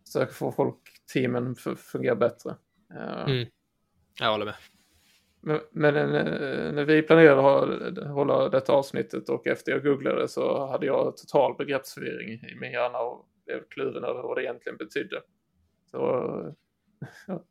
försöker 0.06 0.34
få 0.34 0.52
folk, 0.52 0.78
teamen 1.12 1.54
fungera 1.76 2.16
bättre. 2.16 2.56
Eh, 2.94 3.22
mm. 3.22 3.48
Jag 4.20 4.30
håller 4.30 4.44
med. 4.44 4.54
Men, 5.40 5.60
men 5.70 5.96
eh, 5.96 6.72
när 6.72 6.84
vi 6.84 7.02
planerade 7.02 7.40
att 8.02 8.08
hålla 8.08 8.48
detta 8.48 8.72
avsnittet 8.72 9.28
och 9.28 9.46
efter 9.46 9.72
jag 9.72 9.82
googlade 9.82 10.28
så 10.28 10.66
hade 10.66 10.86
jag 10.86 11.16
total 11.16 11.54
begreppsförvirring 11.58 12.28
i 12.28 12.56
min 12.60 12.72
hjärna 12.72 12.98
och 12.98 13.28
blev 13.44 13.62
kluven 13.68 14.04
över 14.04 14.22
vad 14.22 14.36
det 14.36 14.42
egentligen 14.42 14.76
betydde. 14.76 15.22
Så 15.90 16.54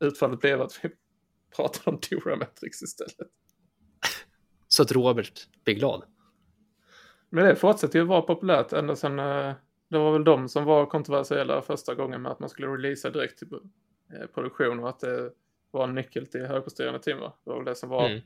utfallet 0.00 0.40
blev 0.40 0.60
att 0.60 0.80
vi 0.82 0.90
pratade 1.56 1.90
om 1.90 2.00
Durametrics 2.10 2.82
istället. 2.82 3.30
Så 4.68 4.82
att 4.82 4.92
Robert 4.92 5.32
blir 5.64 5.74
glad? 5.74 6.04
Men 7.30 7.44
det 7.44 7.56
fortsätter 7.56 7.98
ju 7.98 8.04
vara 8.04 8.22
populärt 8.22 8.72
ända 8.72 8.96
sedan 8.96 9.18
eh, 9.18 9.54
det 9.88 9.98
var 9.98 10.12
väl 10.12 10.24
de 10.24 10.48
som 10.48 10.64
var 10.64 10.86
kontroversiella 10.86 11.62
första 11.62 11.94
gången 11.94 12.22
med 12.22 12.32
att 12.32 12.40
man 12.40 12.48
skulle 12.48 12.66
releasa 12.66 13.10
direkt 13.10 13.38
till 13.38 13.48
eh, 14.12 14.26
produktion 14.26 14.80
och 14.80 14.88
att 14.88 15.00
det 15.00 15.30
var 15.70 15.84
en 15.84 15.94
nyckel 15.94 16.26
till 16.26 16.46
högpresterande 16.46 17.14
va? 17.14 17.32
Det 17.44 17.50
var 17.50 17.56
väl 17.56 17.64
det 17.64 17.74
som 17.74 17.88
var, 17.88 18.06
mm. 18.06 18.18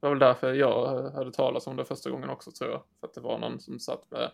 det 0.00 0.06
var 0.06 0.10
väl 0.10 0.18
därför 0.18 0.52
jag 0.52 1.10
hörde 1.10 1.32
talas 1.32 1.66
om 1.66 1.76
det 1.76 1.84
första 1.84 2.10
gången 2.10 2.30
också 2.30 2.50
tror 2.50 2.70
jag. 2.70 2.82
För 3.00 3.06
att 3.06 3.14
det 3.14 3.20
var 3.20 3.38
någon 3.38 3.60
som 3.60 3.78
satt 3.78 4.10
med 4.10 4.30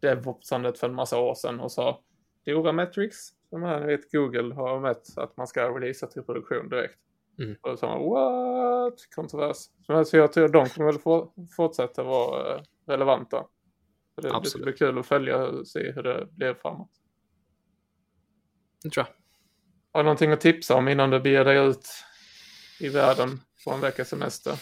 DevOpsandet 0.00 0.78
för 0.78 0.88
en 0.88 0.94
massa 0.94 1.18
år 1.18 1.34
sedan 1.34 1.60
och 1.60 1.72
sa 1.72 2.00
Dora 2.46 2.72
Metrics, 2.72 3.28
som 3.50 3.62
här 3.62 3.86
vet 3.86 4.12
Google 4.12 4.54
har 4.54 4.80
mätt 4.80 5.18
att 5.18 5.36
man 5.36 5.46
ska 5.46 5.68
releasa 5.68 6.06
till 6.06 6.22
produktion 6.22 6.68
direkt. 6.68 6.98
Mm. 7.38 7.56
Och 7.60 7.70
så 7.70 7.76
sa 7.76 7.98
man 7.98 8.08
what? 8.08 8.94
Kontrovers. 9.14 9.56
Så 10.06 10.16
jag 10.16 10.32
tror 10.32 10.48
de 10.48 10.66
kommer 10.66 10.92
väl 10.92 11.46
fortsätta 11.56 12.02
vara 12.02 12.54
eh, 12.54 12.62
det, 14.20 14.40
det 14.42 14.50
ska 14.50 14.62
bli 14.62 14.72
kul 14.72 14.98
att 14.98 15.06
följa 15.06 15.36
och 15.36 15.68
se 15.68 15.92
hur 15.92 16.02
det 16.02 16.26
blir 16.30 16.54
framåt. 16.54 16.90
Det 18.82 18.90
tror 18.90 19.06
jag. 19.06 19.14
Har 19.92 20.00
du 20.00 20.04
någonting 20.04 20.32
att 20.32 20.40
tipsa 20.40 20.74
om 20.74 20.88
innan 20.88 21.10
du 21.10 21.20
beger 21.20 21.44
dig 21.44 21.68
ut 21.68 21.88
i 22.80 22.88
världen 22.88 23.40
på 23.64 23.70
en 23.70 23.80
veckas 23.80 24.08
semester? 24.08 24.60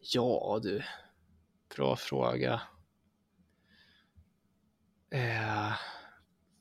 Ja 0.00 0.60
du, 0.62 0.82
bra 1.76 1.96
fråga. 1.96 2.60
Eh, 5.10 5.72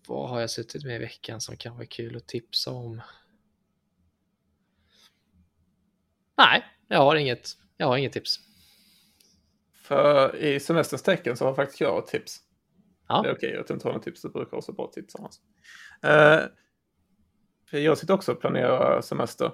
vad 0.07 0.29
har 0.29 0.39
jag 0.39 0.49
suttit 0.49 0.83
med 0.83 0.95
i 0.95 0.99
veckan 0.99 1.41
som 1.41 1.57
kan 1.57 1.75
vara 1.75 1.85
kul 1.85 2.17
att 2.17 2.27
tipsa 2.27 2.71
om? 2.71 3.01
Nej, 6.37 6.65
jag 6.87 6.99
har 6.99 7.15
inget, 7.15 7.49
jag 7.77 7.87
har 7.87 7.97
inget 7.97 8.13
tips. 8.13 8.39
För 9.87 10.35
i 10.35 10.59
semesterns 10.59 11.03
tecken 11.03 11.37
så 11.37 11.45
har 11.45 11.53
faktiskt 11.53 11.81
jag 11.81 11.99
ett 11.99 12.07
tips. 12.07 12.39
Ja. 13.07 13.21
Det 13.21 13.29
är 13.29 13.33
okej 13.33 13.57
att 13.57 13.69
inte 13.69 13.87
ha 13.87 13.93
något 13.93 14.03
tips, 14.03 14.21
det 14.21 14.29
brukar 14.29 14.57
också 14.57 14.71
bra 14.71 14.87
tips 14.87 15.15
annars. 15.15 15.35
För 17.69 17.77
jag 17.77 17.97
sitter 17.97 18.13
också 18.13 18.31
och 18.31 18.39
planerar 18.39 19.01
semester. 19.01 19.51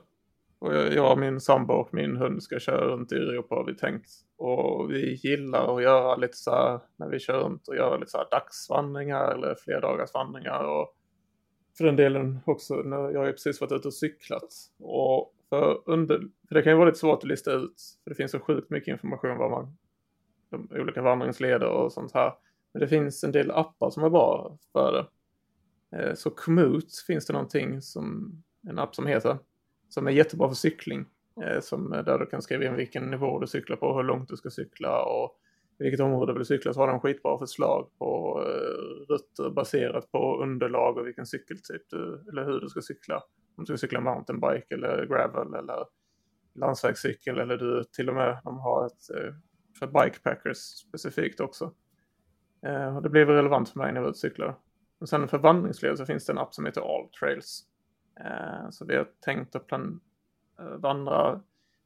Och 0.59 0.73
jag 0.73 1.11
och 1.11 1.19
min 1.19 1.41
sambo 1.41 1.73
och 1.73 1.93
min 1.93 2.17
hund 2.17 2.43
ska 2.43 2.59
köra 2.59 2.87
runt 2.87 3.11
i 3.11 3.15
Europa 3.15 3.55
har 3.55 3.65
vi 3.65 3.75
tänkt. 3.75 4.09
Och 4.37 4.91
vi 4.91 5.13
gillar 5.13 5.77
att 5.77 5.83
göra 5.83 6.15
lite 6.15 6.37
så 6.37 6.51
här 6.51 6.79
när 6.95 7.09
vi 7.09 7.19
kör 7.19 7.39
runt 7.39 7.67
och 7.67 7.75
göra 7.75 7.97
lite 7.97 8.11
så 8.11 8.17
här 8.17 8.27
dagsvandringar 8.31 9.31
eller 9.31 9.55
flerdagarsvandringar. 9.55 10.63
Och 10.63 10.95
för 11.77 11.83
den 11.83 11.95
delen 11.95 12.39
också, 12.45 12.75
när 12.75 13.11
jag 13.11 13.19
har 13.19 13.31
precis 13.31 13.61
varit 13.61 13.71
ute 13.71 13.87
och 13.87 13.93
cyklat. 13.93 14.53
Och 14.79 15.33
för, 15.49 15.81
under, 15.85 16.19
för 16.47 16.55
det 16.55 16.61
kan 16.61 16.71
ju 16.71 16.77
vara 16.77 16.85
lite 16.85 16.99
svårt 16.99 17.23
att 17.23 17.29
lista 17.29 17.51
ut, 17.51 17.81
för 18.03 18.09
det 18.09 18.15
finns 18.15 18.31
så 18.31 18.39
sjukt 18.39 18.69
mycket 18.69 18.91
information 18.91 19.37
vad 19.37 19.51
man, 19.51 19.77
olika 20.53 21.01
vandringsleder 21.01 21.67
och 21.67 21.93
sånt 21.93 22.13
här. 22.13 22.33
Men 22.73 22.79
det 22.79 22.87
finns 22.87 23.23
en 23.23 23.31
del 23.31 23.51
appar 23.51 23.89
som 23.89 24.03
är 24.03 24.09
bra 24.09 24.57
för 24.71 24.91
det. 24.91 25.07
Eh, 25.97 26.13
så 26.13 26.29
Komoot 26.29 26.97
finns 27.07 27.25
det 27.25 27.33
någonting 27.33 27.81
som, 27.81 28.31
en 28.69 28.79
app 28.79 28.95
som 28.95 29.07
heter, 29.07 29.37
som 29.89 30.07
är 30.07 30.11
jättebra 30.11 30.47
för 30.47 30.55
cykling. 30.55 31.05
Eh, 31.43 31.59
som, 31.61 31.89
där 31.89 32.19
du 32.19 32.25
kan 32.25 32.41
skriva 32.41 32.65
in 32.65 32.75
vilken 32.75 33.11
nivå 33.11 33.39
du 33.39 33.47
cyklar 33.47 33.77
på, 33.77 33.95
hur 33.97 34.03
långt 34.03 34.29
du 34.29 34.37
ska 34.37 34.49
cykla 34.49 35.03
och 35.03 35.37
vilket 35.77 35.99
område 35.99 36.33
du 36.33 36.37
vill 36.37 36.45
cykla. 36.45 36.73
Så 36.73 36.79
har 36.79 36.87
de 36.87 36.99
skitbra 36.99 37.37
förslag 37.37 37.89
på 37.97 38.41
eh, 38.45 39.13
rutter 39.13 39.49
baserat 39.49 40.11
på 40.11 40.43
underlag 40.43 40.97
och 40.97 41.07
vilken 41.07 41.25
cykeltyp 41.25 41.89
du, 41.89 42.25
eller 42.29 42.45
hur 42.45 42.59
du 42.59 42.69
ska 42.69 42.81
cykla. 42.81 43.15
Om 43.55 43.63
du 43.63 43.65
ska 43.65 43.77
cykla 43.77 44.01
mountainbike 44.01 44.75
eller 44.75 45.05
gravel 45.05 45.53
eller 45.53 45.85
landsvägscykel 46.55 47.39
eller 47.39 47.57
du 47.57 47.83
till 47.83 48.09
och 48.09 48.15
med 48.15 48.39
de 48.43 48.59
har 48.59 48.85
ett 48.85 49.09
för 49.81 49.87
bikepackers 49.87 50.57
specifikt 50.57 51.39
också. 51.39 51.73
Eh, 52.65 52.95
och 52.95 53.01
det 53.01 53.09
blev 53.09 53.29
relevant 53.29 53.69
för 53.69 53.79
mig 53.79 53.87
när 53.87 53.95
jag 53.95 54.01
var 54.01 54.09
ute 54.09 54.15
och 54.15 54.17
cyklade. 54.17 54.55
Och 54.99 55.09
sen 55.09 55.27
för 55.27 55.37
vandringsled 55.37 55.97
så 55.97 56.05
finns 56.05 56.25
det 56.25 56.33
en 56.33 56.37
app 56.37 56.53
som 56.53 56.65
heter 56.65 56.81
All 56.81 57.09
Trails. 57.09 57.63
Eh, 58.19 58.69
så 58.69 58.85
vi 58.85 58.95
har 58.95 59.07
tänkt 59.25 59.55
att 59.55 59.67
plan 59.67 59.99
eh, 60.59 60.65
vandra 60.65 61.41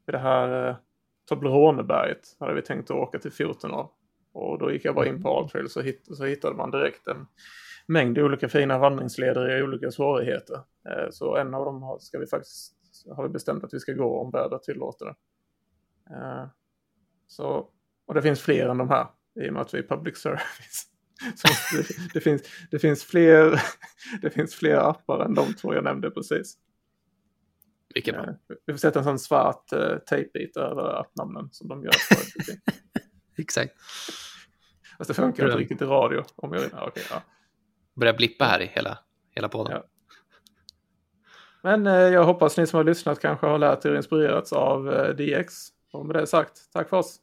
vid 0.06 0.16
det 0.16 0.20
här 0.20 0.70
eh, 0.70 0.76
Tobleroneberget. 1.26 2.38
Hade 2.40 2.54
vi 2.54 2.62
tänkt 2.62 2.92
att 2.92 2.98
åka 2.98 3.20
till 3.20 3.32
14 3.32 3.72
av. 3.72 3.92
Och 4.32 4.60
då 4.60 4.72
gick 4.72 4.86
jag 4.86 4.96
bara 4.96 5.08
in 5.08 5.22
på 5.22 5.38
All 5.38 5.50
Trails 5.50 5.78
och 5.78 5.84
hitt 5.84 6.08
så 6.18 6.26
hittade 6.26 6.56
man 6.56 6.72
direkt 6.72 7.08
en 7.08 7.28
mängd 7.88 8.18
olika 8.18 8.50
fina 8.50 8.78
vandringsleder 8.78 9.58
i 9.58 9.64
olika 9.64 9.92
svårigheter. 9.92 10.60
Eh, 10.90 11.10
så 11.12 11.36
en 11.36 11.54
av 11.54 11.66
dem 11.66 11.98
ska 12.00 12.20
vi 12.20 12.28
faktiskt, 12.28 12.76
har 13.16 13.24
vi 13.24 13.30
bestämt 13.30 13.64
att 13.64 13.74
vi 13.74 13.80
ska 13.80 13.94
gå 13.94 14.20
om 14.20 14.32
vädret 14.32 14.64
tillåter 14.64 15.06
det. 15.06 15.16
Eh, 16.16 16.48
så, 17.28 17.70
och 18.08 18.14
det 18.14 18.22
finns 18.22 18.42
fler 18.42 18.70
än 18.70 18.78
de 18.78 18.90
här 18.90 19.08
i 19.42 19.50
och 19.50 19.54
med 19.54 19.62
att 19.62 19.74
vi 19.74 19.78
är 19.78 19.84
public 19.84 20.18
service. 20.18 20.88
det, 21.72 22.14
det, 22.14 22.22
finns, 22.22 22.42
det, 22.72 22.80
finns 22.80 23.04
fler, 23.04 23.62
det 24.22 24.30
finns 24.30 24.56
fler 24.56 24.76
appar 24.76 25.26
än 25.26 25.34
de 25.34 25.54
två 25.54 25.74
jag 25.74 25.84
nämnde 25.84 26.12
precis. 26.12 26.58
Mycket 27.96 28.16
bra. 28.16 28.26
Vi 28.66 28.74
får 28.74 28.78
sätta 28.78 29.00
en 29.00 29.06
sån 29.06 29.20
svart 29.20 29.74
uh, 29.74 29.98
tejpbit 29.98 30.58
över 30.58 31.00
appnamnen 31.00 31.50
som 31.52 31.68
de 31.68 31.84
gör. 31.84 31.94
Exakt. 33.38 33.74
Fast 34.98 35.08
det 35.08 35.14
funkar 35.14 35.46
inte 35.46 35.58
riktigt 35.58 35.82
i 35.82 35.86
radio. 35.86 36.24
Om 36.36 36.54
jag, 36.54 36.64
ja, 36.72 36.88
okay, 36.88 37.04
ja. 37.10 37.22
Börjar 37.96 38.14
blippa 38.14 38.46
här 38.46 38.62
i 38.62 38.66
hela, 38.66 39.00
hela 39.32 39.50
podden. 39.50 39.74
Ja. 39.74 39.86
Men 41.64 41.88
eh, 41.88 41.94
jag 41.94 42.24
hoppas 42.24 42.58
ni 42.58 42.68
som 42.68 42.78
har 42.78 42.84
lyssnat 42.84 43.20
kanske 43.20 43.48
har 43.48 43.58
lärt 43.58 43.86
er 43.86 43.96
inspirerats 43.96 44.54
av 44.54 44.94
eh, 44.94 45.16
DX. 45.16 45.54
Och 45.92 46.06
med 46.06 46.16
det 46.16 46.28
sagt, 46.28 46.72
tack 46.74 46.90
för 46.90 46.98
oss. 46.98 47.20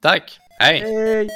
Tack. 0.00 0.38
Hej. 0.60 0.82
Hej. 0.82 1.28